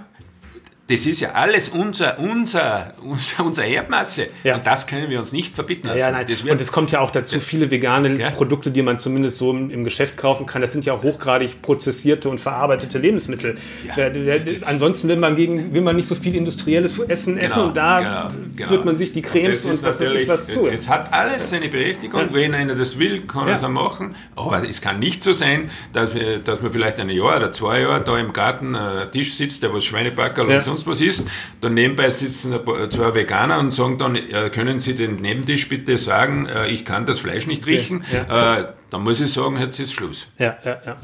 das 0.88 1.06
ist 1.06 1.20
ja 1.20 1.32
alles 1.32 1.68
unser, 1.68 2.18
unser, 2.18 2.92
unser, 3.02 3.44
unser 3.44 3.64
Erdmasse. 3.64 4.26
Ja. 4.42 4.56
Und 4.56 4.66
das 4.66 4.86
können 4.86 5.08
wir 5.08 5.18
uns 5.18 5.32
nicht 5.32 5.54
verbieten 5.54 5.86
lassen. 5.86 6.00
Ja, 6.00 6.10
ja, 6.10 6.24
das 6.24 6.42
und 6.42 6.60
es 6.60 6.72
kommt 6.72 6.90
ja 6.90 7.00
auch 7.00 7.10
dazu, 7.10 7.40
viele 7.40 7.70
vegane. 7.70 8.32
Produkte, 8.36 8.70
die 8.70 8.82
man 8.82 8.98
zumindest 8.98 9.38
so 9.38 9.52
im, 9.52 9.70
im, 9.70 9.84
Geschäft 9.84 10.16
kaufen 10.16 10.44
kann, 10.46 10.60
das 10.60 10.72
sind 10.72 10.84
ja 10.84 11.00
hochgradig 11.00 11.62
prozessierte 11.62 12.28
und 12.28 12.40
verarbeitete 12.40 12.98
Lebensmittel. 12.98 13.54
Äh, 13.96 14.60
ansonsten 14.64 15.08
will 15.08 15.16
man, 15.16 15.36
gegen, 15.36 15.72
will 15.72 15.82
man 15.82 15.96
nicht 15.96 16.08
so 16.08 16.14
viel 16.14 16.34
industrielles 16.34 16.98
Essen 16.98 17.36
genau, 17.36 17.46
essen 17.46 17.62
und 17.62 17.76
da 17.76 18.28
genau, 18.28 18.42
genau. 18.56 18.68
führt 18.68 18.84
man 18.84 18.96
sich 18.96 19.12
die 19.12 19.22
Cremes 19.22 19.64
und, 19.64 19.72
und 19.72 19.82
was 19.82 20.00
weiß 20.00 20.12
ich 20.12 20.28
was 20.28 20.46
zu. 20.46 20.60
Es, 20.68 20.82
es, 20.82 20.88
hat 20.88 21.12
alles 21.12 21.50
seine 21.50 21.68
Berechtigung. 21.68 22.28
Wenn 22.32 22.54
einer 22.54 22.74
das 22.74 22.98
will, 22.98 23.22
kann 23.22 23.48
er 23.48 23.54
es 23.54 23.62
auch 23.62 23.68
machen. 23.68 24.14
Aber 24.36 24.68
es 24.68 24.80
kann 24.80 24.98
nicht 24.98 25.22
so 25.22 25.32
sein, 25.32 25.70
dass, 25.92 26.14
wir, 26.14 26.38
dass 26.38 26.60
man 26.60 26.72
vielleicht 26.72 26.98
ein 27.00 27.08
Jahr 27.08 27.36
oder 27.36 27.52
zwei 27.52 27.80
Jahre 27.80 28.02
da 28.02 28.18
im 28.18 28.32
Garten 28.32 28.74
äh, 28.74 29.10
Tisch 29.10 29.34
sitzt, 29.34 29.62
der 29.62 29.72
was 29.72 29.84
Schweinebackerl 29.84 30.46
und 30.46 30.71
sonst 30.72 30.86
was 30.86 31.00
isst. 31.00 31.28
Dann 31.60 31.74
nebenbei 31.74 32.10
sitzen 32.10 32.52
zwei 32.88 33.14
Veganer 33.14 33.58
und 33.58 33.72
sagen 33.72 33.98
dann, 33.98 34.16
äh, 34.16 34.50
können 34.50 34.80
Sie 34.80 34.94
den 34.94 35.16
Nebentisch 35.16 35.68
bitte 35.68 35.98
sagen, 35.98 36.46
äh, 36.46 36.68
ich 36.68 36.84
kann 36.84 37.06
das 37.06 37.18
Fleisch 37.18 37.46
nicht 37.46 37.66
riechen. 37.66 38.04
Ja. 38.12 38.74
Dann 38.92 39.04
muss 39.04 39.22
ich 39.22 39.32
sagen, 39.32 39.56
jetzt 39.56 39.80
ist 39.80 39.94
Schluss. 39.94 40.28
Ja, 40.38 40.58
ja, 40.66 40.78
ja. 40.84 40.96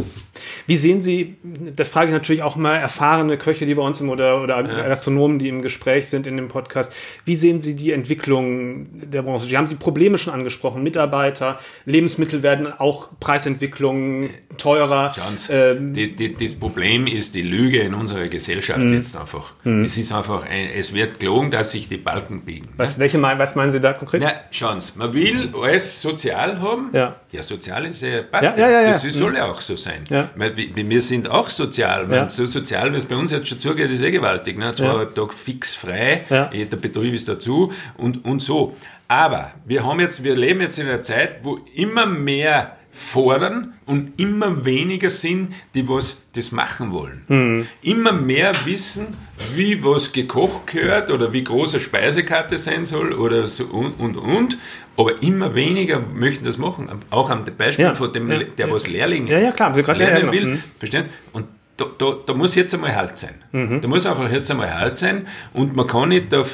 Wie 0.66 0.76
sehen 0.76 1.00
Sie, 1.00 1.38
das 1.74 1.88
frage 1.88 2.08
ich 2.08 2.12
natürlich 2.12 2.42
auch 2.42 2.54
mal 2.54 2.76
erfahrene 2.76 3.38
Köche, 3.38 3.64
die 3.64 3.74
bei 3.74 3.82
uns 3.82 3.98
im, 4.02 4.10
oder, 4.10 4.42
oder 4.42 4.60
ja. 4.60 4.88
Gastronomen, 4.88 5.38
die 5.38 5.48
im 5.48 5.62
Gespräch 5.62 6.08
sind 6.08 6.26
in 6.26 6.36
dem 6.36 6.48
Podcast, 6.48 6.92
wie 7.24 7.34
sehen 7.34 7.60
Sie 7.60 7.74
die 7.74 7.92
Entwicklung 7.92 9.08
der 9.10 9.22
Branche? 9.22 9.46
Sie 9.46 9.56
haben 9.56 9.70
die 9.70 9.74
Probleme 9.74 10.18
schon 10.18 10.34
angesprochen, 10.34 10.82
Mitarbeiter, 10.82 11.58
Lebensmittel 11.86 12.42
werden 12.42 12.70
auch 12.70 13.08
Preisentwicklungen 13.20 14.28
teurer. 14.58 15.14
Ähm, 15.48 15.94
die, 15.94 16.14
die, 16.14 16.34
das 16.34 16.56
Problem 16.56 17.06
ist 17.06 17.34
die 17.34 17.40
Lüge 17.40 17.78
in 17.80 17.94
unserer 17.94 18.28
Gesellschaft 18.28 18.80
mhm. 18.80 18.92
jetzt 18.92 19.16
einfach. 19.16 19.54
Mhm. 19.64 19.84
Es 19.84 19.96
ist 19.96 20.12
einfach, 20.12 20.44
ein, 20.44 20.68
es 20.76 20.92
wird 20.92 21.20
gelogen, 21.20 21.50
dass 21.50 21.70
sich 21.70 21.88
die 21.88 21.96
Balken 21.96 22.42
biegen. 22.42 22.68
Was, 22.76 22.98
ne? 22.98 23.00
welche, 23.00 23.22
was 23.22 23.54
meinen 23.54 23.72
Sie 23.72 23.80
da 23.80 23.94
konkret? 23.94 24.20
Na, 24.22 24.32
schauen 24.50 24.78
Sie, 24.82 24.92
man 24.96 25.14
will 25.14 25.54
alles 25.58 26.02
sozial 26.02 26.60
haben. 26.60 26.90
Ja, 26.92 27.16
ja 27.32 27.42
sozial 27.42 27.77
ist 27.86 28.02
ja, 28.02 28.22
passt 28.22 28.58
ja. 28.58 28.68
ja, 28.68 28.82
ja 28.82 28.92
das 28.92 29.02
soll 29.02 29.36
ja 29.36 29.46
auch 29.46 29.60
so 29.60 29.76
sein. 29.76 30.04
Ja. 30.08 30.30
Wir 30.36 31.00
sind 31.00 31.28
auch 31.28 31.50
sozial. 31.50 32.10
Ja. 32.10 32.28
So 32.28 32.46
sozial, 32.46 32.92
wie 32.92 32.96
es 32.96 33.06
bei 33.06 33.16
uns 33.16 33.30
jetzt 33.30 33.48
schon 33.48 33.58
zugeht, 33.58 33.90
ist 33.90 34.02
eh 34.02 34.10
gewaltig. 34.10 34.58
Ne? 34.58 34.74
Zwar 34.74 35.00
ja. 35.00 35.04
Tag 35.06 35.34
fix 35.34 35.74
frei, 35.74 36.24
ja. 36.28 36.44
der 36.46 36.76
Betrieb 36.76 37.14
ist 37.14 37.28
dazu 37.28 37.72
und, 37.96 38.24
und 38.24 38.40
so. 38.40 38.76
Aber 39.08 39.52
wir 39.64 39.84
haben 39.84 40.00
jetzt, 40.00 40.22
wir 40.22 40.36
leben 40.36 40.60
jetzt 40.60 40.78
in 40.78 40.86
einer 40.86 41.02
Zeit, 41.02 41.38
wo 41.42 41.58
immer 41.74 42.04
mehr 42.06 42.76
fordern 42.90 43.74
und 43.86 44.18
immer 44.18 44.64
weniger 44.64 45.10
sind, 45.10 45.54
die 45.74 45.88
was 45.88 46.16
das 46.32 46.52
machen 46.52 46.92
wollen. 46.92 47.24
Mhm. 47.28 47.68
Immer 47.82 48.12
mehr 48.12 48.52
wissen, 48.64 49.08
wie 49.54 49.82
was 49.84 50.12
gekocht 50.12 50.66
gehört 50.66 51.10
oder 51.10 51.32
wie 51.32 51.44
groß 51.44 51.74
eine 51.74 51.82
Speisekarte 51.82 52.58
sein 52.58 52.84
soll 52.84 53.12
oder 53.12 53.46
so 53.46 53.64
und 53.64 53.92
und 54.00 54.16
und. 54.16 54.58
Aber 54.98 55.22
immer 55.22 55.54
weniger 55.54 56.00
möchten 56.00 56.44
das 56.44 56.58
machen. 56.58 56.88
Auch 57.10 57.30
am 57.30 57.44
Beispiel 57.56 57.84
ja, 57.84 57.94
von 57.94 58.12
dem, 58.12 58.30
ja, 58.30 58.40
der 58.40 58.70
was 58.70 58.88
Lehrling 58.88 59.28
ja, 59.28 59.38
ja, 59.38 59.52
klar, 59.52 59.72
Sie 59.72 59.82
lernen 59.82 60.32
will. 60.32 60.46
Mhm. 60.46 60.62
Verstehen? 60.80 61.04
Und 61.32 61.46
da, 61.78 61.86
da, 61.96 62.16
da, 62.26 62.34
muss 62.34 62.56
jetzt 62.56 62.74
einmal 62.74 62.94
Halt 62.94 63.16
sein. 63.18 63.34
Mhm. 63.52 63.80
Da 63.80 63.86
muss 63.86 64.04
einfach 64.04 64.30
jetzt 64.30 64.50
einmal 64.50 64.74
Halt 64.74 64.98
sein 64.98 65.28
und 65.52 65.76
man 65.76 65.86
kann 65.86 66.08
nicht 66.08 66.32
da 66.32 66.44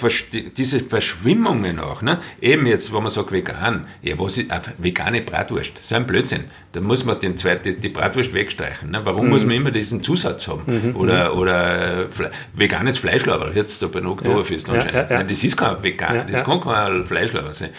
diese 0.54 0.80
Verschwimmungen 0.80 1.78
auch, 1.80 2.02
ne? 2.02 2.20
eben 2.42 2.66
jetzt, 2.66 2.92
wenn 2.92 3.02
man 3.02 3.08
sagt 3.08 3.32
vegan, 3.32 3.86
ja, 4.02 4.18
was 4.18 4.36
ist, 4.36 4.50
vegane 4.76 5.22
Bratwurst, 5.22 5.78
das 5.78 5.86
ist 5.86 5.92
ein 5.94 6.06
Blödsinn. 6.06 6.44
Da 6.72 6.82
muss 6.82 7.06
man 7.06 7.18
den 7.18 7.38
zweiten, 7.38 7.80
die 7.80 7.88
Bratwurst 7.88 8.34
wegstreichen. 8.34 8.90
Ne? 8.90 9.00
Warum 9.04 9.24
mhm. 9.26 9.32
muss 9.32 9.46
man 9.46 9.56
immer 9.56 9.70
diesen 9.70 10.02
Zusatz 10.02 10.46
haben? 10.46 10.64
Mhm. 10.66 10.96
Oder, 10.96 11.32
mhm. 11.32 11.38
oder 11.38 12.08
Fle 12.10 12.30
veganes 12.52 12.98
Fleischlaber, 12.98 13.52
jetzt 13.54 13.80
da 13.82 13.86
bei 13.86 14.04
Oktoberfest 14.04 14.68
ja. 14.68 14.74
anscheinend. 14.74 14.94
Ja, 14.94 15.08
ja, 15.08 15.18
Nein, 15.18 15.28
das 15.28 15.42
ist 15.42 15.56
kein 15.56 15.82
vegan, 15.82 16.26
das 16.30 16.44
kann 16.44 16.60
kein 16.60 17.06
Fleischlaber 17.06 17.54
sein. 17.54 17.70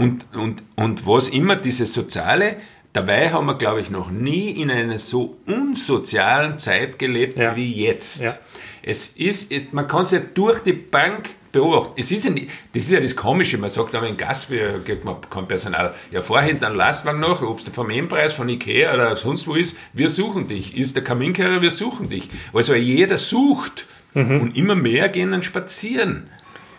Und, 0.00 0.26
und, 0.34 0.62
und 0.76 1.06
was 1.06 1.28
immer 1.28 1.56
dieses 1.56 1.92
Soziale, 1.92 2.56
Dabei 2.92 3.30
haben 3.30 3.46
wir, 3.46 3.54
glaube 3.54 3.80
ich, 3.80 3.88
noch 3.88 4.10
nie 4.10 4.50
in 4.50 4.68
einer 4.68 4.98
so 4.98 5.36
unsozialen 5.46 6.58
Zeit 6.58 6.98
gelebt 6.98 7.38
ja. 7.38 7.54
wie 7.54 7.72
jetzt. 7.72 8.22
Ja. 8.22 8.36
Es 8.82 9.08
ist, 9.08 9.52
man 9.72 9.86
kann 9.86 10.02
es 10.02 10.10
ja 10.10 10.18
durch 10.18 10.58
die 10.60 10.72
Bank 10.72 11.30
beobachten. 11.52 11.92
Es 11.96 12.10
ist 12.10 12.24
ja 12.24 12.32
nicht, 12.32 12.48
das 12.72 12.84
ist 12.84 12.90
ja 12.90 12.98
das 12.98 13.14
Komische, 13.14 13.58
man 13.58 13.70
sagt 13.70 13.94
aber 13.94 14.08
in 14.08 14.16
Gast, 14.16 14.50
wie 14.50 14.60
geht 14.84 15.04
man 15.04 15.16
kein 15.30 15.46
Personal. 15.46 15.94
Ja, 16.10 16.20
vorhin 16.20 16.58
dann 16.58 16.74
Lastwagen 16.74 17.20
noch, 17.20 17.42
ob 17.42 17.58
es 17.58 17.64
der 17.64 17.74
Familienpreis 17.74 18.32
von 18.32 18.48
Ikea 18.48 18.92
oder 18.92 19.14
sonst 19.14 19.46
wo 19.46 19.54
ist, 19.54 19.76
wir 19.92 20.08
suchen 20.08 20.48
dich. 20.48 20.76
Ist 20.76 20.96
der 20.96 21.04
Kaminkehrer, 21.04 21.62
wir 21.62 21.70
suchen 21.70 22.08
dich. 22.08 22.28
Also 22.52 22.74
jeder 22.74 23.18
sucht. 23.18 23.86
Mhm. 24.14 24.40
Und 24.40 24.56
immer 24.56 24.74
mehr 24.74 25.08
gehen 25.08 25.30
dann 25.30 25.44
spazieren. 25.44 26.28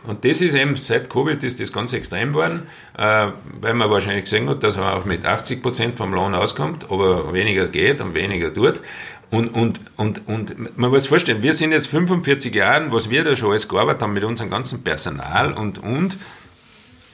Und 0.04 0.26
das 0.26 0.42
ist 0.42 0.56
eben, 0.56 0.76
seit 0.76 1.10
Covid 1.10 1.44
ist 1.44 1.60
das 1.60 1.72
ganz 1.72 1.94
extrem 1.94 2.30
geworden, 2.30 2.64
äh, 2.98 3.28
weil 3.60 3.74
man 3.76 3.90
wahrscheinlich 3.90 4.24
gesehen 4.24 4.50
hat, 4.50 4.64
dass 4.64 4.78
man 4.78 4.94
auch 4.94 5.06
mit 5.06 5.26
80 5.26 5.62
Prozent 5.62 5.96
vom 5.96 6.14
Lohn 6.14 6.34
auskommt, 6.34 6.86
aber 6.90 7.32
weniger 7.34 7.68
geht 7.68 8.02
und 8.02 8.16
weniger 8.16 8.54
tut. 8.54 8.82
Und, 9.30 9.50
und, 9.50 9.80
und, 9.96 10.28
und 10.28 10.78
man 10.78 10.90
muss 10.90 11.08
vorstellen, 11.08 11.42
wir 11.42 11.54
sind 11.54 11.72
jetzt 11.72 11.88
45 11.88 12.54
Jahre, 12.54 12.92
was 12.92 13.10
wir 13.10 13.24
da 13.24 13.36
schon 13.36 13.52
alles 13.52 13.68
gearbeitet 13.68 14.02
haben 14.02 14.14
mit 14.14 14.24
unserem 14.24 14.50
ganzen 14.50 14.84
Personal 14.84 15.54
und, 15.54 15.78
und, 15.78 16.18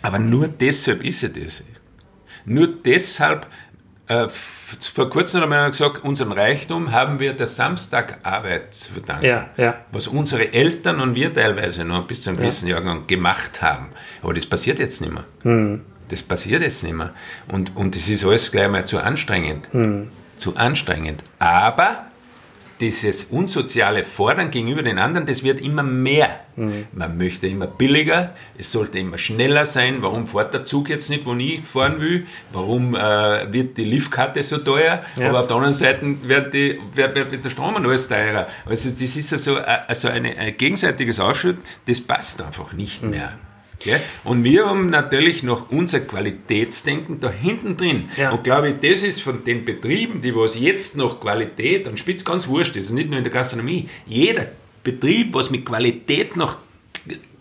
aber 0.02 0.18
nur 0.18 0.48
deshalb 0.48 1.04
ist 1.04 1.22
ja 1.22 1.30
das. 1.30 1.64
Nur 2.46 2.68
deshalb 2.68 3.46
äh, 4.08 4.28
vor 4.30 5.10
kurzem 5.10 5.42
haben 5.42 5.50
wir 5.50 5.70
gesagt, 5.70 6.04
unseren 6.04 6.32
Reichtum 6.32 6.92
haben 6.92 7.20
wir 7.20 7.34
der 7.34 7.48
Samstagarbeit 7.48 8.74
zu 8.74 8.94
verdanken. 8.94 9.26
Ja, 9.26 9.50
ja. 9.58 9.76
Was 9.92 10.08
unsere 10.08 10.54
Eltern 10.54 11.00
und 11.00 11.16
wir 11.16 11.34
teilweise 11.34 11.84
noch 11.84 12.08
bis 12.08 12.22
zu 12.22 12.30
einem 12.30 12.40
gewissen 12.40 12.68
ja. 12.68 12.76
Jahrgang 12.76 13.08
gemacht 13.08 13.62
haben. 13.62 13.88
Aber 14.22 14.34
das 14.34 14.46
passiert 14.46 14.80
jetzt 14.80 15.02
nicht 15.02 15.14
mehr. 15.14 15.26
Mhm. 15.44 15.82
Das 16.10 16.24
passiert 16.24 16.62
jetzt 16.62 16.84
nicht 16.84 16.96
mehr. 16.96 17.14
Und, 17.50 17.76
und 17.76 17.96
das 17.96 18.08
ist 18.08 18.26
alles 18.26 18.50
gleich 18.52 18.70
mal 18.70 18.86
zu 18.86 19.00
anstrengend. 19.00 19.74
Mhm. 19.74 20.12
Zu 20.38 20.56
anstrengend. 20.56 21.24
Aber 21.40 22.07
dieses 22.80 23.26
unsoziale 23.26 24.04
Fordern 24.04 24.52
gegenüber 24.52 24.84
den 24.84 25.00
anderen, 25.00 25.26
das 25.26 25.44
wird 25.44 25.60
immer 25.60 25.84
mehr. 25.84 26.40
Mhm. 26.56 26.88
Man 26.92 27.18
möchte 27.18 27.48
immer 27.48 27.68
billiger, 27.68 28.34
es 28.58 28.72
sollte 28.72 29.00
immer 29.00 29.18
schneller 29.18 29.66
sein. 29.66 29.98
Warum 30.02 30.28
fährt 30.28 30.54
der 30.54 30.66
Zug 30.66 30.90
jetzt 30.90 31.10
nicht, 31.10 31.26
wo 31.26 31.36
ich 31.36 31.62
fahren 31.62 32.00
will? 32.00 32.28
Warum 32.52 32.96
äh, 32.96 33.52
wird 33.52 33.78
die 33.78 33.84
Liftkarte 33.84 34.44
so 34.44 34.58
teuer? 34.58 35.04
Ja. 35.16 35.30
Aber 35.30 35.40
auf 35.40 35.48
der 35.48 35.56
anderen 35.58 35.74
Seite 35.74 36.16
wird, 36.24 36.54
die, 36.54 36.80
wird, 36.94 37.16
wird 37.16 37.44
der 37.46 37.50
Strom 37.50 37.76
alles 37.76 38.08
teurer. 38.08 38.48
Also 38.66 38.90
das 38.90 39.16
ist 39.16 39.34
also, 39.34 39.58
also 39.58 40.08
eine, 40.08 40.38
ein 40.38 40.56
gegenseitiges 40.58 41.20
Ausschütten, 41.20 41.64
das 41.86 42.02
passt 42.02 42.42
einfach 42.42 42.74
nicht 42.74 43.04
mhm. 43.04 43.14
Gell? 43.80 44.02
Und 44.24 44.44
wir 44.44 44.66
haben 44.66 44.90
natürlich 44.90 45.44
noch 45.44 45.70
unser 45.70 46.00
Qualitätsdenken 46.00 47.20
da 47.20 47.30
hinten 47.30 47.78
drin. 47.78 48.10
Ja. 48.18 48.32
Und 48.32 48.44
glaube 48.44 48.70
ich, 48.70 48.76
das 48.82 49.04
ist 49.04 49.22
von 49.22 49.44
den 49.44 49.66
Betrieben, 49.66 50.22
die 50.22 50.36
was 50.36 50.58
jetzt 50.58 50.96
noch 50.96 51.20
Qualität 51.20 51.88
und 51.88 52.00
spitz 52.00 52.24
ganz 52.24 52.48
wurscht, 52.48 52.76
das 52.76 52.86
ist 52.86 52.92
nicht 52.92 53.10
nur 53.10 53.18
in 53.18 53.24
der 53.24 53.34
Gastronomie, 53.34 53.88
jeder 54.06 54.48
Betrieb, 54.84 55.34
was 55.34 55.50
mit 55.50 55.66
Qualität 55.66 56.36
noch 56.36 56.58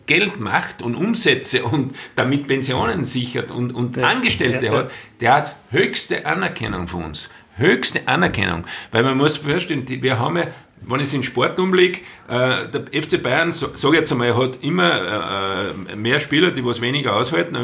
Geld 0.06 0.38
macht 0.38 0.82
und 0.82 0.94
Umsätze 0.94 1.64
und 1.64 1.94
damit 2.14 2.46
Pensionen 2.46 3.04
sichert 3.04 3.50
und, 3.50 3.72
und 3.72 3.96
ja. 3.96 4.04
Angestellte 4.04 4.66
ja, 4.66 4.72
hat, 4.72 4.90
der 5.20 5.34
hat 5.34 5.56
höchste 5.70 6.26
Anerkennung 6.26 6.86
von 6.86 7.04
uns. 7.04 7.28
Höchste 7.56 8.06
Anerkennung. 8.06 8.64
Weil 8.90 9.02
man 9.02 9.16
muss 9.16 9.38
vorstellen, 9.38 9.84
wir 9.88 10.18
haben 10.18 10.36
ja 10.36 10.48
wenn 10.86 11.00
ich 11.00 11.08
es 11.08 11.14
in 11.14 11.22
Sport 11.22 11.58
umlege, 11.58 12.00
äh, 12.28 12.68
der 12.68 12.84
FC 12.92 13.22
Bayern, 13.22 13.52
so, 13.52 13.68
sage 13.74 13.94
ich 13.94 14.00
jetzt 14.00 14.12
einmal, 14.12 14.36
hat 14.36 14.62
immer 14.62 15.74
äh, 15.88 15.96
mehr 15.96 16.20
Spieler, 16.20 16.50
die 16.50 16.64
was 16.64 16.80
weniger 16.80 17.16
aushalten, 17.16 17.56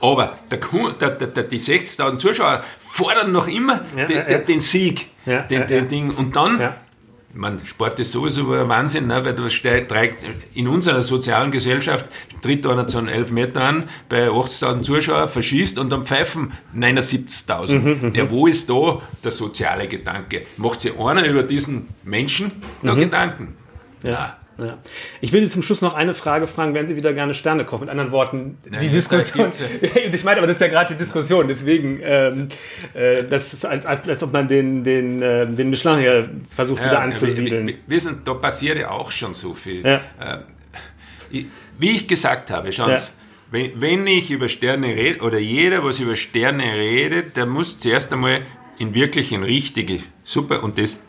aber 0.00 0.38
der, 0.50 0.58
der, 1.10 1.26
der, 1.28 1.42
die 1.44 1.60
60.000 1.60 2.18
Zuschauer 2.18 2.64
fordern 2.80 3.32
noch 3.32 3.46
immer 3.46 3.82
ja, 3.96 4.06
den, 4.06 4.16
ja. 4.16 4.38
den 4.38 4.60
Sieg, 4.60 5.08
den, 5.26 5.66
den 5.66 5.88
Ding. 5.88 6.10
Und 6.10 6.36
dann 6.36 6.74
meine, 7.34 7.64
Sport 7.64 7.98
ist 8.00 8.12
sowieso 8.12 8.52
ein 8.52 8.68
Wahnsinn, 8.68 9.06
ne? 9.06 9.24
weil 9.24 9.34
du 9.34 9.48
steigt, 9.50 9.92
in 10.54 10.68
unserer 10.68 11.02
sozialen 11.02 11.50
Gesellschaft 11.50 12.06
tritt 12.40 12.66
einer 12.66 12.86
zu 12.86 12.98
einem 12.98 13.08
Elfmeter 13.08 13.62
an, 13.62 13.88
bei 14.08 14.28
80.000 14.28 14.82
Zuschauern, 14.82 15.28
verschießt 15.28 15.78
und 15.78 15.90
dann 15.90 16.04
pfeifen 16.04 16.52
79.000. 16.76 17.78
Mhm, 17.78 18.08
mhm, 18.08 18.14
ja, 18.14 18.30
wo 18.30 18.46
ist 18.46 18.70
da 18.70 19.00
der 19.22 19.30
soziale 19.30 19.88
Gedanke? 19.88 20.42
Macht 20.56 20.80
sich 20.80 20.98
einer 20.98 21.24
über 21.26 21.42
diesen 21.42 21.88
Menschen 22.04 22.52
noch 22.82 22.96
mhm. 22.96 23.00
Gedanken? 23.00 23.56
Ja. 24.02 24.10
ja. 24.10 24.36
Ja. 24.58 24.78
Ich 25.20 25.32
will 25.32 25.42
Sie 25.42 25.50
zum 25.50 25.62
Schluss 25.62 25.82
noch 25.82 25.94
eine 25.94 26.14
Frage 26.14 26.46
fragen. 26.46 26.74
Werden 26.74 26.86
Sie 26.86 26.96
wieder 26.96 27.12
gerne 27.12 27.34
Sterne 27.34 27.64
kochen? 27.64 27.82
Mit 27.82 27.90
anderen 27.90 28.12
Worten, 28.12 28.58
Nein, 28.68 28.80
die 28.80 28.88
Diskussion. 28.88 29.50
ich 30.12 30.24
meine, 30.24 30.38
aber 30.38 30.46
das 30.46 30.56
ist 30.56 30.60
ja 30.60 30.68
gerade 30.68 30.94
die 30.94 30.98
Diskussion. 30.98 31.48
Deswegen, 31.48 32.00
ähm, 32.02 32.48
äh, 32.94 33.24
das 33.24 33.52
ist 33.52 33.64
als, 33.66 33.84
als, 33.84 34.08
als 34.08 34.22
ob 34.22 34.32
man 34.32 34.46
den, 34.46 34.84
den, 34.84 35.22
äh, 35.22 35.46
den 35.46 35.70
Michelin 35.70 35.98
hier 35.98 36.30
versucht 36.54 36.80
ja, 36.80 36.86
wieder 36.86 37.00
anzusiedeln. 37.00 37.68
Ja, 37.68 37.74
wissen, 37.86 38.22
da 38.24 38.34
passiert 38.34 38.78
ja 38.78 38.90
auch 38.90 39.10
schon 39.10 39.34
so 39.34 39.54
viel. 39.54 39.84
Ja. 39.84 40.00
Äh, 40.20 41.44
wie 41.78 41.90
ich 41.90 42.06
gesagt 42.06 42.50
habe, 42.50 42.72
schauen 42.72 42.96
Sie, 42.96 43.10
wenn, 43.50 43.80
wenn 43.80 44.06
ich 44.06 44.30
über 44.30 44.48
Sterne 44.48 44.88
rede, 44.88 45.20
oder 45.20 45.38
jeder, 45.38 45.84
was 45.84 46.00
über 46.00 46.16
Sterne 46.16 46.64
redet, 46.74 47.36
der 47.36 47.46
muss 47.46 47.78
zuerst 47.78 48.12
einmal 48.12 48.42
in 48.78 48.94
wirklich 48.94 49.32
in 49.32 49.42
richtige 49.42 50.00
Suppe 50.24 50.60
und 50.60 50.78
das 50.78 51.00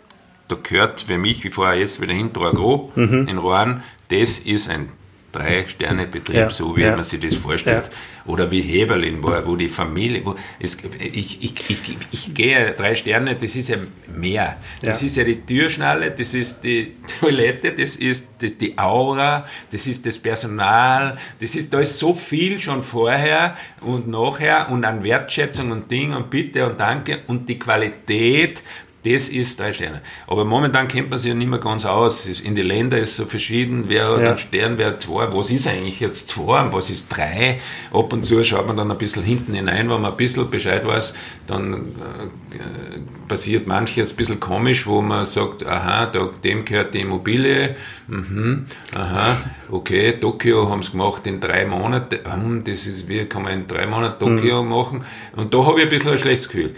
da 0.48 0.58
gehört 0.62 1.02
für 1.02 1.18
mich, 1.18 1.44
ich 1.44 1.54
fahre 1.54 1.76
jetzt 1.76 2.02
wieder 2.02 2.14
hinter 2.14 2.42
Agro 2.42 2.92
mhm. 2.96 3.28
in 3.28 3.38
Rohren, 3.38 3.84
das 4.10 4.40
ist 4.40 4.70
ein 4.70 4.90
Drei-Sterne-Betrieb, 5.36 6.36
ja, 6.36 6.50
so 6.50 6.78
wie 6.78 6.84
ja. 6.84 6.96
man 6.96 7.04
sich 7.04 7.20
das 7.20 7.36
vorstellt. 7.36 7.90
Ja. 7.92 8.32
Oder 8.32 8.50
wie 8.50 8.62
Heberlin 8.62 9.22
war, 9.22 9.46
wo 9.46 9.56
die 9.56 9.68
Familie, 9.68 10.26
wo 10.26 10.36
es, 10.60 10.78
ich, 10.98 11.44
ich, 11.44 11.70
ich, 11.70 11.98
ich 12.12 12.34
gehe 12.34 12.72
drei 12.72 12.96
Sterne, 12.96 13.36
das 13.36 13.56
ist 13.56 13.68
ja 13.68 13.78
mehr. 14.16 14.58
Das 14.82 15.04
ist 15.04 15.18
ja 15.18 15.26
die 15.26 15.42
Türschnalle, 15.42 16.12
das 16.12 16.34
ist 16.34 16.64
die 16.64 16.96
Toilette, 17.20 17.74
das 17.74 17.98
ist 17.98 18.28
die, 18.42 18.58
die 18.58 18.78
Aura, 18.78 19.46
das 19.72 19.86
ist 19.88 20.06
das 20.06 20.18
Personal, 20.18 21.18
das 21.40 21.54
ist, 21.56 21.74
da 21.74 21.82
ist 21.82 22.00
so 22.00 22.14
viel 22.14 22.60
schon 22.60 22.82
vorher 22.82 23.58
und 23.82 24.08
nachher 24.08 24.70
und 24.72 24.86
an 24.86 25.04
Wertschätzung 25.04 25.72
und 25.72 25.92
Ding 25.92 26.14
und 26.14 26.30
Bitte 26.30 26.66
und 26.66 26.80
Danke 26.80 27.20
und 27.28 27.48
die 27.50 27.60
Qualität 27.60 28.64
das 29.06 29.30
ist 29.30 29.60
drei 29.60 29.72
Sterne. 29.72 30.02
Aber 30.28 30.46
momentan 30.46 30.88
kennt 30.88 31.10
man 31.10 31.20
sich 31.20 31.30
ja 31.30 31.36
nicht 31.36 31.50
mehr 31.50 31.60
ganz 31.60 31.86
aus. 31.86 32.26
In 32.40 32.56
den 32.56 32.66
Ländern 32.66 33.02
ist 33.02 33.12
es 33.12 33.16
so 33.18 33.26
verschieden, 33.26 33.86
wer 33.88 34.10
hat 34.10 34.22
ja. 34.22 34.30
einen 34.30 34.38
Stern, 34.38 34.78
wer 34.78 34.88
hat 34.88 35.02
zwei. 35.02 35.32
Was 35.32 35.52
ist 35.52 35.68
eigentlich 35.68 36.00
jetzt 36.00 36.28
zwei 36.28 36.62
und 36.62 36.74
was 36.74 36.90
ist 36.90 37.08
drei? 37.10 37.60
Ab 37.94 38.12
und 38.12 38.24
zu 38.24 38.44
schaut 38.44 38.68
man 38.68 38.78
dann 38.78 38.90
ein 38.90 38.98
bisschen 38.98 39.24
hinten 39.24 39.54
hinein, 39.54 39.90
wenn 39.90 40.02
man 40.02 40.12
ein 40.12 40.18
bisschen 40.18 40.50
Bescheid 40.50 40.86
weiß, 40.86 41.14
dann 41.46 41.74
äh, 41.74 43.28
passiert 43.28 43.68
manches 43.68 44.14
ein 44.14 44.16
bisschen 44.16 44.40
komisch, 44.40 44.88
wo 44.88 45.02
man 45.02 45.26
sagt, 45.26 45.66
aha, 45.66 46.08
da, 46.08 46.30
dem 46.44 46.66
gehört 46.66 46.94
die 46.94 47.02
Immobilie, 47.02 47.76
mhm, 48.08 48.66
aha, 48.94 49.38
okay, 49.70 50.14
Tokio 50.14 50.70
haben 50.70 50.80
es 50.80 50.92
gemacht 50.92 51.28
in 51.28 51.40
drei 51.40 51.66
Monaten, 51.66 52.20
hm, 52.24 52.64
das 52.64 52.88
ist, 52.88 53.08
wie 53.08 53.26
kann 53.26 53.44
man 53.44 53.54
in 53.54 53.68
drei 53.68 53.86
Monaten 53.86 54.20
Tokio 54.20 54.64
mhm. 54.64 54.70
machen? 54.70 55.06
Und 55.36 55.54
da 55.54 55.66
habe 55.66 55.80
ich 55.80 55.86
ein 55.86 55.90
bisschen 55.90 56.12
ein 56.12 56.18
schlechtes 56.18 56.50
Gefühl. 56.50 56.76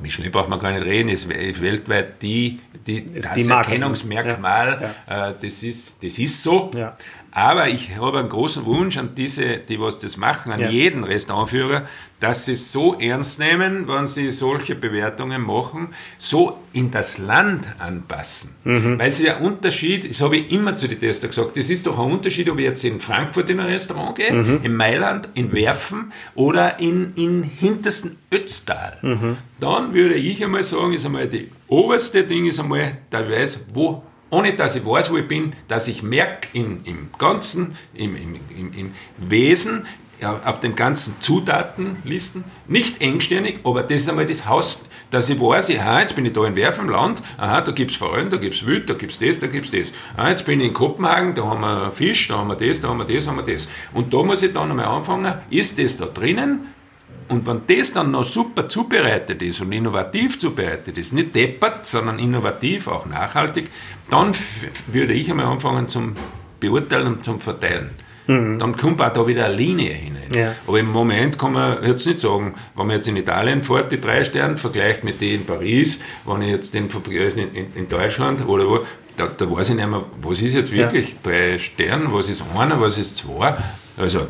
Michelin 0.00 0.30
braucht 0.30 0.48
man 0.48 0.58
gar 0.58 0.72
nicht 0.72 0.84
reden, 0.84 1.08
ist 1.08 1.28
weltweit 1.28 2.22
die, 2.22 2.60
die, 2.86 3.14
das 3.14 3.32
die 3.32 3.48
Erkennungsmerkmal. 3.48 4.94
Ja. 5.08 5.28
Äh, 5.28 5.34
das, 5.40 5.62
ist, 5.62 6.02
das 6.02 6.18
ist 6.18 6.42
so. 6.42 6.70
Ja. 6.74 6.96
Aber 7.36 7.68
ich 7.68 7.96
habe 7.96 8.20
einen 8.20 8.28
großen 8.28 8.64
Wunsch 8.64 8.96
an 8.96 9.16
diese, 9.16 9.58
die 9.58 9.80
was 9.80 9.98
das 9.98 10.16
machen, 10.16 10.52
an 10.52 10.70
jeden 10.70 11.02
Restaurantführer, 11.02 11.82
dass 12.20 12.44
sie 12.44 12.52
es 12.52 12.70
so 12.70 12.94
ernst 12.94 13.40
nehmen, 13.40 13.88
wenn 13.88 14.06
sie 14.06 14.30
solche 14.30 14.76
Bewertungen 14.76 15.42
machen, 15.42 15.88
so 16.16 16.58
in 16.72 16.92
das 16.92 17.18
Land 17.18 17.66
anpassen. 17.80 18.54
Mhm. 18.62 19.00
Weil 19.00 19.08
es 19.08 19.18
ist 19.18 19.26
ja 19.26 19.36
ein 19.38 19.42
Unterschied, 19.42 20.08
das 20.08 20.20
habe 20.20 20.36
ich 20.36 20.52
immer 20.52 20.76
zu 20.76 20.86
den 20.86 21.00
Tester 21.00 21.26
gesagt, 21.26 21.56
es 21.56 21.70
ist 21.70 21.88
doch 21.88 21.98
ein 21.98 22.12
Unterschied, 22.12 22.48
ob 22.48 22.58
ich 22.58 22.66
jetzt 22.66 22.84
in 22.84 23.00
Frankfurt 23.00 23.50
in 23.50 23.58
ein 23.58 23.66
Restaurant 23.66 24.14
gehe, 24.16 24.32
mhm. 24.32 24.60
in 24.62 24.76
Mailand, 24.76 25.28
in 25.34 25.52
Werfen 25.52 26.12
oder 26.36 26.78
in, 26.78 27.14
in 27.16 27.42
hintersten 27.42 28.16
Ötztal. 28.32 28.96
Mhm. 29.02 29.38
Dann 29.58 29.92
würde 29.92 30.14
ich 30.14 30.42
einmal 30.42 30.62
sagen, 30.62 30.92
ist 30.92 31.04
einmal 31.04 31.26
die 31.26 31.50
oberste 31.66 32.22
Ding 32.22 32.46
ist 32.46 32.60
einmal, 32.60 32.98
da 33.10 33.28
weiß, 33.28 33.58
wo 33.74 34.04
ohne 34.34 34.54
dass 34.54 34.74
ich 34.74 34.84
weiß, 34.84 35.12
wo 35.12 35.16
ich 35.16 35.28
bin, 35.28 35.52
dass 35.68 35.86
ich 35.86 36.02
merke 36.02 36.48
im, 36.52 37.08
Ganzen, 37.18 37.76
im, 37.94 38.16
im, 38.16 38.40
im, 38.56 38.72
im 38.72 38.92
Wesen, 39.18 39.86
auf 40.44 40.58
den 40.60 40.74
ganzen 40.74 41.20
Zutatenlisten, 41.20 42.44
nicht 42.66 43.00
engstirnig, 43.00 43.60
aber 43.62 43.82
das 43.82 44.02
ist 44.02 44.08
einmal 44.08 44.26
das 44.26 44.46
Haus, 44.46 44.82
dass 45.10 45.28
ich 45.28 45.40
weiß, 45.40 45.70
aha, 45.78 46.00
jetzt 46.00 46.16
bin 46.16 46.24
ich 46.24 46.32
da 46.32 46.44
in 46.46 46.56
Werf 46.56 46.78
im 46.78 46.88
Land, 46.88 47.22
aha, 47.36 47.60
da 47.60 47.72
gibt 47.72 47.92
es 47.92 47.96
Forellen, 47.96 48.30
da 48.30 48.38
gibt 48.38 48.54
es 48.54 48.66
Wild, 48.66 48.90
da 48.90 48.94
gibt 48.94 49.12
es 49.12 49.18
das, 49.18 49.38
da 49.38 49.46
gibt 49.46 49.66
es 49.66 49.70
das. 49.70 49.98
Ah, 50.16 50.30
jetzt 50.30 50.44
bin 50.44 50.60
ich 50.60 50.68
in 50.68 50.72
Kopenhagen, 50.72 51.34
da 51.34 51.44
haben 51.44 51.60
wir 51.60 51.92
Fisch, 51.92 52.28
da 52.28 52.38
haben 52.38 52.48
wir 52.48 52.56
das, 52.56 52.80
da 52.80 52.88
haben 52.88 52.98
wir 52.98 53.04
das, 53.04 53.24
da 53.24 53.30
haben 53.30 53.36
wir 53.36 53.52
das. 53.52 53.68
Und 53.92 54.12
da 54.12 54.22
muss 54.22 54.42
ich 54.42 54.52
dann 54.52 54.70
einmal 54.70 54.86
anfangen, 54.86 55.32
ist 55.50 55.78
das 55.78 55.96
da 55.96 56.06
drinnen? 56.06 56.73
Und 57.28 57.46
wenn 57.46 57.62
das 57.66 57.92
dann 57.92 58.10
noch 58.10 58.24
super 58.24 58.68
zubereitet 58.68 59.42
ist 59.42 59.60
und 59.60 59.72
innovativ 59.72 60.38
zubereitet 60.38 60.98
ist, 60.98 61.12
nicht 61.12 61.34
deppert, 61.34 61.86
sondern 61.86 62.18
innovativ, 62.18 62.88
auch 62.88 63.06
nachhaltig, 63.06 63.70
dann 64.10 64.32
würde 64.86 65.14
ich 65.14 65.30
einmal 65.30 65.46
anfangen 65.46 65.88
zum 65.88 66.14
Beurteilen 66.60 67.06
und 67.06 67.24
zum 67.24 67.40
Verteilen. 67.40 67.90
Mhm. 68.26 68.58
Dann 68.58 68.76
kommt 68.76 69.00
auch 69.00 69.12
da 69.12 69.26
wieder 69.26 69.46
eine 69.46 69.54
Linie 69.54 69.92
hinein. 69.92 70.32
Ja. 70.34 70.54
Aber 70.66 70.78
im 70.78 70.90
Moment 70.90 71.38
kann 71.38 71.52
man 71.52 71.84
jetzt 71.84 72.06
nicht 72.06 72.18
sagen, 72.18 72.54
wenn 72.74 72.86
man 72.86 72.96
jetzt 72.96 73.08
in 73.08 73.16
Italien 73.16 73.62
fährt, 73.62 73.92
die 73.92 74.00
drei 74.00 74.24
Sterne, 74.24 74.56
vergleicht 74.56 75.04
mit 75.04 75.20
denen 75.20 75.40
in 75.40 75.46
Paris, 75.46 76.00
wenn 76.24 76.42
ich 76.42 76.50
jetzt 76.50 76.74
den 76.74 76.88
vergleiche 76.88 77.40
in, 77.40 77.54
in, 77.54 77.66
in, 77.74 77.88
Deutschland 77.88 78.46
oder 78.46 78.66
wo, 78.66 78.80
da, 79.16 79.26
da 79.26 79.50
weiß 79.50 79.70
ich 79.70 79.76
nicht 79.76 79.88
mehr, 79.88 80.04
was 80.22 80.40
ist 80.40 80.54
jetzt 80.54 80.72
wirklich 80.72 81.12
ja. 81.12 81.18
drei 81.22 81.58
Sterne, 81.58 82.06
was 82.12 82.28
ist 82.28 82.44
einer, 82.56 82.80
was 82.80 82.98
ist 82.98 83.16
zwei. 83.16 83.54
Also 83.96 84.28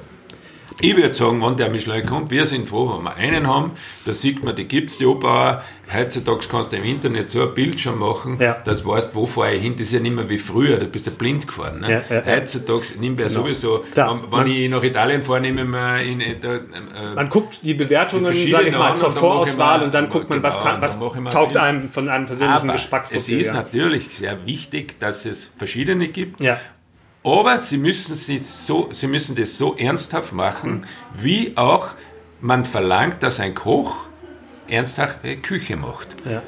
ich 0.80 0.96
würde 0.96 1.12
sagen, 1.12 1.40
wenn 1.42 1.56
der 1.56 1.70
Michelin 1.70 2.04
kommt, 2.04 2.30
wir 2.30 2.44
sind 2.46 2.68
froh, 2.68 2.96
wenn 2.96 3.04
wir 3.04 3.14
einen 3.14 3.46
haben. 3.46 3.72
Da 4.04 4.12
sieht 4.12 4.42
man, 4.42 4.56
die 4.56 4.64
gibt 4.64 4.90
es, 4.90 4.98
die 4.98 5.06
Oper. 5.06 5.62
Heutzutage 5.92 6.46
kannst 6.50 6.72
du 6.72 6.76
im 6.78 6.84
Internet 6.84 7.30
so 7.30 7.42
ein 7.42 7.54
Bild 7.54 7.80
schon 7.80 7.98
machen, 7.98 8.38
ja. 8.40 8.56
dass 8.64 8.82
du 8.82 8.88
weißt, 8.88 9.14
wo 9.14 9.26
fahre 9.26 9.54
ich 9.54 9.62
hin. 9.62 9.74
Das 9.74 9.82
ist 9.82 9.92
ja 9.92 10.00
nicht 10.00 10.14
mehr 10.14 10.28
wie 10.28 10.38
früher, 10.38 10.78
da 10.78 10.86
bist 10.86 11.06
du 11.06 11.10
blind 11.10 11.46
gefahren. 11.46 11.80
Ne? 11.80 12.04
Ja, 12.08 12.16
ja, 12.16 12.24
Heutzutage 12.26 12.98
nimmt 12.98 13.20
er 13.20 13.28
genau. 13.28 13.42
sowieso, 13.42 13.84
Klar, 13.92 14.22
wenn, 14.22 14.32
wenn 14.32 14.46
ich 14.46 14.70
nach 14.70 14.82
Italien 14.82 15.22
fahre, 15.22 15.42
nehme 15.42 15.64
wir 15.64 15.98
in, 16.00 16.20
in, 16.20 16.42
äh, 16.42 16.60
man 17.14 17.28
guckt 17.28 17.60
die 17.62 17.74
Bewertungen, 17.74 18.34
sage 18.34 18.68
ich 18.68 18.76
mal, 18.76 18.94
zur 18.96 19.10
Vorauswahl 19.10 19.82
und 19.82 19.92
dann 19.92 20.08
guckt 20.08 20.30
man, 20.30 20.42
was, 20.42 20.54
genau, 20.54 20.64
kann, 20.64 20.82
was 20.82 21.32
taugt 21.32 21.56
einem 21.56 21.88
von 21.90 22.08
einem 22.08 22.26
persönlichen 22.26 22.68
Geschmacksprofil. 22.68 23.40
Es 23.40 23.46
ist 23.46 23.54
natürlich 23.54 24.16
sehr 24.16 24.44
wichtig, 24.46 24.98
dass 24.98 25.26
es 25.26 25.50
verschiedene 25.56 26.08
gibt. 26.08 26.40
Aber 27.24 27.60
sie 27.60 27.78
müssen, 27.78 28.14
sie, 28.14 28.38
so, 28.38 28.88
sie 28.92 29.06
müssen 29.06 29.34
das 29.34 29.56
so 29.56 29.74
ernsthaft 29.76 30.32
machen, 30.32 30.86
wie 31.14 31.56
auch 31.56 31.88
man 32.40 32.66
verlangt, 32.66 33.22
dass 33.22 33.40
ein 33.40 33.54
Koch 33.54 33.96
ernsthaft 34.68 35.20
Küche 35.42 35.76
macht. 35.76 36.08
Ja. 36.26 36.42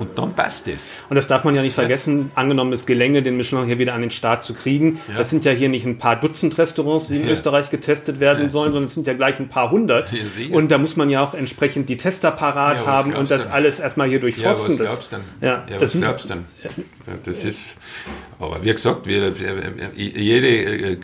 Und 0.00 0.18
dann 0.18 0.34
passt 0.34 0.66
es. 0.66 0.92
Und 1.10 1.16
das 1.16 1.26
darf 1.26 1.44
man 1.44 1.54
ja 1.54 1.60
nicht 1.60 1.74
vergessen, 1.74 2.18
ja. 2.18 2.24
angenommen 2.34 2.72
es 2.72 2.86
gelänge, 2.86 3.22
den 3.22 3.36
Michelin 3.36 3.66
hier 3.66 3.78
wieder 3.78 3.92
an 3.92 4.00
den 4.00 4.10
Start 4.10 4.42
zu 4.42 4.54
kriegen. 4.54 4.98
Ja. 5.08 5.18
Das 5.18 5.28
sind 5.28 5.44
ja 5.44 5.52
hier 5.52 5.68
nicht 5.68 5.84
ein 5.84 5.98
paar 5.98 6.18
Dutzend 6.18 6.56
Restaurants, 6.56 7.08
die 7.08 7.16
in 7.16 7.24
ja. 7.24 7.30
Österreich 7.30 7.68
getestet 7.68 8.18
werden 8.18 8.50
sollen, 8.50 8.72
sondern 8.72 8.84
es 8.84 8.94
sind 8.94 9.06
ja 9.06 9.12
gleich 9.12 9.38
ein 9.38 9.50
paar 9.50 9.70
hundert. 9.70 10.10
und 10.52 10.70
da 10.70 10.78
muss 10.78 10.96
man 10.96 11.10
ja 11.10 11.22
auch 11.22 11.34
entsprechend 11.34 11.90
die 11.90 11.98
Tester 11.98 12.30
parat 12.30 12.86
haben 12.86 13.14
und 13.14 13.30
das 13.30 13.44
dann? 13.44 13.52
alles 13.52 13.78
erstmal 13.78 14.08
hier 14.08 14.20
durchforsten. 14.20 14.72
Ja, 14.72 14.80
was 14.80 14.88
glaubst 14.88 15.12
du 15.12 15.16
denn? 15.16 15.48
Ja, 15.48 15.80
was 15.80 15.92
glaubst 15.92 16.30
du 16.30 16.34
denn? 16.34 16.44
Das 17.24 17.44
ist, 17.44 17.76
aber 18.38 18.64
wie 18.64 18.72
gesagt, 18.72 19.06
wir, 19.06 19.34
jede 19.94 20.48
äh, 20.48 21.00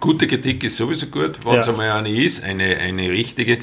Gute 0.00 0.26
Kritik 0.26 0.62
ist 0.64 0.76
sowieso 0.76 1.06
gut, 1.06 1.44
wenn 1.44 1.58
es 1.58 1.66
ja. 1.66 1.72
einmal 1.72 1.90
eine 1.90 2.10
ist, 2.10 2.44
eine, 2.44 2.76
eine 2.76 3.10
richtige. 3.10 3.58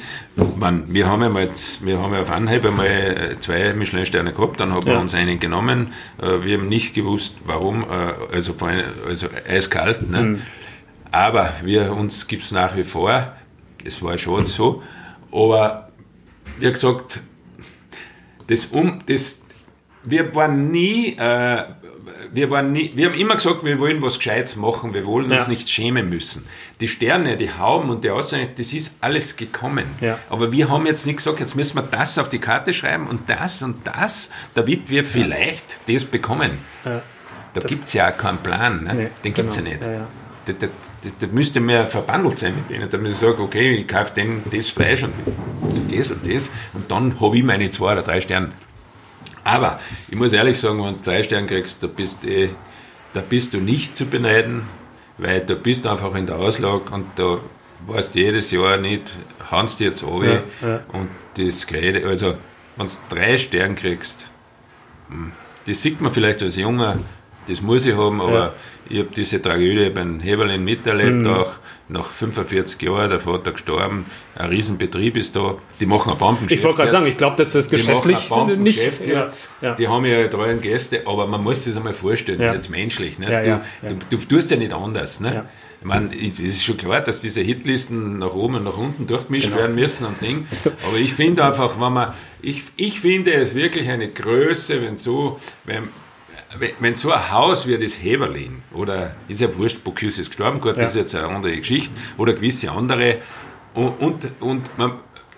Man, 0.56 0.92
wir 0.92 1.06
haben 1.06 1.22
ja 1.22 1.28
mal, 1.28 1.48
wir 1.80 1.98
haben 1.98 2.12
ja 2.12 2.22
auf 2.22 2.30
Anhieb 2.30 2.64
einmal 2.64 3.36
zwei 3.40 3.72
Michelin-Sterne 3.72 4.32
gehabt, 4.32 4.60
dann 4.60 4.72
haben 4.72 4.86
ja. 4.86 4.94
wir 4.94 5.00
uns 5.00 5.14
einen 5.14 5.40
genommen. 5.40 5.92
Äh, 6.20 6.44
wir 6.44 6.58
haben 6.58 6.68
nicht 6.68 6.94
gewusst, 6.94 7.36
warum, 7.44 7.84
äh, 7.84 8.34
also, 8.34 8.54
also 9.08 9.28
eiskalt. 9.48 10.10
Ne? 10.10 10.22
Mhm. 10.22 10.42
Aber 11.10 11.54
wir, 11.62 11.94
uns 11.94 12.26
gibt 12.26 12.42
es 12.42 12.52
nach 12.52 12.76
wie 12.76 12.84
vor, 12.84 13.32
es 13.84 14.02
war 14.02 14.18
schon 14.18 14.44
so, 14.46 14.82
aber 15.32 15.88
wie 16.58 16.70
gesagt, 16.70 17.20
das, 18.46 18.66
um, 18.66 19.00
das, 19.06 19.42
wir 20.04 20.34
waren 20.34 20.70
nie 20.70 21.16
äh, 21.18 21.62
wir, 22.32 22.50
waren 22.50 22.72
nie, 22.72 22.92
wir 22.94 23.06
haben 23.06 23.14
immer 23.14 23.34
gesagt, 23.34 23.64
wir 23.64 23.78
wollen 23.80 24.02
was 24.02 24.18
Gescheites 24.18 24.56
machen, 24.56 24.94
wir 24.94 25.04
wollen 25.04 25.30
uns 25.30 25.48
nicht 25.48 25.68
schämen 25.68 26.08
müssen. 26.08 26.44
Die 26.80 26.88
Sterne, 26.88 27.36
die 27.36 27.50
Hauben 27.50 27.90
und 27.90 28.04
die 28.04 28.10
Auszeichnungen, 28.10 28.54
das 28.56 28.72
ist 28.72 28.94
alles 29.00 29.36
gekommen. 29.36 29.84
Ja. 30.00 30.18
Aber 30.30 30.52
wir 30.52 30.68
haben 30.68 30.86
jetzt 30.86 31.06
nicht 31.06 31.16
gesagt, 31.16 31.40
jetzt 31.40 31.56
müssen 31.56 31.76
wir 31.76 31.82
das 31.82 32.18
auf 32.18 32.28
die 32.28 32.38
Karte 32.38 32.72
schreiben 32.72 33.06
und 33.06 33.28
das 33.28 33.62
und 33.62 33.86
das, 33.86 34.30
damit 34.54 34.90
wir 34.90 35.04
vielleicht 35.04 35.80
ja. 35.86 35.94
das 35.94 36.04
bekommen. 36.04 36.58
Ja. 36.84 37.02
Da 37.54 37.66
gibt 37.66 37.86
es 37.86 37.94
ja 37.94 38.10
auch 38.10 38.16
keinen 38.16 38.38
Plan, 38.38 38.84
ne? 38.84 38.94
nee, 38.94 39.08
den 39.24 39.32
gibt 39.32 39.48
es 39.48 39.56
genau. 39.56 39.70
ja 39.70 39.76
nicht. 39.76 39.84
Da, 40.44 40.52
da, 40.52 40.66
da, 40.66 41.10
da, 41.18 41.26
müsste 41.32 41.58
mehr 41.58 41.86
verbandelt 41.86 42.38
sein 42.38 42.54
mit 42.54 42.70
denen. 42.70 42.88
Da 42.88 42.98
müsste 42.98 43.26
ich 43.26 43.32
sagen, 43.32 43.42
okay, 43.42 43.74
ich 43.76 43.88
kaufe 43.88 44.12
den 44.14 44.42
das 44.52 44.68
Fleisch 44.68 45.02
und 45.02 45.14
das 45.90 46.10
und 46.10 46.26
das 46.30 46.50
und 46.74 46.90
dann 46.90 47.18
habe 47.20 47.36
ich 47.36 47.42
meine 47.42 47.70
zwei 47.70 47.92
oder 47.92 48.02
drei 48.02 48.20
Sterne. 48.20 48.52
Aber 49.46 49.78
ich 50.08 50.16
muss 50.16 50.32
ehrlich 50.32 50.58
sagen, 50.58 50.82
wenn 50.82 50.94
du 50.94 51.00
drei 51.00 51.22
Sterne 51.22 51.46
kriegst, 51.46 51.80
da 51.80 51.86
bist, 51.86 52.24
eh, 52.24 52.48
da 53.12 53.20
bist 53.20 53.54
du 53.54 53.58
nicht 53.58 53.96
zu 53.96 54.06
beneiden, 54.06 54.62
weil 55.18 55.40
da 55.40 55.54
bist 55.54 55.84
du 55.84 55.88
einfach 55.88 56.14
in 56.16 56.26
der 56.26 56.36
Auslage 56.36 56.90
und 56.92 57.06
da 57.14 57.38
weißt 57.86 58.16
du 58.16 58.18
jedes 58.18 58.50
Jahr 58.50 58.76
nicht, 58.76 59.12
du 59.78 59.84
jetzt 59.84 60.02
runter 60.02 60.42
ja, 60.60 60.68
ja. 60.68 60.80
und 60.92 61.08
das 61.36 61.66
Gerede, 61.66 62.06
also 62.06 62.36
wenn 62.76 62.86
du 62.86 62.92
drei 63.08 63.38
Sterne 63.38 63.76
kriegst, 63.76 64.30
hm, 65.08 65.30
das 65.66 65.80
sieht 65.80 66.00
man 66.00 66.12
vielleicht 66.12 66.42
als 66.42 66.56
Junger, 66.56 66.98
das 67.48 67.62
muss 67.62 67.86
ich 67.86 67.96
haben, 67.96 68.20
aber 68.20 68.38
ja. 68.38 68.52
ich 68.88 68.98
habe 68.98 69.08
diese 69.16 69.40
Tragödie 69.40 69.90
beim 69.90 70.20
Heberlin 70.20 70.64
miterlebt 70.64 71.16
mhm. 71.16 71.26
auch 71.26 71.52
nach 71.88 72.10
45 72.10 72.82
Jahren, 72.82 73.10
der 73.10 73.20
Vater 73.20 73.52
gestorben, 73.52 74.06
ein 74.34 74.48
Riesenbetrieb 74.48 75.16
ist 75.16 75.36
da, 75.36 75.56
die 75.78 75.86
machen 75.86 76.12
ein 76.12 76.18
Bombengeschäft. 76.18 76.58
Ich 76.58 76.64
wollte 76.64 76.78
gerade 76.78 76.90
sagen, 76.90 77.06
ich 77.06 77.16
glaube, 77.16 77.36
dass 77.36 77.52
das 77.52 77.68
geschäftlich 77.68 78.30
nicht... 78.56 78.78
Jetzt. 79.06 79.50
Ja, 79.60 79.68
ja. 79.68 79.74
Die 79.74 79.86
haben 79.86 80.04
ja 80.04 80.26
treuen 80.26 80.60
Gäste, 80.60 81.02
aber 81.06 81.26
man 81.26 81.42
muss 81.42 81.62
sich 81.62 81.72
das 81.72 81.78
einmal 81.78 81.92
vorstellen, 81.92 82.40
ja. 82.40 82.52
jetzt 82.52 82.70
menschlich. 82.70 83.18
Ne? 83.18 83.62
Du, 83.82 83.88
du, 83.88 84.16
du, 84.16 84.24
tust 84.24 84.50
ja 84.50 84.56
nicht 84.56 84.72
anders. 84.72 85.20
Ne? 85.20 85.44
Ich 85.80 85.86
meine, 85.86 86.10
es 86.14 86.40
ist 86.40 86.64
schon 86.64 86.76
klar, 86.76 87.00
dass 87.00 87.20
diese 87.20 87.42
Hitlisten 87.42 88.18
nach 88.18 88.34
oben 88.34 88.56
und 88.56 88.64
nach 88.64 88.76
unten 88.76 89.06
durchgemischt 89.06 89.48
genau. 89.48 89.60
werden 89.60 89.76
müssen 89.76 90.06
und 90.06 90.20
Ding. 90.20 90.46
Aber 90.88 90.96
ich 90.96 91.14
finde 91.14 91.44
einfach, 91.44 91.80
wenn 91.80 91.92
man, 91.92 92.12
ich, 92.42 92.64
ich 92.76 93.00
finde 93.00 93.34
es 93.34 93.54
wirklich 93.54 93.88
eine 93.88 94.08
Größe, 94.08 94.82
wenn 94.82 94.96
so, 94.96 95.38
wenn 95.64 95.88
wenn 96.80 96.94
so 96.94 97.12
ein 97.12 97.30
Haus 97.30 97.66
wie 97.66 97.76
das 97.76 98.02
Heberlin, 98.02 98.62
oder 98.72 99.14
ist 99.28 99.40
ja 99.40 99.54
wurscht, 99.56 99.82
Bocuse 99.82 100.22
ist 100.22 100.28
gestorben, 100.28 100.60
gut, 100.60 100.76
ja. 100.76 100.82
das 100.82 100.92
ist 100.92 100.96
jetzt 100.96 101.14
eine 101.14 101.28
andere 101.28 101.56
Geschichte, 101.56 101.94
oder 102.16 102.32
gewisse 102.32 102.70
andere, 102.70 103.18
und, 103.74 104.00
und, 104.00 104.32
und 104.40 104.78
man, 104.78 104.92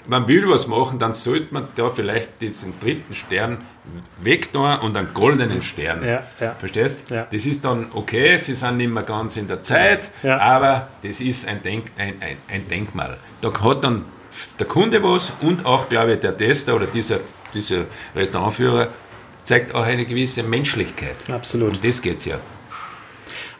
man 0.06 0.26
will 0.28 0.48
was 0.48 0.66
machen, 0.66 0.98
dann 0.98 1.12
sollte 1.12 1.52
man 1.52 1.68
da 1.74 1.90
vielleicht 1.90 2.40
diesen 2.40 2.78
dritten 2.78 3.14
Stern 3.14 3.58
wegtun 4.22 4.78
und 4.78 4.96
einen 4.96 5.12
goldenen 5.12 5.62
Stern. 5.62 6.06
Ja, 6.06 6.22
ja. 6.40 6.54
Verstehst? 6.58 7.04
Das 7.10 7.46
ist 7.46 7.64
dann 7.64 7.88
okay, 7.92 8.36
sie 8.38 8.54
sind 8.54 8.78
nicht 8.78 8.90
mehr 8.90 9.02
ganz 9.02 9.36
in 9.36 9.48
der 9.48 9.62
Zeit, 9.62 10.10
aber 10.22 10.88
das 11.02 11.20
ist 11.20 11.46
ein, 11.48 11.62
Denk, 11.62 11.90
ein, 11.96 12.14
ein, 12.20 12.36
ein 12.48 12.68
Denkmal. 12.68 13.18
Da 13.40 13.52
hat 13.60 13.84
dann 13.84 14.04
der 14.58 14.66
Kunde 14.66 15.02
was 15.02 15.32
und 15.40 15.66
auch, 15.66 15.88
glaube 15.88 16.14
ich, 16.14 16.20
der 16.20 16.36
Tester 16.36 16.76
oder 16.76 16.86
dieser, 16.86 17.20
dieser 17.52 17.84
Restaurantführer 18.14 18.88
zeigt 19.48 19.74
auch 19.74 19.84
eine 19.84 20.04
gewisse 20.04 20.42
Menschlichkeit. 20.42 21.16
Absolut. 21.32 21.74
Und 21.74 21.84
das 21.84 22.02
geht 22.02 22.18
es 22.18 22.26
ja. 22.26 22.38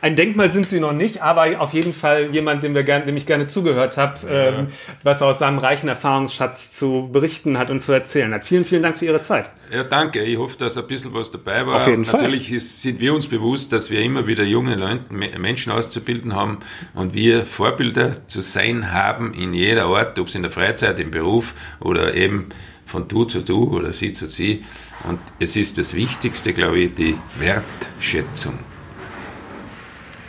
Ein 0.00 0.14
Denkmal 0.14 0.52
sind 0.52 0.68
sie 0.68 0.78
noch 0.78 0.92
nicht, 0.92 1.22
aber 1.22 1.60
auf 1.60 1.72
jeden 1.72 1.92
Fall 1.92 2.28
jemand, 2.30 2.62
dem, 2.62 2.74
wir 2.74 2.84
gern, 2.84 3.04
dem 3.04 3.16
ich 3.16 3.26
gerne 3.26 3.48
zugehört 3.48 3.96
habe, 3.96 4.28
ja. 4.28 4.58
ähm, 4.60 4.66
was 5.02 5.22
aus 5.22 5.40
seinem 5.40 5.58
reichen 5.58 5.88
Erfahrungsschatz 5.88 6.70
zu 6.70 7.08
berichten 7.10 7.58
hat 7.58 7.68
und 7.70 7.80
zu 7.80 7.90
erzählen 7.90 8.32
hat. 8.32 8.44
Vielen, 8.44 8.64
vielen 8.64 8.84
Dank 8.84 8.96
für 8.96 9.06
Ihre 9.06 9.22
Zeit. 9.22 9.50
Ja, 9.72 9.82
danke. 9.82 10.22
Ich 10.22 10.38
hoffe, 10.38 10.56
dass 10.56 10.78
ein 10.78 10.86
bisschen 10.86 11.12
was 11.14 11.32
dabei 11.32 11.66
war. 11.66 11.76
Auf 11.76 11.88
jeden 11.88 12.04
Fall. 12.04 12.20
Natürlich 12.20 12.52
ist, 12.52 12.80
sind 12.80 13.00
wir 13.00 13.12
uns 13.12 13.26
bewusst, 13.26 13.72
dass 13.72 13.90
wir 13.90 14.00
immer 14.00 14.28
wieder 14.28 14.44
junge 14.44 14.76
Leute, 14.76 15.12
Menschen 15.12 15.72
auszubilden 15.72 16.32
haben 16.32 16.58
und 16.94 17.14
wir 17.14 17.44
Vorbilder 17.44 18.24
zu 18.28 18.40
sein 18.40 18.92
haben 18.92 19.34
in 19.34 19.52
jeder 19.52 19.86
Art, 19.86 20.16
ob 20.20 20.28
es 20.28 20.36
in 20.36 20.42
der 20.42 20.52
Freizeit, 20.52 21.00
im 21.00 21.10
Beruf 21.10 21.54
oder 21.80 22.14
eben 22.14 22.50
von 22.88 23.06
du 23.06 23.24
zu 23.24 23.42
du 23.42 23.76
oder 23.76 23.92
sie 23.92 24.12
zu 24.12 24.26
sie. 24.26 24.64
Und 25.06 25.20
es 25.38 25.56
ist 25.56 25.78
das 25.78 25.94
Wichtigste, 25.94 26.52
glaube 26.52 26.80
ich, 26.80 26.94
die 26.94 27.16
Wertschätzung. 27.38 28.58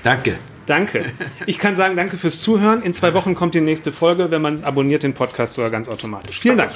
Danke. 0.03 0.39
Danke. 0.65 1.11
Ich 1.47 1.57
kann 1.57 1.75
sagen, 1.75 1.95
danke 1.95 2.17
fürs 2.17 2.41
Zuhören. 2.41 2.83
In 2.83 2.93
zwei 2.93 3.15
Wochen 3.15 3.33
kommt 3.33 3.55
die 3.55 3.61
nächste 3.61 3.91
Folge. 3.91 4.29
Wenn 4.29 4.41
man 4.41 4.63
abonniert 4.63 5.01
den 5.01 5.15
Podcast 5.15 5.55
sogar 5.55 5.71
ganz 5.71 5.89
automatisch. 5.89 6.39
Vielen 6.39 6.57
Dank. 6.57 6.71